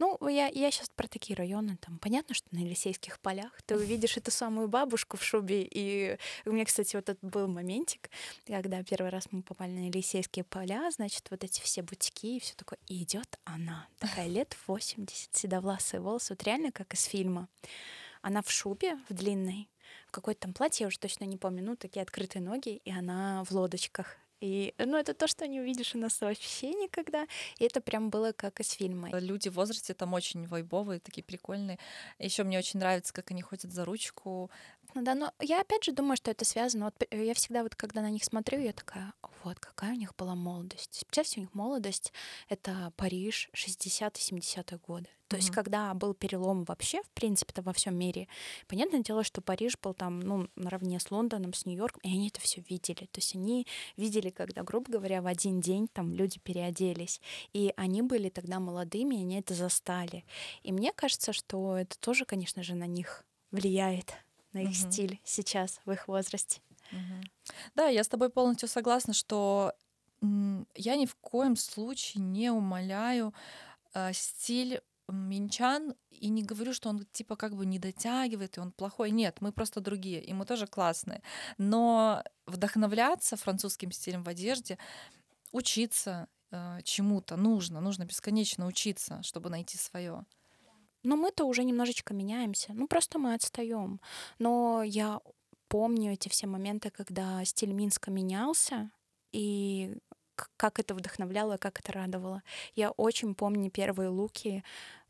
Ну, 0.00 0.16
я, 0.28 0.46
я 0.48 0.70
сейчас 0.70 0.88
про 0.88 1.06
такие 1.06 1.36
районы, 1.36 1.76
там, 1.76 1.98
понятно, 1.98 2.34
что 2.34 2.48
на 2.52 2.60
Елисейских 2.60 3.20
полях 3.20 3.60
ты 3.66 3.76
увидишь 3.76 4.16
эту 4.16 4.30
самую 4.30 4.66
бабушку 4.66 5.18
в 5.18 5.22
шубе, 5.22 5.62
и 5.70 6.16
у 6.46 6.52
меня, 6.52 6.64
кстати, 6.64 6.96
вот 6.96 7.10
этот 7.10 7.22
был 7.22 7.46
моментик, 7.48 8.08
когда 8.46 8.82
первый 8.82 9.10
раз 9.10 9.28
мы 9.30 9.42
попали 9.42 9.72
на 9.72 9.88
Елисейские 9.88 10.44
поля, 10.44 10.90
значит, 10.90 11.26
вот 11.30 11.44
эти 11.44 11.60
все 11.60 11.82
бутики 11.82 12.36
и 12.36 12.40
все 12.40 12.54
такое, 12.54 12.78
и 12.86 13.02
идет 13.02 13.38
она, 13.44 13.88
такая 13.98 14.26
лет 14.26 14.56
80, 14.66 15.36
седовласые 15.36 16.00
волосы, 16.00 16.32
вот 16.32 16.42
реально 16.44 16.72
как 16.72 16.94
из 16.94 17.04
фильма. 17.04 17.50
Она 18.22 18.40
в 18.40 18.50
шубе, 18.50 18.96
в 19.10 19.12
длинной, 19.12 19.68
в 20.10 20.12
какой-то 20.12 20.40
там 20.40 20.52
платье, 20.52 20.84
я 20.84 20.88
уже 20.88 20.98
точно 20.98 21.24
не 21.24 21.36
помню, 21.36 21.62
ну, 21.62 21.76
такие 21.76 22.02
открытые 22.02 22.42
ноги, 22.42 22.80
и 22.84 22.90
она 22.90 23.44
в 23.44 23.52
лодочках. 23.52 24.16
И, 24.40 24.74
ну, 24.78 24.96
это 24.96 25.14
то, 25.14 25.28
что 25.28 25.46
не 25.46 25.60
увидишь 25.60 25.94
у 25.94 25.98
нас 25.98 26.20
вообще 26.20 26.70
никогда. 26.70 27.26
И 27.58 27.64
это 27.64 27.80
прям 27.80 28.10
было 28.10 28.32
как 28.32 28.58
из 28.60 28.70
фильма. 28.72 29.10
Люди 29.20 29.50
в 29.50 29.54
возрасте 29.54 29.94
там 29.94 30.14
очень 30.14 30.46
вайбовые, 30.46 30.98
такие 30.98 31.22
прикольные. 31.22 31.78
Еще 32.18 32.42
мне 32.42 32.58
очень 32.58 32.80
нравится, 32.80 33.12
как 33.12 33.30
они 33.30 33.42
ходят 33.42 33.70
за 33.70 33.84
ручку. 33.84 34.50
Ну 34.94 35.02
да, 35.02 35.14
но 35.14 35.32
я 35.40 35.60
опять 35.60 35.84
же 35.84 35.92
думаю, 35.92 36.16
что 36.16 36.30
это 36.30 36.44
связано. 36.44 36.86
Вот 36.86 37.06
я 37.10 37.34
всегда 37.34 37.62
вот, 37.62 37.76
когда 37.76 38.00
на 38.00 38.10
них 38.10 38.24
смотрю, 38.24 38.58
я 38.60 38.72
такая, 38.72 39.12
вот, 39.44 39.60
какая 39.60 39.92
у 39.92 39.98
них 39.98 40.16
была 40.16 40.34
молодость. 40.34 41.04
Представьте, 41.06 41.40
у 41.40 41.42
них 41.42 41.54
молодость— 41.54 42.12
это 42.48 42.92
Париж 42.96 43.50
60-70-е 43.54 44.78
годы. 44.78 45.08
То 45.30 45.36
mm-hmm. 45.36 45.38
есть, 45.38 45.50
когда 45.52 45.94
был 45.94 46.12
перелом 46.12 46.64
вообще, 46.64 47.02
в 47.04 47.10
принципе-то, 47.10 47.62
во 47.62 47.72
всем 47.72 47.96
мире, 47.96 48.26
понятное 48.66 49.00
дело, 49.00 49.22
что 49.22 49.40
Париж 49.40 49.78
был 49.80 49.94
там, 49.94 50.18
ну, 50.18 50.48
наравне 50.56 50.98
с 50.98 51.08
Лондоном, 51.12 51.54
с 51.54 51.66
Нью-Йорком, 51.66 52.00
и 52.02 52.08
они 52.08 52.28
это 52.28 52.40
все 52.40 52.64
видели. 52.68 53.06
То 53.06 53.18
есть 53.18 53.36
они 53.36 53.64
видели, 53.96 54.30
когда, 54.30 54.64
грубо 54.64 54.90
говоря, 54.90 55.22
в 55.22 55.28
один 55.28 55.60
день 55.60 55.86
там 55.86 56.12
люди 56.12 56.40
переоделись. 56.40 57.20
И 57.52 57.72
они 57.76 58.02
были 58.02 58.28
тогда 58.28 58.58
молодыми, 58.58 59.14
и 59.14 59.20
они 59.20 59.38
это 59.38 59.54
застали. 59.54 60.24
И 60.64 60.72
мне 60.72 60.92
кажется, 60.92 61.32
что 61.32 61.76
это 61.76 61.96
тоже, 62.00 62.24
конечно 62.24 62.64
же, 62.64 62.74
на 62.74 62.88
них 62.88 63.24
влияет 63.52 64.12
на 64.52 64.58
их 64.58 64.70
угу. 64.70 64.90
стиль 64.90 65.20
сейчас, 65.22 65.80
в 65.84 65.92
их 65.92 66.08
возрасте. 66.08 66.60
Угу. 66.90 67.54
Да, 67.76 67.86
я 67.86 68.02
с 68.02 68.08
тобой 68.08 68.30
полностью 68.30 68.68
согласна, 68.68 69.14
что 69.14 69.74
я 70.74 70.96
ни 70.96 71.06
в 71.06 71.14
коем 71.14 71.54
случае 71.54 72.24
не 72.24 72.50
умоляю 72.50 73.32
э, 73.94 74.12
стиль 74.12 74.80
минчан 75.10 75.94
и 76.10 76.28
не 76.28 76.42
говорю, 76.42 76.72
что 76.72 76.88
он 76.88 77.06
типа 77.12 77.36
как 77.36 77.56
бы 77.56 77.66
не 77.66 77.78
дотягивает, 77.78 78.56
и 78.56 78.60
он 78.60 78.72
плохой. 78.72 79.10
Нет, 79.10 79.38
мы 79.40 79.52
просто 79.52 79.80
другие, 79.80 80.22
и 80.22 80.32
мы 80.32 80.44
тоже 80.44 80.66
классные. 80.66 81.22
Но 81.58 82.22
вдохновляться 82.46 83.36
французским 83.36 83.92
стилем 83.92 84.22
в 84.22 84.28
одежде, 84.28 84.78
учиться 85.52 86.28
э, 86.50 86.80
чему-то 86.84 87.36
нужно, 87.36 87.80
нужно 87.80 88.04
бесконечно 88.04 88.66
учиться, 88.66 89.22
чтобы 89.22 89.50
найти 89.50 89.78
свое. 89.78 90.24
Но 91.02 91.16
мы-то 91.16 91.44
уже 91.44 91.64
немножечко 91.64 92.12
меняемся. 92.12 92.72
Ну, 92.74 92.86
просто 92.86 93.18
мы 93.18 93.34
отстаем. 93.34 94.00
Но 94.38 94.82
я 94.82 95.20
помню 95.68 96.12
эти 96.12 96.28
все 96.28 96.46
моменты, 96.46 96.90
когда 96.90 97.42
стиль 97.44 97.72
Минска 97.72 98.10
менялся, 98.10 98.90
и 99.32 99.96
как 100.56 100.78
это 100.78 100.94
вдохновляло, 100.94 101.56
как 101.56 101.80
это 101.80 101.92
радовало. 101.92 102.42
Я 102.74 102.90
очень 102.92 103.34
помню 103.34 103.70
первые 103.70 104.08
луки. 104.08 104.64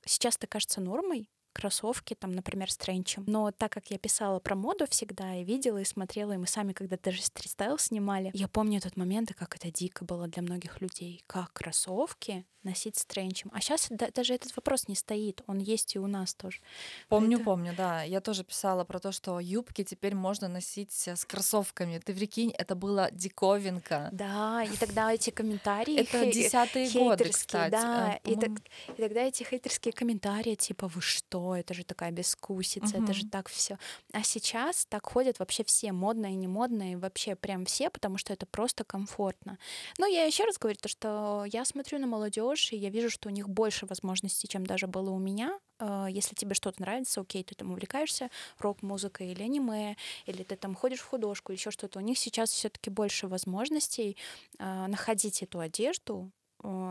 Сейчас 0.07 0.37
это 0.37 0.47
кажется 0.47 0.81
нормой, 0.81 1.29
кроссовки, 1.53 2.15
там, 2.15 2.33
например, 2.33 2.71
с 2.71 2.77
тренчем. 2.77 3.25
Но 3.27 3.51
так 3.51 3.73
как 3.73 3.91
я 3.91 3.99
писала 3.99 4.41
про 4.41 4.55
моду 4.55 4.87
всегда 4.89 5.37
и 5.37 5.45
видела, 5.45 5.79
и 5.79 5.85
смотрела, 5.85 6.33
и 6.33 6.37
мы 6.37 6.47
сами 6.47 6.73
когда 6.73 6.97
даже 6.97 7.23
стритстайл 7.23 7.79
снимали, 7.79 8.31
я 8.35 8.49
помню 8.49 8.79
этот 8.79 8.97
момент, 8.97 9.31
и 9.31 9.35
как 9.35 9.57
это 9.57 9.71
дико 9.71 10.05
было 10.05 10.29
для 10.29 10.43
многих 10.43 10.81
людей. 10.81 11.23
Как 11.27 11.53
кроссовки 11.53 12.45
носить 12.63 12.99
с 12.99 13.05
тренчем. 13.07 13.51
А 13.55 13.61
сейчас 13.61 13.87
да, 13.91 14.09
даже 14.15 14.35
этот 14.35 14.55
вопрос 14.55 14.87
не 14.89 14.95
стоит, 14.95 15.43
он 15.47 15.59
есть 15.59 15.95
и 15.97 15.99
у 15.99 16.07
нас 16.07 16.35
тоже. 16.35 16.61
Помню, 17.09 17.37
это... 17.37 17.45
помню, 17.45 17.75
да. 17.77 18.03
Я 18.03 18.21
тоже 18.21 18.45
писала 18.45 18.85
про 18.85 18.99
то, 18.99 19.13
что 19.13 19.41
юбки 19.41 19.83
теперь 19.83 20.15
можно 20.15 20.49
носить 20.49 20.93
с 20.93 21.25
кроссовками. 21.25 21.99
Ты 21.99 22.15
прикинь, 22.15 22.51
это 22.51 22.75
было 22.75 23.09
диковинка. 23.13 24.11
Да, 24.13 24.63
и 24.63 24.77
тогда 24.77 25.13
эти 25.13 25.31
комментарии... 25.31 26.01
Это 26.01 26.27
десятые 26.31 26.91
годы, 26.91 27.31
кстати. 27.31 27.71
Да, 27.71 28.19
так, 28.23 28.61
и 28.97 29.01
тогда 29.03 29.23
эти 29.23 29.43
хейтерские 29.43 29.93
комментарии, 29.93 30.55
типа, 30.55 30.89
вы 30.89 31.01
что, 31.01 31.40
что, 31.41 31.57
это 31.57 31.75
же 31.75 31.85
такая 31.85 32.11
бескусица, 32.11 32.97
uh-huh. 32.97 33.05
это 33.05 33.13
же 33.13 33.27
так 33.27 33.49
все. 33.49 33.79
А 34.13 34.23
сейчас 34.23 34.87
так 34.87 35.07
ходят 35.07 35.39
вообще 35.39 35.65
все, 35.65 35.93
модные, 35.93 36.35
не 36.35 36.49
модные, 36.49 36.99
вообще 36.99 37.35
прям 37.35 37.65
все, 37.65 37.91
потому 37.91 38.19
что 38.19 38.33
это 38.33 38.47
просто 38.47 38.85
комфортно. 38.85 39.59
Но 39.99 40.07
я 40.07 40.25
еще 40.25 40.45
раз 40.45 40.59
говорю, 40.59 40.79
то, 40.81 40.89
что 40.89 41.45
я 41.47 41.65
смотрю 41.65 41.99
на 41.99 42.07
молодежь, 42.07 42.73
и 42.73 42.77
я 42.77 42.91
вижу, 42.91 43.11
что 43.11 43.29
у 43.29 43.33
них 43.33 43.49
больше 43.49 43.87
возможностей, 43.87 44.49
чем 44.49 44.67
даже 44.67 44.87
было 44.87 45.11
у 45.11 45.19
меня. 45.19 45.59
А, 45.79 46.09
если 46.09 46.35
тебе 46.35 46.55
что-то 46.55 46.83
нравится, 46.83 47.21
окей, 47.21 47.43
ты 47.43 47.55
там 47.55 47.71
увлекаешься 47.71 48.29
рок-музыкой 48.59 49.33
или 49.33 49.43
аниме, 49.43 49.97
или 50.27 50.43
ты 50.43 50.57
там 50.57 50.75
ходишь 50.75 51.01
в 51.01 51.07
художку, 51.07 51.53
или 51.53 51.59
еще 51.59 51.71
что-то. 51.71 51.99
У 51.99 52.03
них 52.03 52.19
сейчас 52.19 52.51
все-таки 52.51 52.91
больше 52.91 53.29
возможностей 53.29 54.17
а, 54.59 54.89
находить 54.89 55.43
эту 55.43 55.59
одежду, 55.61 56.31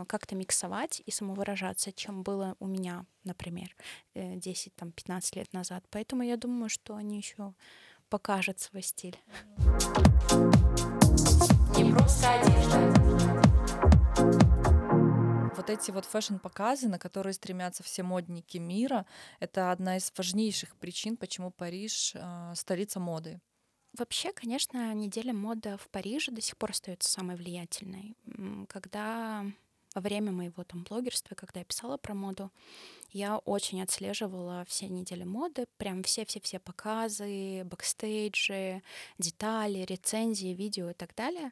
как-то 0.06 0.34
миксовать 0.34 1.02
и 1.06 1.10
самовыражаться, 1.10 1.92
чем 1.92 2.22
было 2.22 2.56
у 2.58 2.66
меня, 2.66 3.06
например, 3.24 3.74
10-15 4.14 4.70
э, 5.34 5.38
лет 5.38 5.52
назад. 5.52 5.84
Поэтому 5.90 6.22
я 6.22 6.36
думаю, 6.36 6.68
что 6.68 6.96
они 6.96 7.16
еще 7.16 7.54
покажут 8.08 8.60
свой 8.60 8.82
стиль. 8.82 9.18
Не 11.76 11.92
просто 11.92 12.34
одежда 12.34 13.00
вот 15.60 15.68
эти 15.68 15.90
вот 15.90 16.06
фэшн-показы, 16.06 16.88
на 16.88 16.98
которые 16.98 17.34
стремятся 17.34 17.82
все 17.82 18.02
модники 18.02 18.56
мира, 18.56 19.04
это 19.40 19.70
одна 19.70 19.98
из 19.98 20.10
важнейших 20.16 20.74
причин, 20.76 21.18
почему 21.18 21.50
Париж 21.50 22.12
э, 22.14 22.52
столица 22.54 22.98
моды. 22.98 23.40
Вообще, 23.98 24.32
конечно, 24.32 24.94
неделя 24.94 25.32
моды 25.32 25.76
в 25.76 25.88
Париже 25.88 26.30
до 26.32 26.40
сих 26.40 26.56
пор 26.56 26.70
остается 26.70 27.10
самой 27.10 27.36
влиятельной. 27.36 28.16
Когда 28.68 29.44
во 29.94 30.00
время 30.00 30.30
моего 30.30 30.62
там 30.62 30.84
блогерства, 30.84 31.34
когда 31.34 31.60
я 31.60 31.64
писала 31.64 31.96
про 31.96 32.14
моду, 32.14 32.52
я 33.10 33.38
очень 33.38 33.82
отслеживала 33.82 34.64
все 34.68 34.86
недели 34.86 35.24
моды, 35.24 35.66
прям 35.78 36.04
все-все-все 36.04 36.60
показы, 36.60 37.64
бэкстейджи, 37.64 38.82
детали, 39.18 39.78
рецензии, 39.78 40.54
видео 40.54 40.90
и 40.90 40.94
так 40.94 41.14
далее. 41.16 41.50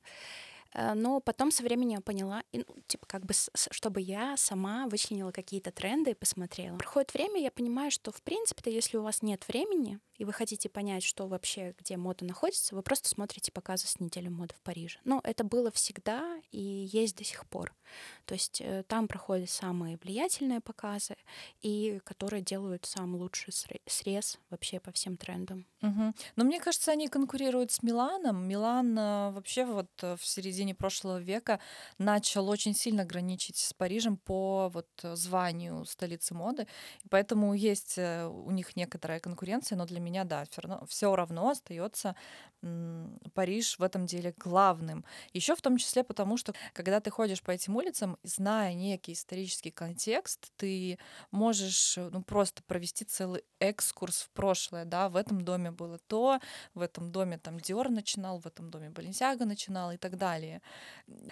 Э, 0.74 0.94
но 0.94 1.20
потом 1.20 1.50
со 1.50 1.62
временем 1.62 1.98
я 1.98 2.00
поняла, 2.00 2.42
ну, 2.52 2.64
типа, 2.86 3.06
как 3.06 3.24
бы, 3.24 3.34
чтобы 3.54 4.00
я 4.00 4.36
сама 4.36 4.86
вычленила 4.86 5.32
какие-то 5.32 5.70
тренды 5.70 6.12
и 6.12 6.14
посмотрела. 6.14 6.76
Проходит 6.76 7.14
время, 7.14 7.40
я 7.40 7.50
понимаю, 7.50 7.90
что, 7.90 8.12
в 8.12 8.22
принципе-то, 8.22 8.70
если 8.70 8.96
у 8.96 9.02
вас 9.02 9.22
нет 9.22 9.46
времени, 9.48 9.98
и 10.16 10.24
вы 10.24 10.32
хотите 10.32 10.68
понять, 10.68 11.04
что 11.04 11.28
вообще, 11.28 11.74
где 11.78 11.96
мода 11.96 12.24
находится, 12.24 12.74
вы 12.74 12.82
просто 12.82 13.08
смотрите 13.08 13.52
показы 13.52 13.86
с 13.86 14.00
недели 14.00 14.28
моды 14.28 14.54
в 14.54 14.60
Париже. 14.62 14.98
Но 15.04 15.20
это 15.22 15.44
было 15.44 15.70
всегда 15.70 16.40
и 16.50 16.60
есть 16.60 17.16
до 17.16 17.24
сих 17.24 17.46
пор. 17.46 17.72
То 18.24 18.34
есть 18.34 18.60
э, 18.60 18.82
там 18.82 19.06
проходят 19.06 19.48
самые 19.48 19.96
влиятельные 20.02 20.60
показы, 20.60 21.16
и 21.62 22.00
которые 22.04 22.42
делают 22.42 22.84
самый 22.84 23.18
лучший 23.18 23.52
срез 23.86 24.38
вообще 24.50 24.80
по 24.80 24.90
всем 24.90 25.16
трендам. 25.16 25.66
Угу. 25.82 26.14
Но 26.36 26.44
мне 26.44 26.60
кажется, 26.60 26.90
они 26.90 27.08
конкурируют 27.08 27.70
с 27.70 27.82
Миланом. 27.82 28.46
Милан 28.48 28.98
э, 28.98 29.30
вообще 29.30 29.64
вот 29.64 29.88
в 30.02 30.20
середине 30.22 30.57
прошлого 30.74 31.18
века 31.18 31.60
начал 31.98 32.48
очень 32.48 32.74
сильно 32.74 33.04
граничить 33.04 33.56
с 33.56 33.72
Парижем 33.72 34.16
по 34.16 34.68
вот 34.68 34.88
званию 35.02 35.84
столицы 35.84 36.34
моды. 36.34 36.66
Поэтому 37.10 37.54
есть 37.54 37.98
э, 37.98 38.26
у 38.26 38.50
них 38.50 38.76
некоторая 38.76 39.20
конкуренция, 39.20 39.76
но 39.76 39.86
для 39.86 40.00
меня 40.00 40.24
да, 40.24 40.44
все 40.86 41.16
равно, 41.16 41.48
остается 41.50 42.14
Париж 43.34 43.78
в 43.78 43.82
этом 43.82 44.06
деле 44.06 44.34
главным. 44.36 45.04
Еще 45.32 45.54
в 45.54 45.62
том 45.62 45.76
числе 45.76 46.02
потому, 46.02 46.36
что 46.36 46.54
когда 46.72 47.00
ты 47.00 47.10
ходишь 47.10 47.42
по 47.42 47.52
этим 47.52 47.76
улицам, 47.76 48.18
зная 48.24 48.74
некий 48.74 49.12
исторический 49.12 49.70
контекст, 49.70 50.52
ты 50.56 50.98
можешь 51.30 51.96
ну, 51.96 52.22
просто 52.22 52.62
провести 52.64 53.04
целый 53.04 53.44
экскурс 53.60 54.22
в 54.22 54.30
прошлое. 54.30 54.84
Да? 54.84 55.08
В 55.08 55.16
этом 55.16 55.42
доме 55.42 55.70
было 55.70 55.98
то, 55.98 56.40
в 56.74 56.80
этом 56.80 57.12
доме 57.12 57.38
там 57.38 57.60
Диор 57.60 57.90
начинал, 57.90 58.40
в 58.40 58.46
этом 58.46 58.70
доме 58.70 58.90
Баленсиага 58.90 59.44
начинал 59.44 59.92
и 59.92 59.96
так 59.96 60.16
далее. 60.16 60.47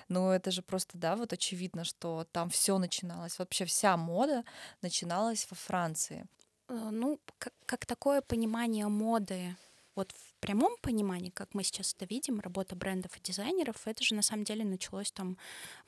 Но 0.08 0.34
это 0.34 0.50
же 0.50 0.62
просто, 0.62 0.98
да, 0.98 1.16
вот 1.16 1.32
очевидно, 1.32 1.84
что 1.84 2.26
там 2.32 2.48
все 2.50 2.78
начиналось. 2.78 3.38
Вообще 3.38 3.64
вся 3.64 3.96
мода 3.96 4.44
начиналась 4.82 5.46
во 5.50 5.56
Франции. 5.56 6.26
Э, 6.68 6.88
ну, 6.90 7.20
как, 7.38 7.52
как 7.66 7.86
такое 7.86 8.20
понимание 8.20 8.88
моды, 8.88 9.56
вот 9.94 10.12
в 10.12 10.34
прямом 10.40 10.76
понимании, 10.82 11.30
как 11.30 11.54
мы 11.54 11.64
сейчас 11.64 11.94
это 11.94 12.06
видим, 12.06 12.40
работа 12.40 12.76
брендов 12.76 13.16
и 13.16 13.20
дизайнеров, 13.20 13.86
это 13.86 14.04
же 14.04 14.14
на 14.14 14.22
самом 14.22 14.44
деле 14.44 14.64
началось 14.64 15.12
там 15.12 15.38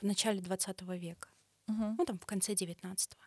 в 0.01 0.07
начале 0.07 0.41
20 0.41 0.83
века. 0.83 1.29
Ну, 1.99 2.05
там 2.07 2.18
в 2.18 2.24
конце 2.24 2.55
19-го. 2.55 3.22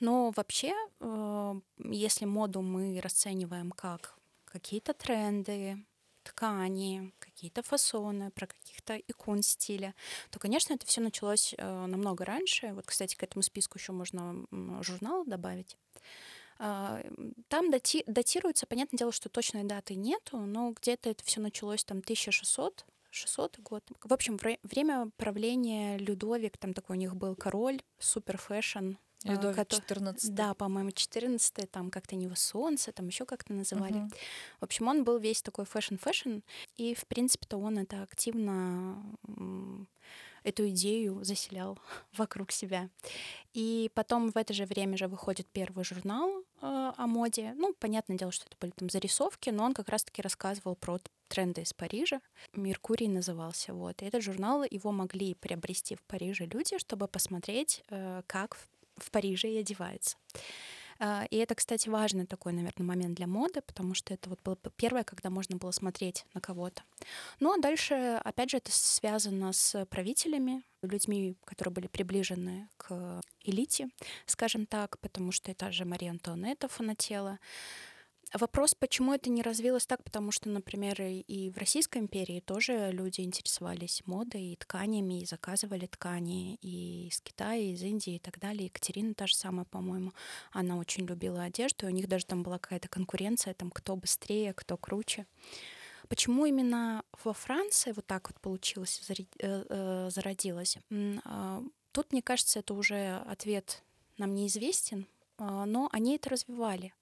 Но 0.00 0.32
вообще, 0.34 0.72
э, 1.00 1.60
если 1.90 2.24
моду 2.24 2.62
мы 2.62 2.98
расцениваем 3.02 3.70
как 3.70 4.16
какие-то 4.46 4.94
тренды, 4.94 5.84
ткани, 6.22 7.12
какие-то 7.18 7.62
фасоны, 7.62 8.30
про 8.30 8.46
каких-то 8.46 8.96
икон 8.96 9.42
стиля, 9.42 9.94
то, 10.30 10.38
конечно, 10.38 10.74
это 10.74 10.86
все 10.86 11.00
началось 11.00 11.54
э, 11.56 11.86
намного 11.86 12.24
раньше. 12.24 12.72
Вот, 12.72 12.86
кстати, 12.86 13.16
к 13.16 13.22
этому 13.22 13.42
списку 13.42 13.78
еще 13.78 13.92
можно 13.92 14.46
журнал 14.82 15.24
добавить. 15.24 15.76
А, 16.58 17.02
там 17.48 17.70
дати 17.70 18.04
датируется, 18.06 18.66
понятное 18.66 18.98
дело, 18.98 19.12
что 19.12 19.28
точной 19.28 19.64
даты 19.64 19.94
нету, 19.94 20.38
но 20.38 20.70
где-то 20.70 21.10
это 21.10 21.24
все 21.24 21.40
началось 21.40 21.84
там 21.84 21.98
1600 21.98 22.86
600 23.10 23.58
год. 23.58 23.84
В 24.02 24.12
общем, 24.12 24.36
вре 24.38 24.58
время 24.62 25.10
правления 25.16 25.98
Людовик, 25.98 26.56
там 26.56 26.72
такой 26.72 26.96
у 26.96 26.98
них 26.98 27.14
был 27.14 27.36
король, 27.36 27.82
супер 27.98 28.38
fashion. 28.38 28.92
А, 29.24 29.32
Людовик 29.32 29.56
который, 29.56 29.80
14. 29.80 30.34
Да, 30.34 30.54
по-моему, 30.54 30.90
14 30.90 31.70
там 31.70 31.90
как-то 31.90 32.16
него 32.16 32.34
солнце, 32.34 32.92
там 32.92 33.08
еще 33.08 33.24
как-то 33.24 33.52
называли. 33.52 33.96
-huh. 33.96 34.14
В 34.60 34.64
общем, 34.64 34.88
он 34.88 35.04
был 35.04 35.18
весь 35.18 35.42
такой 35.42 35.64
fashion-fashion, 35.64 36.40
и, 36.76 36.94
в 36.94 37.06
принципе-то, 37.06 37.56
он 37.56 37.78
это 37.78 38.02
активно 38.02 39.02
эту 40.44 40.68
идею 40.68 41.24
заселял 41.24 41.78
вокруг 42.16 42.52
себя. 42.52 42.88
И 43.54 43.90
потом 43.94 44.30
в 44.30 44.36
это 44.36 44.52
же 44.54 44.66
время 44.66 44.96
же 44.96 45.08
выходит 45.08 45.46
первый 45.52 45.84
журнал 45.84 46.42
э, 46.60 46.92
о 46.96 47.06
моде. 47.06 47.54
Ну, 47.56 47.74
понятное 47.78 48.16
дело, 48.16 48.32
что 48.32 48.46
это 48.46 48.56
были 48.60 48.72
там 48.72 48.90
зарисовки, 48.90 49.50
но 49.50 49.64
он 49.64 49.74
как 49.74 49.88
раз-таки 49.88 50.22
рассказывал 50.22 50.74
про 50.74 50.98
тренды 51.28 51.62
из 51.62 51.72
Парижа. 51.72 52.20
«Меркурий» 52.54 53.08
назывался. 53.08 53.72
Вот. 53.72 54.02
И 54.02 54.04
этот 54.04 54.22
журнал 54.22 54.64
его 54.64 54.92
могли 54.92 55.34
приобрести 55.34 55.94
в 55.94 56.02
Париже 56.02 56.46
люди, 56.46 56.78
чтобы 56.78 57.08
посмотреть, 57.08 57.82
э, 57.88 58.22
как 58.26 58.54
в 58.54 58.68
Париже 59.10 59.48
и 59.48 59.58
одеваются. 59.58 60.16
А, 60.98 61.26
и 61.30 61.36
это, 61.38 61.54
кстати, 61.56 61.88
важный 61.88 62.26
такой, 62.26 62.52
наверное, 62.52 62.86
момент 62.86 63.16
для 63.16 63.26
моды, 63.26 63.60
потому 63.60 63.92
что 63.92 64.14
это 64.14 64.30
вот 64.30 64.40
было 64.42 64.56
первое, 64.76 65.02
когда 65.02 65.30
можно 65.30 65.56
было 65.56 65.72
смотреть 65.72 66.24
на 66.32 66.40
кого-то. 66.40 66.82
Ну 67.40 67.52
а 67.52 67.60
дальше, 67.60 68.20
опять 68.22 68.50
же, 68.50 68.58
это 68.58 68.70
связано 68.70 69.52
с 69.52 69.84
правителями, 69.86 70.62
людьми, 70.82 71.36
которые 71.44 71.72
были 71.72 71.86
приближены 71.88 72.68
к 72.76 73.20
элите, 73.42 73.88
скажем 74.26 74.66
так, 74.66 74.98
потому 75.00 75.32
что 75.32 75.50
это 75.50 75.72
же 75.72 75.84
Мария 75.84 76.10
Антуанетта 76.10 76.68
фанатела. 76.68 77.38
Вопрос, 78.34 78.74
почему 78.74 79.12
это 79.12 79.28
не 79.28 79.42
развилось 79.42 79.84
так, 79.86 80.02
потому 80.02 80.30
что, 80.32 80.48
например, 80.48 80.96
и 81.02 81.50
в 81.50 81.58
Российской 81.58 81.98
империи 81.98 82.40
тоже 82.40 82.90
люди 82.90 83.20
интересовались 83.20 84.02
модой 84.06 84.52
и 84.52 84.56
тканями, 84.56 85.20
и 85.20 85.26
заказывали 85.26 85.84
ткани 85.84 86.54
и 86.62 87.08
из 87.08 87.20
Китая, 87.20 87.60
и 87.60 87.72
из 87.72 87.82
Индии 87.82 88.14
и 88.14 88.18
так 88.18 88.38
далее. 88.38 88.66
Екатерина 88.66 89.12
та 89.12 89.26
же 89.26 89.34
самая, 89.34 89.66
по-моему, 89.66 90.12
она 90.50 90.78
очень 90.78 91.04
любила 91.04 91.42
одежду, 91.42 91.86
и 91.86 91.90
у 91.90 91.92
них 91.92 92.08
даже 92.08 92.24
там 92.24 92.42
была 92.42 92.58
какая-то 92.58 92.88
конкуренция, 92.88 93.52
там 93.52 93.70
кто 93.70 93.96
быстрее, 93.96 94.54
кто 94.54 94.78
круче. 94.78 95.26
Почему 96.08 96.46
именно 96.46 97.04
во 97.24 97.34
Франции 97.34 97.92
вот 97.92 98.06
так 98.06 98.30
вот 98.30 98.40
получилось, 98.40 99.02
э, 99.08 99.24
э, 99.40 100.08
зародилось? 100.10 100.78
А, 101.24 101.62
тут, 101.92 102.12
мне 102.12 102.22
кажется, 102.22 102.60
это 102.60 102.72
уже 102.72 103.22
ответ 103.26 103.82
нам 104.16 104.34
неизвестен, 104.34 105.06
а, 105.36 105.66
но 105.66 105.90
они 105.92 106.16
это 106.16 106.30
развивали. 106.30 106.94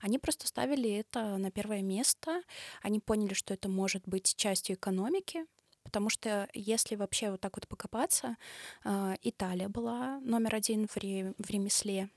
Они 0.00 0.18
просто 0.18 0.46
ставили 0.46 0.90
это 0.90 1.36
на 1.36 1.50
первое 1.50 1.82
место. 1.82 2.42
Они 2.82 3.00
поняли, 3.00 3.34
что 3.34 3.54
это 3.54 3.68
может 3.68 4.06
быть 4.06 4.34
частью 4.36 4.76
экономики, 4.76 5.44
потому 5.82 6.10
что 6.10 6.48
если 6.54 6.96
вообще 6.96 7.30
вот 7.30 7.40
так 7.40 7.56
вот 7.56 7.68
покопаться, 7.68 8.36
а, 8.84 9.16
Италия 9.22 9.68
была 9.68 10.20
номер 10.20 10.54
один 10.54 10.86
в, 10.86 10.96
в 10.96 11.50
ремесле, 11.50 12.08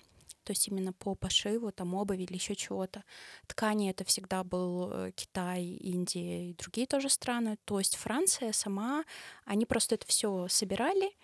то 0.43 0.51
есть 0.51 0.67
именно 0.67 0.93
по 0.93 1.15
пошиву, 1.15 1.71
там, 1.71 1.93
обуви 1.95 2.23
или 2.23 2.33
еще 2.33 2.55
чего-то. 2.55 3.03
Ткани 3.47 3.89
это 3.89 4.03
всегда 4.03 4.43
был 4.43 4.91
э, 4.91 5.11
Китай, 5.15 5.63
Индия 5.63 6.49
и 6.49 6.53
другие 6.53 6.85
тоже 6.85 7.09
страны. 7.09 7.57
То 7.65 7.79
есть 7.79 7.95
Франция 7.95 8.51
сама, 8.51 9.05
они 9.45 9.65
просто 9.65 9.95
это 9.95 10.05
все 10.05 10.47
собирали, 10.49 11.15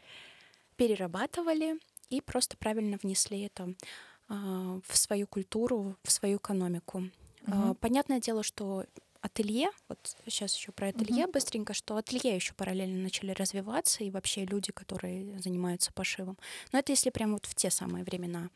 перерабатывали 0.78 1.80
и 2.10 2.22
просто 2.22 2.58
правильно 2.58 2.98
внесли 3.02 3.42
это 3.42 3.74
в 4.30 4.96
свою 4.98 5.28
культуру, 5.28 5.96
в 6.04 6.12
свою 6.12 6.38
экономику. 6.38 7.04
Угу. 7.48 7.76
Понятное 7.76 8.20
дело, 8.20 8.44
что 8.44 8.86
ателье, 9.22 9.70
вот 9.88 10.16
сейчас 10.28 10.56
еще 10.56 10.72
про 10.72 10.90
ателье 10.90 11.26
угу. 11.26 11.34
быстренько, 11.34 11.74
что 11.74 11.98
ателье 11.98 12.36
еще 12.36 12.54
параллельно 12.54 13.02
начали 13.02 13.32
развиваться, 13.32 14.04
и 14.04 14.12
вообще 14.12 14.46
люди, 14.46 14.72
которые 14.72 15.40
занимаются 15.40 15.92
пошивом. 15.92 16.38
Но 16.72 16.80
это 16.80 16.92
если 16.92 17.10
прямо 17.10 17.34
вот 17.34 17.46
в 17.46 17.56
те 17.56 17.70
самые 17.70 18.04
времена. 18.04 18.50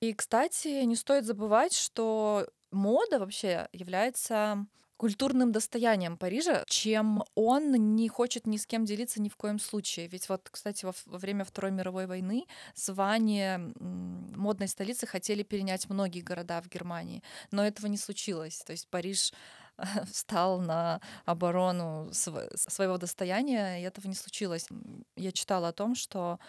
И, 0.00 0.12
кстати, 0.14 0.84
не 0.84 0.96
стоит 0.96 1.24
забывать, 1.24 1.74
что 1.74 2.48
мода 2.70 3.18
вообще 3.18 3.68
является 3.72 4.66
культурным 4.98 5.52
достоянием 5.52 6.18
Парижа, 6.18 6.64
чем 6.66 7.22
он 7.34 7.72
не 7.94 8.08
хочет 8.08 8.46
ни 8.46 8.56
с 8.56 8.66
кем 8.66 8.84
делиться 8.84 9.22
ни 9.22 9.28
в 9.28 9.36
коем 9.36 9.58
случае. 9.60 10.08
Ведь 10.08 10.28
вот, 10.28 10.48
кстати, 10.50 10.84
во, 10.84 10.92
во 11.06 11.18
время 11.18 11.44
Второй 11.44 11.70
мировой 11.70 12.06
войны 12.06 12.44
звание 12.74 13.72
модной 13.78 14.68
столицы 14.68 15.06
хотели 15.06 15.44
перенять 15.44 15.88
многие 15.88 16.20
города 16.20 16.60
в 16.60 16.68
Германии, 16.68 17.22
но 17.52 17.64
этого 17.64 17.86
не 17.86 17.96
случилось. 17.96 18.58
То 18.66 18.72
есть 18.72 18.88
Париж 18.88 19.32
встал 20.12 20.60
на 20.60 21.00
оборону 21.24 22.10
своего 22.12 22.98
достояния, 22.98 23.80
и 23.80 23.84
этого 23.84 24.08
не 24.08 24.14
случилось. 24.14 24.66
Я 25.16 25.30
читала 25.30 25.68
о 25.68 25.72
том, 25.72 25.94
что 25.94 26.40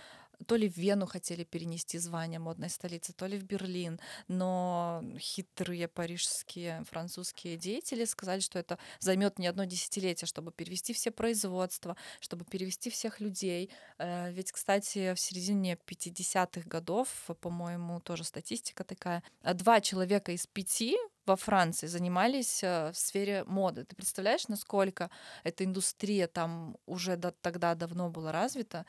то 0.48 0.56
ли 0.56 0.70
в 0.70 0.78
Вену 0.78 1.06
хотели 1.06 1.44
перенести 1.44 1.98
звание 1.98 2.40
модной 2.40 2.70
столицы, 2.70 3.14
то 3.14 3.26
ли 3.26 3.38
в 3.38 3.44
Берлин, 3.44 4.00
но 4.28 5.04
хитрые 5.18 5.88
парижские 5.88 6.84
французские 6.90 7.58
деятели 7.58 8.06
сказали, 8.06 8.40
что 8.40 8.60
это 8.60 8.78
займет 9.00 9.40
не 9.40 9.48
одно 9.48 9.66
десятилетие, 9.66 10.28
чтобы 10.28 10.52
перевести 10.52 10.94
все 10.94 11.12
производства, 11.12 11.96
чтобы 12.20 12.46
перевести 12.46 12.90
всех 12.90 13.20
людей. 13.20 13.70
Э, 13.98 14.32
ведь, 14.32 14.52
кстати, 14.52 15.14
в 15.14 15.20
середине 15.20 15.78
50-х 15.86 16.68
годов, 16.68 17.10
по-моему, 17.42 18.00
тоже 18.00 18.24
статистика 18.24 18.84
такая, 18.84 19.24
два 19.44 19.82
человека 19.82 20.32
из 20.32 20.48
пяти 20.48 20.98
во 21.30 21.36
Франции 21.36 21.88
занимались 21.88 22.64
э, 22.64 22.92
в 22.92 22.98
сфере 22.98 23.44
моды. 23.46 23.86
Ты 23.86 23.96
представляешь, 23.96 24.48
насколько 24.48 25.10
эта 25.44 25.64
индустрия 25.64 26.28
там 26.28 26.76
уже 26.88 27.16
до, 27.18 27.32
тогда 27.32 27.76
давно 27.76 28.10
была 28.10 28.32
развита, 28.32 28.86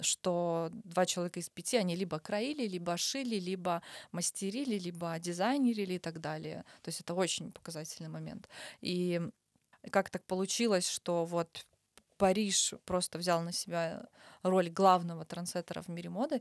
что 0.00 0.70
два 0.84 1.06
человека 1.06 1.40
из 1.40 1.48
пяти, 1.48 1.78
они 1.78 1.96
либо 1.96 2.18
краили, 2.18 2.68
либо 2.68 2.96
шили, 2.96 3.40
либо 3.40 3.82
мастерили, 4.12 4.78
либо 4.78 5.18
дизайнерили 5.18 5.94
и 5.94 5.98
так 5.98 6.20
далее. 6.20 6.64
То 6.82 6.90
есть 6.90 7.00
это 7.00 7.14
очень 7.14 7.50
показательный 7.52 8.10
момент. 8.10 8.48
И 8.82 9.20
как 9.90 10.10
так 10.10 10.24
получилось, 10.24 10.88
что 10.88 11.24
вот 11.24 11.66
Париж 12.16 12.74
просто 12.84 13.18
взял 13.18 13.42
на 13.42 13.52
себя 13.52 14.06
роль 14.42 14.68
главного 14.68 15.24
трансеттера 15.24 15.82
в 15.82 15.88
мире 15.88 16.10
моды, 16.10 16.40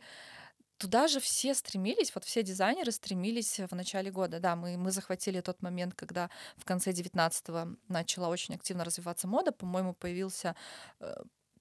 туда 0.77 1.07
же 1.07 1.19
все 1.19 1.53
стремились, 1.53 2.13
вот 2.15 2.23
все 2.23 2.43
дизайнеры 2.43 2.91
стремились 2.91 3.59
в 3.59 3.75
начале 3.75 4.11
года. 4.11 4.39
Да, 4.39 4.55
мы, 4.55 4.77
мы 4.77 4.91
захватили 4.91 5.41
тот 5.41 5.61
момент, 5.61 5.93
когда 5.95 6.29
в 6.57 6.65
конце 6.65 6.91
19-го 6.91 7.75
начала 7.87 8.27
очень 8.29 8.55
активно 8.55 8.83
развиваться 8.83 9.27
мода. 9.27 9.51
По-моему, 9.51 9.93
появился 9.93 10.55
э, 10.99 11.13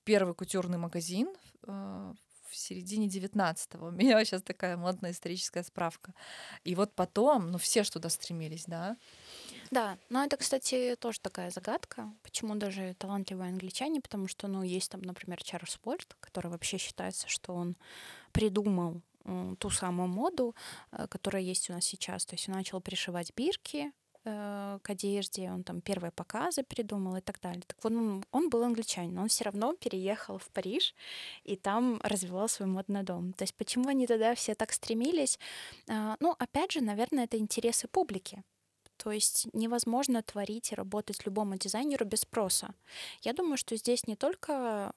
первый 0.05 0.35
кутюрный 0.35 0.79
магазин 0.79 1.29
э, 1.67 2.15
в 2.49 2.57
середине 2.57 3.09
19-го. 3.09 3.87
У 3.87 3.91
меня 3.91 4.25
сейчас 4.25 4.43
такая 4.43 4.77
модная 4.77 5.13
историческая 5.13 5.63
справка. 5.63 6.15
И 6.65 6.75
вот 6.75 6.95
потом, 6.95 7.51
ну, 7.51 7.59
все 7.59 7.83
ж 7.85 7.91
туда 7.91 8.09
стремились, 8.09 8.65
да. 8.67 8.97
Да, 9.73 9.97
но 10.11 10.23
это, 10.23 10.37
кстати, 10.37 10.97
тоже 11.01 11.19
такая 11.19 11.51
загадка, 11.51 12.13
почему 12.23 12.57
даже 12.57 12.95
талантливые 12.99 13.49
англичане, 13.49 14.03
потому 14.03 14.29
что, 14.29 14.47
ну, 14.47 14.63
есть 14.63 14.91
там, 14.91 15.01
например, 15.01 15.43
Чарльз 15.43 15.79
Уольт, 15.83 16.15
который 16.21 16.51
вообще 16.51 16.77
считается, 16.77 17.27
что 17.27 17.55
он 17.55 17.79
придумал 18.33 19.01
ту 19.59 19.71
самую 19.71 20.09
моду, 20.09 20.55
э, 20.91 21.07
которая 21.09 21.43
есть 21.43 21.71
у 21.71 21.73
нас 21.73 21.87
сейчас. 21.87 22.27
То 22.27 22.35
есть 22.35 22.51
он 22.51 22.55
начал 22.55 22.83
пришивать 22.83 23.33
бирки 23.35 23.93
э, 24.25 24.79
к 24.83 24.91
одежде, 24.91 25.51
он 25.51 25.63
там 25.63 25.81
первые 25.81 26.11
показы 26.11 26.65
придумал 26.65 27.17
и 27.17 27.23
так 27.23 27.41
далее. 27.41 27.63
Так 27.67 27.77
вот, 27.83 27.93
он, 27.93 28.25
он 28.31 28.51
был 28.51 28.65
англичанин, 28.65 29.15
но 29.15 29.23
он 29.23 29.29
все 29.29 29.45
равно 29.45 29.75
переехал 29.75 30.37
в 30.37 30.51
Париж 30.51 30.95
и 31.45 31.57
там 31.57 31.99
развивал 32.03 32.49
свой 32.49 32.69
модный 32.69 33.05
дом. 33.05 33.33
То 33.33 33.45
есть 33.45 33.55
почему 33.55 33.89
они 33.89 34.07
тогда 34.07 34.35
все 34.35 34.55
так 34.55 34.73
стремились? 34.73 35.39
Э, 35.89 36.17
ну, 36.21 36.35
опять 36.39 36.73
же, 36.73 36.83
наверное, 36.83 37.25
это 37.25 37.39
интересы 37.39 37.89
публики. 37.89 38.43
То 39.03 39.11
есть 39.11 39.49
невозможно 39.53 40.23
творить 40.23 40.71
и 40.71 40.77
работать 40.77 41.27
любому 41.27 41.57
дизайнеру 41.57 42.05
без 42.05 42.21
спроса. 42.21 42.73
Я 43.23 43.33
думаю, 43.33 43.57
что 43.57 43.77
здесь 43.77 44.07
не 44.07 44.15
только 44.15 44.93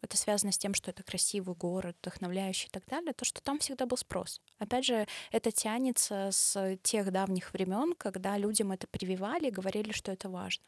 это 0.00 0.16
связано 0.16 0.52
с 0.52 0.58
тем, 0.58 0.74
что 0.74 0.90
это 0.90 1.02
красивый 1.02 1.56
город, 1.56 1.96
вдохновляющий 2.00 2.68
и 2.68 2.70
так 2.70 2.84
далее, 2.86 3.12
то, 3.12 3.24
что 3.24 3.40
там 3.40 3.58
всегда 3.58 3.86
был 3.86 3.96
спрос. 3.96 4.40
Опять 4.58 4.84
же, 4.84 5.06
это 5.32 5.50
тянется 5.50 6.28
с 6.30 6.76
тех 6.82 7.10
давних 7.10 7.52
времен, 7.52 7.94
когда 7.96 8.36
людям 8.36 8.70
это 8.70 8.86
прививали 8.86 9.48
и 9.48 9.52
говорили, 9.52 9.92
что 9.92 10.12
это 10.12 10.28
важно. 10.28 10.64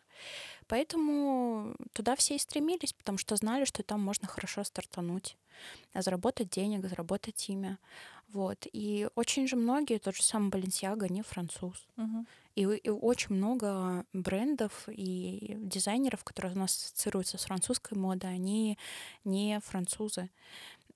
Поэтому 0.67 1.77
туда 1.93 2.17
все 2.17 2.37
и 2.37 2.39
стремились, 2.39 2.93
потому 2.93 3.19
что 3.19 3.37
знали, 3.37 3.65
что 3.65 3.83
там 3.83 4.01
можно 4.01 4.27
хорошо 4.27 4.65
стартануть, 4.65 5.37
заработать 5.95 6.51
денег, 6.51 6.89
заработать 6.89 7.49
имя. 7.49 7.79
Вот. 8.35 8.67
И 8.73 9.09
очень 9.15 9.47
же 9.47 9.55
многие, 9.55 9.99
тот 9.99 10.17
же 10.17 10.23
самый 10.25 10.51
Баленсиаго, 10.51 11.09
не 11.09 11.23
француз. 11.23 11.87
Угу. 11.97 12.27
И, 12.57 12.63
и 12.63 12.89
очень 12.91 13.37
много 13.37 14.05
брендов 14.13 14.89
и 14.89 15.55
дизайнеров, 15.61 16.25
которые 16.25 16.55
у 16.55 16.59
нас 16.59 16.77
ассоциируются 16.77 17.39
с 17.39 17.45
французской 17.45 17.97
модой, 17.97 18.31
они 18.35 18.77
не 19.25 19.61
французы. 19.61 20.31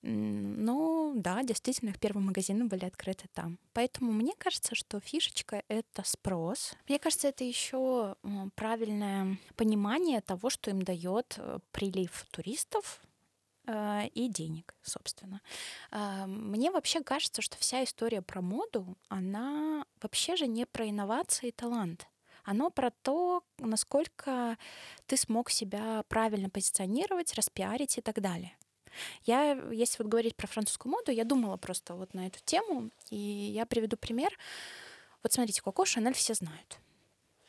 Но 0.01 1.13
да, 1.15 1.41
действительно, 1.43 1.91
их 1.91 1.99
первые 1.99 2.25
магазины 2.25 2.65
были 2.65 2.83
открыты 2.83 3.29
там. 3.33 3.57
Поэтому 3.71 4.11
мне 4.11 4.33
кажется, 4.37 4.75
что 4.75 4.99
фишечка— 4.99 5.63
это 5.69 6.03
спрос. 6.05 6.73
Мне 6.89 6.99
кажется, 6.99 7.29
это 7.29 7.45
еще 7.45 8.15
правильное 8.55 9.37
понимание 9.55 10.19
того, 10.19 10.49
что 10.49 10.71
им 10.71 10.81
дает 10.81 11.35
э, 11.37 11.59
прилив 11.71 12.25
туристов 12.31 13.01
и 14.13 14.27
денег, 14.27 14.75
собственно. 14.81 15.41
Э, 15.91 16.25
мне 16.25 16.71
вообще 16.71 17.01
кажется, 17.01 17.41
что 17.41 17.57
вся 17.57 17.83
история 17.83 18.21
про 18.21 18.41
моду, 18.41 18.97
она 19.07 19.85
вообще 20.01 20.35
же 20.35 20.47
не 20.47 20.65
про 20.65 20.89
инновации 20.89 21.49
и 21.49 21.51
талант. 21.51 22.07
Оно 22.43 22.69
про 22.69 22.89
то, 22.89 23.43
насколько 23.57 24.57
ты 25.05 25.17
смог 25.17 25.49
себя 25.49 26.03
правильно 26.07 26.49
позиционировать, 26.49 27.35
распиарить 27.35 27.97
и 27.97 28.01
так 28.01 28.21
далее. 28.21 28.55
Я, 29.23 29.51
если 29.71 30.01
вот 30.01 30.09
говорить 30.09 30.35
про 30.35 30.47
французскую 30.47 30.91
моду, 30.91 31.11
я 31.11 31.23
думала 31.23 31.57
просто 31.57 31.93
вот 31.93 32.13
на 32.13 32.27
эту 32.27 32.39
тему, 32.43 32.89
и 33.11 33.17
я 33.17 33.65
приведу 33.65 33.97
пример. 33.97 34.35
Вот 35.21 35.33
смотрите, 35.33 35.61
Коко 35.61 35.85
Шанель 35.85 36.13
все 36.13 36.33
знают. 36.33 36.79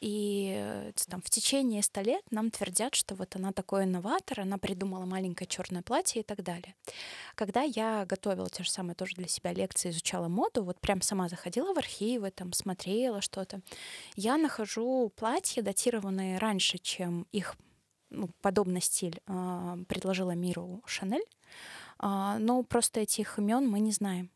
И 0.01 0.55
э, 0.57 0.93
там 1.09 1.21
в 1.21 1.29
течение 1.29 1.83
ста 1.83 2.03
лет 2.03 2.23
нам 2.31 2.51
твердят, 2.51 2.95
что 2.95 3.15
вот 3.15 3.37
она 3.37 3.53
такой 3.53 3.85
инноватор, 3.85 4.41
она 4.41 4.57
придумала 4.57 5.05
маленькое 5.05 5.47
черное 5.47 5.83
платье 5.83 6.23
и 6.23 6.25
так 6.25 6.43
далее. 6.43 6.75
Когда 7.35 7.63
я 7.63 8.07
готовила 8.07 8.49
те 8.49 8.63
же 8.63 8.71
самые 8.71 8.95
тоже 8.95 9.15
для 9.17 9.29
себя 9.29 9.53
лекции, 9.53 9.91
изучала 9.91 10.29
моду, 10.29 10.65
вот 10.65 10.81
прям 10.81 11.03
сама 11.03 11.29
заходила 11.29 11.75
в 11.75 11.79
архивы, 11.79 12.31
там 12.31 12.55
смотрела 12.55 13.21
что-то, 13.21 13.61
я 14.17 14.39
нахожу 14.39 15.13
платья, 15.15 15.61
датированные 15.61 16.39
раньше, 16.39 16.79
чем 16.79 17.27
их 17.31 17.57
ну, 18.09 18.31
подобный 18.41 18.81
стиль 18.81 19.21
э, 19.27 19.77
предложила 19.87 20.33
миру 20.33 20.83
Шанель, 20.87 21.25
э, 22.03 22.37
но 22.39 22.63
просто 22.63 23.01
этих 23.01 23.39
имен 23.39 23.69
мы 23.69 23.81
не 23.81 23.93
знаем. 23.93 24.31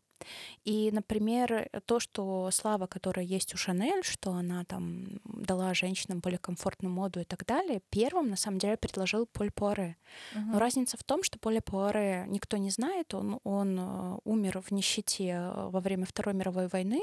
И, 0.65 0.91
например, 0.93 1.69
то, 1.87 2.01
что 2.01 2.51
слава, 2.51 2.87
которая 2.87 3.25
есть 3.25 3.55
у 3.55 3.57
Шанель, 3.57 4.03
что 4.03 4.33
она 4.33 4.65
там 4.65 5.21
дала 5.25 5.75
женщинам 5.75 6.21
более 6.21 6.39
комфортную 6.39 6.93
моду 6.93 7.21
и 7.21 7.25
так 7.25 7.45
далее, 7.45 7.81
первым, 7.91 8.29
на 8.29 8.37
самом 8.37 8.59
деле, 8.59 8.77
предложил 8.77 9.27
Поль 9.27 9.51
Пуаре. 9.51 9.97
Uh-huh. 10.35 10.53
Но 10.53 10.59
разница 10.59 10.97
в 10.97 11.05
том, 11.05 11.23
что 11.23 11.39
Поля 11.39 11.61
Пуаре 11.61 12.25
никто 12.29 12.57
не 12.57 12.71
знает, 12.71 13.15
он, 13.15 13.41
он 13.45 13.79
э, 13.79 14.19
умер 14.25 14.61
в 14.61 14.71
нищете 14.71 15.25
э, 15.25 15.69
во 15.69 15.81
время 15.81 16.07
Второй 16.07 16.35
мировой 16.35 16.69
войны. 16.69 17.01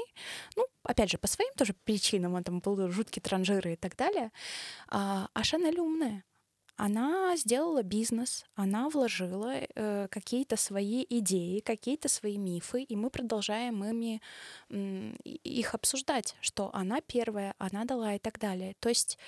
Ну, 0.56 0.66
опять 0.82 1.10
же, 1.10 1.18
по 1.18 1.26
своим 1.26 1.52
тоже 1.56 1.74
причинам, 1.84 2.34
он 2.34 2.44
там 2.44 2.60
был 2.60 2.90
жуткий 2.90 3.22
транжир 3.22 3.66
и 3.68 3.76
так 3.76 3.96
далее. 3.96 4.30
А, 4.88 5.28
а 5.34 5.44
Шанель 5.44 5.80
умная 5.80 6.24
она 6.76 7.36
сделала 7.36 7.82
бизнес, 7.82 8.44
она 8.54 8.88
вложила 8.88 9.54
э, 9.54 10.08
какие-то 10.10 10.56
свои 10.56 11.04
идеи, 11.08 11.60
какие-то 11.60 12.08
свои 12.08 12.38
мифы, 12.38 12.82
и 12.82 12.96
мы 12.96 13.10
продолжаем 13.10 13.84
ими 13.84 14.20
э, 14.70 15.12
их 15.24 15.74
обсуждать, 15.74 16.36
что 16.40 16.70
она 16.72 17.00
первая, 17.00 17.54
она 17.58 17.84
дала 17.84 18.14
и 18.14 18.18
так 18.18 18.38
далее. 18.38 18.74
То 18.80 18.88
есть 18.88 19.18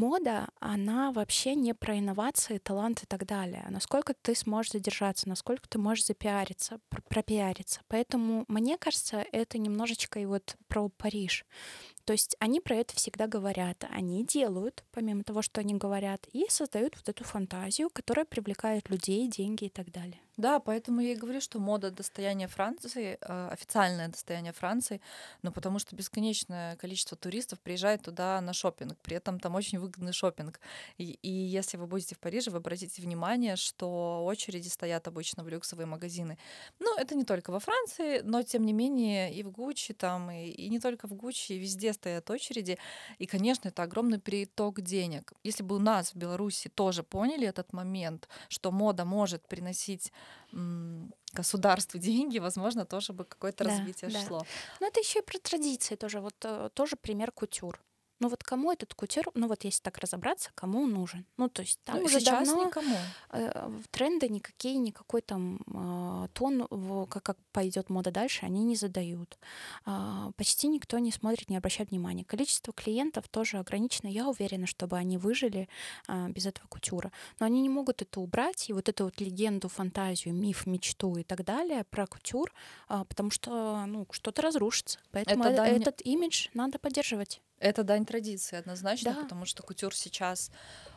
мода, 0.00 0.48
она 0.58 1.12
вообще 1.12 1.54
не 1.54 1.74
про 1.74 1.98
инновации, 1.98 2.58
талант 2.58 3.02
и 3.02 3.06
так 3.06 3.26
далее. 3.26 3.66
Насколько 3.70 4.14
ты 4.14 4.34
сможешь 4.34 4.72
задержаться, 4.72 5.28
насколько 5.28 5.68
ты 5.68 5.78
можешь 5.78 6.06
запиариться, 6.06 6.80
пропиариться. 7.08 7.80
Поэтому, 7.88 8.44
мне 8.48 8.78
кажется, 8.78 9.24
это 9.30 9.58
немножечко 9.58 10.18
и 10.18 10.26
вот 10.26 10.56
про 10.68 10.88
Париж. 10.88 11.44
То 12.04 12.12
есть 12.12 12.36
они 12.38 12.60
про 12.60 12.76
это 12.76 12.94
всегда 12.96 13.26
говорят, 13.26 13.84
они 13.90 14.24
делают, 14.24 14.84
помимо 14.92 15.22
того, 15.22 15.42
что 15.42 15.60
они 15.60 15.74
говорят, 15.74 16.26
и 16.32 16.46
создают 16.48 16.96
вот 16.96 17.08
эту 17.08 17.24
фантазию, 17.24 17.90
которая 17.90 18.24
привлекает 18.24 18.90
людей, 18.90 19.28
деньги 19.28 19.64
и 19.64 19.68
так 19.68 19.90
далее. 19.92 20.20
Да, 20.40 20.58
поэтому 20.58 21.02
я 21.02 21.12
и 21.12 21.16
говорю, 21.16 21.38
что 21.42 21.58
мода 21.58 21.90
достояние 21.90 22.48
Франции, 22.48 23.18
э, 23.20 23.48
официальное 23.52 24.08
достояние 24.08 24.54
Франции, 24.54 25.02
но 25.42 25.52
потому 25.52 25.78
что 25.78 25.94
бесконечное 25.94 26.76
количество 26.76 27.14
туристов 27.14 27.60
приезжает 27.60 28.02
туда 28.02 28.40
на 28.40 28.54
шопинг, 28.54 28.96
при 29.02 29.16
этом 29.16 29.38
там 29.38 29.54
очень 29.54 29.78
выгодный 29.78 30.14
шопинг. 30.14 30.58
И, 30.96 31.18
и 31.20 31.30
если 31.30 31.76
вы 31.76 31.86
будете 31.86 32.14
в 32.14 32.20
Париже, 32.20 32.50
вы 32.50 32.56
обратите 32.56 33.02
внимание, 33.02 33.56
что 33.56 34.24
очереди 34.24 34.68
стоят 34.68 35.06
обычно 35.08 35.44
в 35.44 35.48
люксовые 35.50 35.86
магазины. 35.86 36.38
Ну, 36.78 36.96
это 36.96 37.14
не 37.14 37.24
только 37.24 37.50
во 37.50 37.60
Франции, 37.60 38.22
но 38.24 38.42
тем 38.42 38.64
не 38.64 38.72
менее 38.72 39.34
и 39.34 39.42
в 39.42 39.50
Гуччи 39.50 39.92
там, 39.92 40.30
и, 40.30 40.46
и 40.46 40.70
не 40.70 40.80
только 40.80 41.06
в 41.06 41.12
Гуччи, 41.12 41.52
везде 41.52 41.89
стоят 41.92 42.30
очереди. 42.30 42.78
И, 43.18 43.26
конечно, 43.26 43.68
это 43.68 43.82
огромный 43.82 44.18
приток 44.18 44.80
денег. 44.80 45.32
Если 45.44 45.62
бы 45.62 45.76
у 45.76 45.78
нас 45.78 46.12
в 46.12 46.16
Беларуси 46.16 46.68
тоже 46.68 47.02
поняли 47.02 47.46
этот 47.46 47.72
момент, 47.72 48.28
что 48.48 48.70
мода 48.70 49.04
может 49.04 49.46
приносить 49.48 50.12
государству 51.32 51.98
деньги, 52.00 52.38
возможно, 52.38 52.84
тоже 52.84 53.12
бы 53.12 53.24
какое-то 53.24 53.64
да, 53.64 53.70
развитие 53.70 54.10
да. 54.10 54.26
шло. 54.26 54.46
Но 54.80 54.86
это 54.86 55.00
еще 55.00 55.20
и 55.20 55.22
про 55.22 55.38
традиции 55.38 55.96
тоже. 55.96 56.20
Вот 56.20 56.34
э, 56.44 56.70
тоже 56.74 56.96
пример 56.96 57.32
кутюр. 57.32 57.80
Ну 58.20 58.28
вот 58.28 58.44
кому 58.44 58.70
этот 58.70 58.94
кутюр, 58.94 59.30
ну 59.34 59.48
вот 59.48 59.64
если 59.64 59.82
так 59.82 59.98
разобраться, 59.98 60.50
кому 60.54 60.82
он 60.82 60.92
нужен? 60.92 61.24
Ну 61.38 61.48
то 61.48 61.62
есть 61.62 61.80
там 61.84 61.96
ну, 61.96 62.04
уже 62.04 62.20
сейчас 62.20 62.46
давно 62.46 62.66
никому. 62.66 62.96
Э, 63.30 63.70
тренды 63.90 64.28
никакие, 64.28 64.76
никакой 64.76 65.22
там 65.22 65.58
э, 65.66 66.28
тон, 66.34 66.66
в, 66.70 67.06
как, 67.06 67.22
как 67.22 67.38
пойдет 67.52 67.88
мода 67.88 68.10
дальше, 68.10 68.44
они 68.44 68.62
не 68.62 68.76
задают. 68.76 69.38
Э, 69.86 70.32
почти 70.36 70.68
никто 70.68 70.98
не 70.98 71.12
смотрит, 71.12 71.48
не 71.48 71.56
обращает 71.56 71.90
внимания. 71.90 72.24
Количество 72.24 72.74
клиентов 72.74 73.26
тоже 73.28 73.56
ограничено. 73.56 74.08
Я 74.08 74.28
уверена, 74.28 74.66
чтобы 74.66 74.98
они 74.98 75.16
выжили 75.16 75.68
э, 76.06 76.28
без 76.28 76.44
этого 76.44 76.66
кутюра. 76.68 77.12
Но 77.38 77.46
они 77.46 77.62
не 77.62 77.70
могут 77.70 78.02
это 78.02 78.20
убрать, 78.20 78.68
и 78.68 78.74
вот 78.74 78.88
эту 78.88 79.04
вот 79.04 79.18
легенду, 79.20 79.68
фантазию, 79.68 80.34
миф, 80.34 80.66
мечту 80.66 81.16
и 81.16 81.22
так 81.22 81.44
далее 81.44 81.84
про 81.84 82.06
кутюр, 82.06 82.52
э, 82.90 83.04
потому 83.08 83.30
что 83.30 83.86
ну, 83.86 84.06
что-то 84.10 84.42
разрушится. 84.42 84.98
Поэтому 85.10 85.44
это, 85.44 85.64
э, 85.64 85.76
этот 85.76 86.02
имидж 86.04 86.48
надо 86.52 86.78
поддерживать. 86.78 87.40
Это 87.60 87.84
дань 87.84 88.06
традиции 88.06 88.56
однозначно, 88.56 89.12
да. 89.14 89.22
потому 89.22 89.44
что 89.44 89.62
кутюр 89.62 89.94
сейчас 89.94 90.50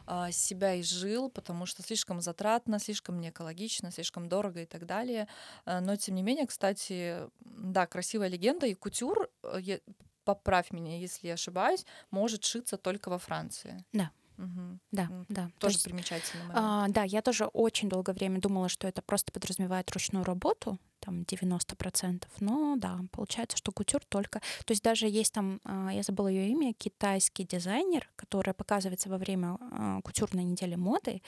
а, 0.06 0.32
себя 0.32 0.80
изжил, 0.80 1.30
потому 1.30 1.66
что 1.66 1.84
слишком 1.84 2.22
затратно, 2.22 2.80
слишком 2.80 3.20
не 3.20 3.30
экологично, 3.30 3.92
слишком 3.92 4.28
дорого 4.30 4.62
и 4.62 4.66
так 4.66 4.86
далее. 4.86 5.28
А, 5.66 5.82
но 5.82 5.98
тем 5.98 6.16
не 6.16 6.24
менее, 6.24 6.48
кстати, 6.48 7.18
да, 7.42 7.86
красивая 7.86 8.30
легенда, 8.30 8.66
и 8.66 8.74
кутюр, 8.74 9.30
э, 9.44 9.80
поправь 10.24 10.72
меня, 10.72 10.98
если 10.98 11.28
я 11.28 11.34
ошибаюсь, 11.34 11.86
может 12.12 12.46
шиться 12.46 12.78
только 12.78 13.10
во 13.10 13.20
Франции. 13.20 13.84
Да. 13.92 14.12
Угу. 14.38 14.80
Да, 14.92 15.10
да. 15.30 15.50
Тоже 15.60 15.78
То 15.78 15.84
примечательно. 15.84 16.52
А, 16.54 16.88
да, 16.90 17.04
я 17.04 17.22
тоже 17.22 17.46
очень 17.46 17.90
долгое 17.90 18.14
время 18.14 18.40
думала, 18.40 18.68
что 18.68 18.88
это 18.88 19.02
просто 19.02 19.32
подразумевает 19.32 19.92
ручную 19.92 20.26
работу, 20.26 20.80
там 21.04 21.22
90%. 21.24 22.24
Но 22.40 22.76
да, 22.78 23.00
получается, 23.12 23.58
что 23.58 23.72
кутюр 23.72 24.02
только... 24.08 24.40
То 24.66 24.72
есть 24.72 24.84
даже 24.84 25.08
есть 25.08 25.34
там, 25.34 25.60
а, 25.66 25.90
я 25.92 26.04
забыла 26.04 26.28
ее 26.28 26.50
имя, 26.50 26.74
китайский 26.74 27.44
дизайнер, 27.44 28.10
который 28.16 28.54
показывается 28.54 29.10
во 29.10 29.18
время 29.18 29.58
а, 29.60 30.02
кутюрной 30.02 30.44
недели 30.44 30.76
моды, 30.76 31.22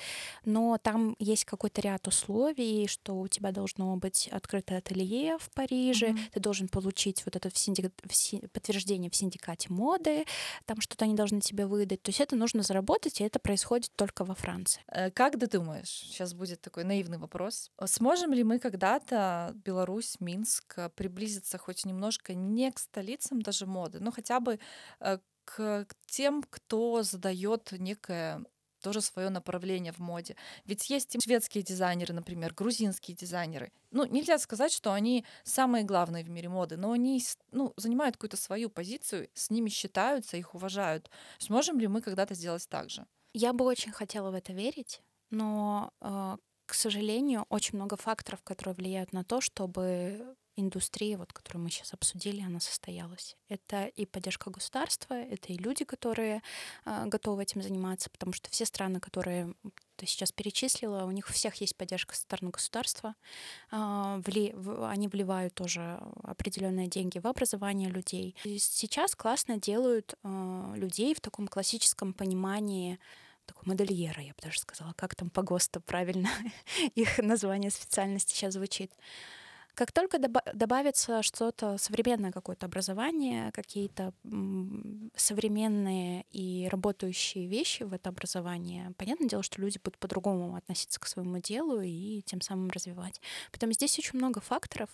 но 0.45 0.77
там 0.77 1.15
есть 1.19 1.45
какой-то 1.45 1.81
ряд 1.81 2.07
условий, 2.07 2.87
что 2.87 3.19
у 3.19 3.27
тебя 3.27 3.51
должно 3.51 3.95
быть 3.97 4.29
открытое 4.31 4.77
ателье 4.77 5.37
в 5.37 5.49
Париже, 5.51 6.07
mm-hmm. 6.07 6.31
ты 6.33 6.39
должен 6.39 6.67
получить 6.67 7.25
вот 7.25 7.35
это 7.35 7.49
в 7.49 7.57
синдик... 7.57 7.91
в 8.03 8.47
подтверждение 8.49 9.11
в 9.11 9.15
синдикате 9.15 9.71
моды, 9.71 10.25
там 10.65 10.79
что-то 10.81 11.05
они 11.05 11.15
должны 11.15 11.41
тебе 11.41 11.65
выдать. 11.65 12.01
То 12.01 12.09
есть 12.09 12.21
это 12.21 12.35
нужно 12.35 12.63
заработать, 12.63 13.19
и 13.19 13.23
это 13.23 13.39
происходит 13.39 13.91
только 13.95 14.23
во 14.23 14.35
Франции. 14.35 14.81
Э, 14.87 15.11
как 15.11 15.39
ты 15.39 15.47
думаешь, 15.47 15.89
сейчас 15.89 16.33
будет 16.33 16.61
такой 16.61 16.83
наивный 16.83 17.17
вопрос, 17.17 17.71
сможем 17.85 18.33
ли 18.33 18.43
мы 18.43 18.59
когда-то 18.59 19.53
Беларусь, 19.65 20.19
Минск 20.19 20.77
э, 20.77 20.89
приблизиться 20.89 21.57
хоть 21.57 21.85
немножко 21.85 22.33
не 22.33 22.71
к 22.71 22.79
столицам 22.79 23.41
даже 23.41 23.65
моды, 23.65 23.99
но 23.99 24.11
хотя 24.11 24.39
бы 24.39 24.59
э, 24.99 25.19
к 25.45 25.87
тем, 26.07 26.43
кто 26.43 27.03
задает 27.03 27.71
некое 27.73 28.43
тоже 28.85 29.01
свое 29.01 29.29
направление 29.29 29.91
в 29.91 29.97
моде. 29.97 30.35
Ведь 30.65 30.87
есть 30.91 31.15
и 31.15 31.19
шведские 31.19 31.63
дизайнеры, 31.63 32.13
например, 32.13 32.53
грузинские 32.53 33.17
дизайнеры. 33.17 33.71
Ну, 33.89 34.05
нельзя 34.05 34.37
сказать, 34.37 34.71
что 34.71 34.93
они 34.93 35.25
самые 35.43 35.83
главные 35.83 36.23
в 36.23 36.29
мире 36.29 36.49
моды, 36.49 36.77
но 36.77 36.91
они 36.91 37.19
ну, 37.51 37.73
занимают 37.77 38.15
какую-то 38.15 38.37
свою 38.37 38.69
позицию, 38.69 39.27
с 39.33 39.49
ними 39.49 39.69
считаются, 39.69 40.37
их 40.37 40.53
уважают. 40.53 41.09
Сможем 41.39 41.79
ли 41.79 41.87
мы 41.87 42.01
когда-то 42.01 42.35
сделать 42.35 42.67
так 42.69 42.91
же? 42.91 43.07
Я 43.33 43.53
бы 43.53 43.65
очень 43.65 43.91
хотела 43.91 44.29
в 44.29 44.35
это 44.35 44.53
верить, 44.53 45.01
но 45.31 45.91
э, 46.01 46.37
к 46.65 46.73
сожалению, 46.73 47.45
очень 47.49 47.75
много 47.75 47.97
факторов, 47.97 48.41
которые 48.43 48.75
влияют 48.75 49.13
на 49.13 49.23
то, 49.23 49.41
чтобы 49.41 50.35
индустрия, 50.55 51.17
вот, 51.17 51.33
которую 51.33 51.63
мы 51.63 51.69
сейчас 51.69 51.93
обсудили, 51.93 52.41
она 52.41 52.59
состоялась. 52.59 53.35
Это 53.49 53.85
и 53.85 54.05
поддержка 54.05 54.49
государства, 54.49 55.13
это 55.13 55.51
и 55.51 55.57
люди, 55.57 55.83
которые 55.83 56.41
э, 56.85 57.05
готовы 57.07 57.43
этим 57.43 57.61
заниматься, 57.61 58.09
потому 58.09 58.33
что 58.33 58.49
все 58.49 58.65
страны, 58.65 58.99
которые 58.99 59.53
ты 59.97 60.05
сейчас 60.05 60.31
перечислила, 60.31 61.03
у 61.03 61.11
них 61.11 61.29
у 61.29 61.33
всех 61.33 61.55
есть 61.55 61.75
поддержка 61.75 62.15
со 62.15 62.21
стороны 62.21 62.51
государства. 62.51 63.15
Э, 63.71 64.21
вли, 64.25 64.53
в, 64.53 64.89
они 64.89 65.07
вливают 65.07 65.53
тоже 65.53 65.99
определенные 66.23 66.87
деньги 66.87 67.19
в 67.19 67.27
образование 67.27 67.89
людей. 67.89 68.35
И 68.45 68.57
сейчас 68.57 69.15
классно 69.15 69.57
делают 69.57 70.15
э, 70.23 70.73
людей 70.75 71.13
в 71.13 71.21
таком 71.21 71.47
классическом 71.47 72.13
понимании 72.13 72.99
такой 73.45 73.63
модельера, 73.65 74.21
я 74.21 74.33
бы 74.33 74.41
даже 74.41 74.59
сказала, 74.59 74.93
как 74.93 75.15
там 75.15 75.29
по 75.29 75.41
ГОСТу 75.41 75.81
правильно 75.81 76.29
их 76.95 77.17
название 77.19 77.71
специальности 77.71 78.33
сейчас 78.33 78.53
звучит. 78.53 78.91
Как 79.75 79.91
только 79.91 80.19
добавится 80.53 81.21
что-то 81.21 81.77
современное 81.77 82.31
какое-то 82.31 82.65
образование, 82.65 83.51
какие-то 83.51 84.13
современные 85.17 86.25
и 86.31 86.69
работающие 86.71 87.45
вещи 87.47 87.83
в 87.83 87.91
это 87.91 88.07
образование, 88.07 88.93
понятное 88.97 89.27
дело, 89.27 89.43
что 89.43 89.61
люди 89.61 89.77
будут 89.83 89.99
по-другому 89.99 90.55
относиться 90.55 90.97
к 90.97 91.05
своему 91.05 91.39
делу 91.39 91.81
и 91.81 92.21
тем 92.25 92.39
самым 92.39 92.69
развивать. 92.69 93.19
Поэтому 93.51 93.73
здесь 93.73 93.99
очень 93.99 94.17
много 94.17 94.39
факторов. 94.39 94.89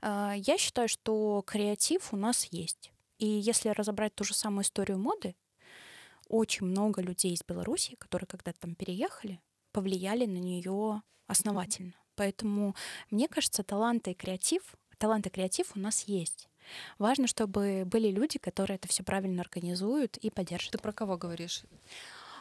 А, 0.00 0.32
я 0.34 0.56
считаю, 0.56 0.88
что 0.88 1.42
креатив 1.46 2.14
у 2.14 2.16
нас 2.16 2.46
есть. 2.46 2.92
И 3.18 3.26
если 3.26 3.68
разобрать 3.68 4.14
ту 4.14 4.24
же 4.24 4.32
самую 4.32 4.64
историю 4.64 4.98
моды, 4.98 5.34
очень 6.28 6.66
много 6.66 7.02
людей 7.02 7.34
из 7.34 7.42
Беларуси, 7.42 7.96
которые 7.96 8.26
когда-то 8.26 8.60
там 8.60 8.74
переехали, 8.74 9.40
повлияли 9.72 10.26
на 10.26 10.38
нее 10.38 11.02
основательно. 11.26 11.94
Поэтому, 12.16 12.74
мне 13.10 13.28
кажется, 13.28 13.62
таланты 13.62 14.12
и 14.12 14.14
креатив, 14.14 14.62
талант 14.98 15.26
и 15.26 15.30
креатив 15.30 15.72
у 15.74 15.78
нас 15.78 16.02
есть. 16.02 16.48
Важно, 16.98 17.26
чтобы 17.26 17.84
были 17.84 18.10
люди, 18.10 18.38
которые 18.38 18.76
это 18.76 18.88
все 18.88 19.02
правильно 19.02 19.42
организуют 19.42 20.16
и 20.18 20.30
поддержат. 20.30 20.72
Ты 20.72 20.78
про 20.78 20.92
кого 20.92 21.16
говоришь? 21.16 21.64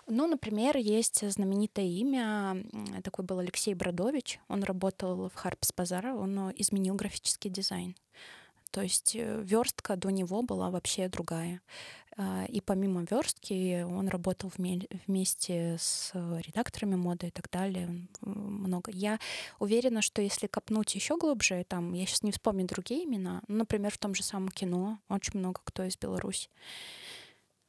Ну, 0.05 0.27
например, 0.27 0.77
есть 0.77 1.29
знаменитое 1.29 1.85
имя, 1.85 2.63
такой 3.03 3.23
был 3.23 3.39
Алексей 3.39 3.73
Бродович, 3.73 4.39
он 4.49 4.63
работал 4.63 5.29
в 5.29 5.33
Харпс 5.33 5.71
Базара, 5.75 6.13
он 6.13 6.51
изменил 6.57 6.95
графический 6.95 7.49
дизайн. 7.49 7.95
То 8.73 8.81
есть 8.81 9.15
э, 9.15 9.43
верстка 9.43 9.95
до 9.95 10.09
него 10.09 10.41
была 10.41 10.71
вообще 10.71 11.07
другая. 11.07 11.61
А, 12.17 12.45
и 12.45 12.59
помимо 12.59 13.05
верстки 13.09 13.83
он 13.83 14.07
работал 14.07 14.51
вместе 14.57 15.77
с 15.79 16.11
редакторами 16.13 16.95
моды 16.95 17.27
и 17.27 17.29
так 17.29 17.51
далее. 17.51 18.07
Много. 18.21 18.89
Я 18.91 19.19
уверена, 19.59 20.01
что 20.01 20.23
если 20.23 20.47
копнуть 20.47 20.95
еще 20.95 21.17
глубже, 21.17 21.63
там, 21.69 21.93
я 21.93 22.07
сейчас 22.07 22.23
не 22.23 22.31
вспомню 22.31 22.65
другие 22.65 23.05
имена, 23.05 23.43
например, 23.47 23.91
в 23.91 23.99
том 23.99 24.15
же 24.15 24.23
самом 24.23 24.49
кино 24.49 24.97
очень 25.07 25.39
много 25.39 25.61
кто 25.63 25.83
из 25.83 25.95
Беларуси. 25.95 26.49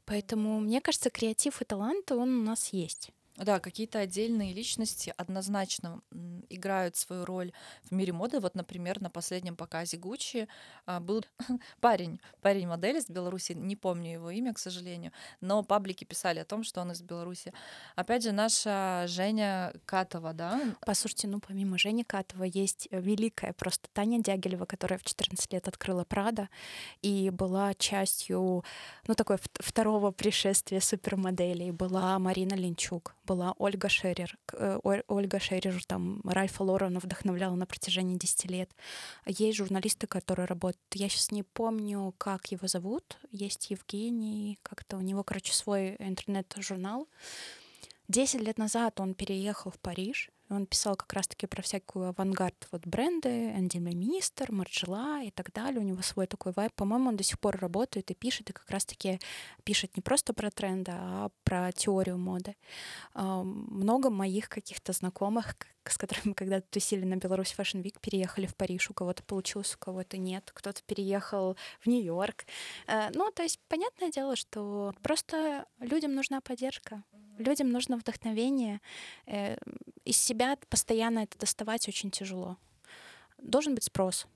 Поэтому, 0.06 0.58
мне 0.58 0.80
кажется, 0.80 1.10
креатив 1.10 1.60
и 1.60 1.66
талант, 1.66 2.10
он 2.12 2.40
у 2.40 2.42
нас 2.44 2.72
есть. 2.72 3.10
Да, 3.36 3.58
какие-то 3.58 3.98
отдельные 3.98 4.52
личности 4.52 5.12
однозначно 5.16 6.00
играют 6.48 6.94
свою 6.96 7.24
роль 7.24 7.52
в 7.82 7.92
мире 7.92 8.12
моды. 8.12 8.38
Вот, 8.38 8.54
например, 8.54 9.00
на 9.00 9.10
последнем 9.10 9.56
показе 9.56 9.96
Гуччи 9.96 10.46
а, 10.86 11.00
был 11.00 11.24
парень, 11.80 12.20
парень-модель 12.42 12.98
из 12.98 13.08
Беларуси, 13.08 13.52
не 13.52 13.74
помню 13.74 14.12
его 14.12 14.30
имя, 14.30 14.54
к 14.54 14.58
сожалению, 14.58 15.10
но 15.40 15.64
паблики 15.64 16.04
писали 16.04 16.38
о 16.38 16.44
том, 16.44 16.62
что 16.62 16.80
он 16.80 16.92
из 16.92 17.02
Беларуси. 17.02 17.52
Опять 17.96 18.22
же, 18.22 18.30
наша 18.30 19.04
Женя 19.08 19.72
Катова, 19.84 20.32
да? 20.32 20.60
Послушайте, 20.86 21.26
ну 21.26 21.40
помимо 21.40 21.76
Жени 21.76 22.04
Катова 22.04 22.44
есть 22.44 22.86
э, 22.92 23.00
великая 23.00 23.52
просто 23.52 23.88
Таня 23.92 24.22
Дягилева, 24.22 24.64
которая 24.64 24.98
в 24.98 25.04
14 25.04 25.52
лет 25.52 25.66
открыла 25.66 26.04
Прада 26.04 26.48
и 27.02 27.30
была 27.30 27.74
частью, 27.74 28.64
ну, 29.08 29.14
такой 29.14 29.38
второго 29.54 30.12
пришествия 30.12 30.80
супермоделей. 30.80 31.72
Была 31.72 32.16
Марина 32.20 32.54
Линчук, 32.54 33.14
была 33.24 33.54
Ольга 33.58 33.88
Шерер. 33.88 34.36
Э, 34.52 34.78
Ольга 34.82 35.38
Шерер 35.38 35.84
там 35.84 36.20
Ральфа 36.24 36.62
Лорена 36.62 37.00
вдохновляла 37.00 37.54
на 37.54 37.66
протяжении 37.66 38.16
10 38.16 38.50
лет. 38.50 38.70
Есть 39.26 39.58
журналисты, 39.58 40.06
которые 40.06 40.46
работают. 40.46 40.82
Я 40.94 41.08
сейчас 41.08 41.30
не 41.30 41.42
помню, 41.42 42.14
как 42.18 42.52
его 42.52 42.68
зовут. 42.68 43.18
Есть 43.30 43.70
Евгений, 43.70 44.58
как-то 44.62 44.96
у 44.96 45.00
него, 45.00 45.22
короче, 45.22 45.52
свой 45.52 45.96
интернет-журнал. 45.98 47.08
Десять 48.08 48.42
лет 48.42 48.58
назад 48.58 49.00
он 49.00 49.14
переехал 49.14 49.70
в 49.70 49.78
Париж, 49.78 50.30
он 50.50 50.66
писал 50.66 50.96
как 50.96 51.12
раз-таки 51.12 51.46
про 51.46 51.62
всякую 51.62 52.08
авангард 52.08 52.68
вот 52.70 52.86
бренды, 52.86 53.28
Энди 53.28 53.78
Министр, 53.78 54.52
Марджела 54.52 55.22
и 55.22 55.30
так 55.30 55.52
далее. 55.52 55.80
У 55.80 55.84
него 55.84 56.02
свой 56.02 56.26
такой 56.26 56.52
вайб. 56.52 56.72
По-моему, 56.74 57.08
он 57.08 57.16
до 57.16 57.24
сих 57.24 57.38
пор 57.40 57.56
работает 57.56 58.10
и 58.10 58.14
пишет, 58.14 58.50
и 58.50 58.52
как 58.52 58.68
раз-таки 58.70 59.20
пишет 59.64 59.96
не 59.96 60.02
просто 60.02 60.34
про 60.34 60.50
тренды, 60.50 60.92
а 60.94 61.30
про 61.44 61.72
теорию 61.72 62.18
моды. 62.18 62.56
Много 63.14 64.10
моих 64.10 64.48
каких-то 64.48 64.92
знакомых, 64.92 65.56
с 65.84 65.98
которыми 65.98 66.34
когда-то 66.34 66.66
тусили 66.70 67.04
на 67.04 67.16
Беларусь 67.16 67.54
Fashion 67.56 67.82
Week, 67.82 67.98
переехали 68.00 68.46
в 68.46 68.54
Париж. 68.56 68.90
У 68.90 68.94
кого-то 68.94 69.22
получилось, 69.22 69.74
у 69.74 69.78
кого-то 69.78 70.16
нет. 70.18 70.50
Кто-то 70.52 70.82
переехал 70.82 71.56
в 71.80 71.86
Нью-Йорк. 71.86 72.44
Э, 72.86 73.10
ну, 73.14 73.30
то 73.30 73.42
есть, 73.42 73.60
понятное 73.68 74.10
дело, 74.10 74.36
что 74.36 74.94
просто 75.02 75.66
людям 75.80 76.14
нужна 76.14 76.40
поддержка. 76.40 77.02
Людям 77.38 77.70
нужно 77.70 77.96
вдохновение. 77.96 78.80
Э, 79.26 79.56
из 80.04 80.18
себя 80.18 80.56
постоянно 80.68 81.20
это 81.20 81.38
доставать 81.38 81.88
очень 81.88 82.10
тяжело. 82.10 82.56
Должен 83.38 83.74
быть 83.74 83.84
спрос. 83.84 84.26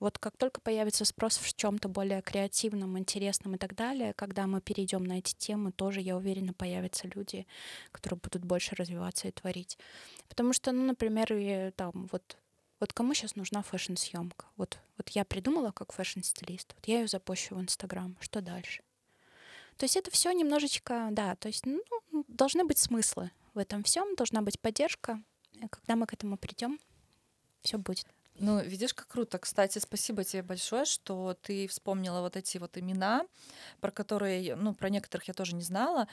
Вот 0.00 0.18
как 0.18 0.36
только 0.36 0.60
появится 0.60 1.04
спрос 1.04 1.38
в 1.38 1.54
чем-то 1.54 1.88
более 1.88 2.22
креативном, 2.22 2.98
интересном 2.98 3.56
и 3.56 3.58
так 3.58 3.74
далее, 3.74 4.14
когда 4.14 4.46
мы 4.46 4.60
перейдем 4.60 5.02
на 5.02 5.18
эти 5.18 5.34
темы, 5.34 5.72
тоже, 5.72 6.00
я 6.00 6.16
уверена, 6.16 6.52
появятся 6.52 7.08
люди, 7.08 7.46
которые 7.90 8.20
будут 8.22 8.44
больше 8.44 8.76
развиваться 8.76 9.26
и 9.26 9.32
творить. 9.32 9.76
Потому 10.28 10.52
что, 10.52 10.70
ну, 10.70 10.84
например, 10.84 11.32
и, 11.32 11.72
там 11.72 12.08
вот 12.12 12.36
вот 12.80 12.92
кому 12.92 13.12
сейчас 13.12 13.34
нужна 13.34 13.62
fashion-съемка? 13.62 14.46
Вот, 14.56 14.78
вот 14.98 15.08
я 15.08 15.24
придумала 15.24 15.72
как 15.72 15.92
fashion-стилист, 15.92 16.74
вот 16.76 16.86
я 16.86 17.00
ее 17.00 17.08
запущу 17.08 17.56
в 17.56 17.60
Инстаграм. 17.60 18.16
Что 18.20 18.40
дальше? 18.40 18.82
То 19.78 19.84
есть 19.84 19.96
это 19.96 20.10
все 20.10 20.32
немножечко, 20.32 21.08
да, 21.12 21.36
то 21.36 21.48
есть 21.48 21.64
ну, 21.64 21.80
должны 22.26 22.64
быть 22.64 22.78
смыслы 22.78 23.30
в 23.54 23.58
этом 23.58 23.84
всем, 23.84 24.14
должна 24.16 24.42
быть 24.42 24.60
поддержка. 24.60 25.22
И 25.54 25.66
когда 25.68 25.96
мы 25.96 26.06
к 26.06 26.12
этому 26.12 26.36
придем, 26.36 26.78
все 27.62 27.78
будет. 27.78 28.06
Ну, 28.40 28.60
видишь, 28.60 28.94
как 28.94 29.08
круто. 29.08 29.38
Кстати, 29.38 29.78
спасибо 29.78 30.22
тебе 30.24 30.42
большое, 30.42 30.84
что 30.84 31.36
ты 31.42 31.66
вспомнила 31.66 32.20
вот 32.20 32.36
эти 32.36 32.58
вот 32.58 32.76
имена, 32.76 33.26
про 33.80 33.90
которые, 33.90 34.54
ну, 34.54 34.74
про 34.74 34.90
некоторых 34.90 35.28
я 35.28 35.34
тоже 35.34 35.54
не 35.54 35.62
знала 35.62 36.08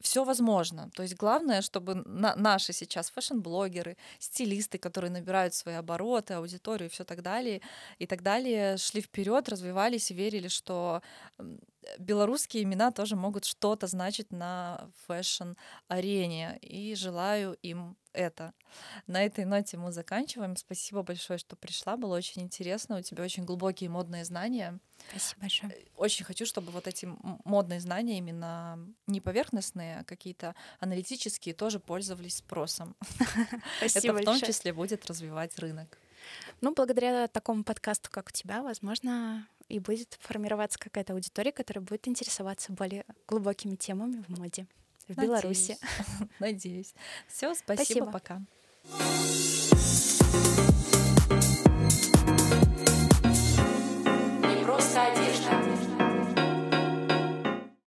все 0.00 0.24
возможно. 0.24 0.90
То 0.94 1.02
есть 1.02 1.16
главное, 1.16 1.62
чтобы 1.62 1.94
на, 1.94 2.34
наши 2.34 2.72
сейчас 2.72 3.10
fashion-блогеры, 3.10 3.96
стилисты, 4.18 4.78
которые 4.78 5.10
набирают 5.10 5.54
свои 5.54 5.74
обороты, 5.74 6.34
аудиторию 6.34 6.88
и 6.88 6.92
все 6.92 7.04
так 7.04 7.22
далее, 7.22 7.60
и 7.98 8.06
так 8.06 8.22
далее, 8.22 8.76
шли 8.78 9.00
вперед, 9.00 9.48
развивались 9.48 10.10
и 10.10 10.14
верили, 10.14 10.48
что 10.48 11.02
белорусские 11.98 12.62
имена 12.62 12.90
тоже 12.90 13.16
могут 13.16 13.44
что-то 13.44 13.86
значить 13.86 14.32
на 14.32 14.90
fashion-арене. 15.06 16.58
И 16.60 16.94
желаю 16.94 17.56
им 17.62 17.96
это. 18.12 18.54
На 19.06 19.24
этой 19.24 19.44
ноте 19.44 19.76
мы 19.76 19.92
заканчиваем. 19.92 20.56
Спасибо 20.56 21.02
большое, 21.02 21.38
что 21.38 21.56
пришла. 21.56 21.96
Было 21.96 22.16
очень 22.16 22.42
интересно. 22.42 22.98
У 22.98 23.02
тебя 23.02 23.24
очень 23.24 23.44
глубокие 23.44 23.90
модные 23.90 24.24
знания. 24.24 24.78
Спасибо 25.10 25.40
большое. 25.42 25.72
Э, 25.72 25.84
очень 25.96 26.24
хочу, 26.24 26.46
чтобы 26.46 26.72
вот 26.72 26.86
эти 26.86 27.08
модные 27.44 27.80
знания, 27.80 28.18
именно 28.18 28.78
не 29.06 29.20
поверхностные, 29.20 30.00
а 30.00 30.04
какие-то 30.04 30.54
аналитические, 30.80 31.54
тоже 31.54 31.78
пользовались 31.78 32.38
спросом. 32.38 32.96
Спасибо 33.78 34.14
Это 34.14 34.22
в 34.22 34.24
том 34.24 34.40
числе 34.40 34.72
будет 34.72 35.06
развивать 35.06 35.58
рынок. 35.58 35.98
Ну, 36.60 36.72
благодаря 36.74 37.28
такому 37.28 37.64
подкасту, 37.64 38.10
как 38.10 38.28
у 38.28 38.32
тебя, 38.32 38.62
возможно, 38.62 39.46
и 39.68 39.78
будет 39.78 40.18
формироваться 40.20 40.78
какая-то 40.78 41.12
аудитория, 41.12 41.52
которая 41.52 41.84
будет 41.84 42.06
интересоваться 42.08 42.72
более 42.72 43.04
глубокими 43.26 43.76
темами 43.76 44.22
в 44.26 44.38
моде 44.38 44.66
в 45.08 45.16
Надеюсь. 45.16 45.28
Беларуси. 45.28 45.78
Надеюсь. 46.40 46.94
Все, 47.28 47.54
спасибо, 47.54 48.10
спасибо. 48.10 48.12
пока. 48.12 48.42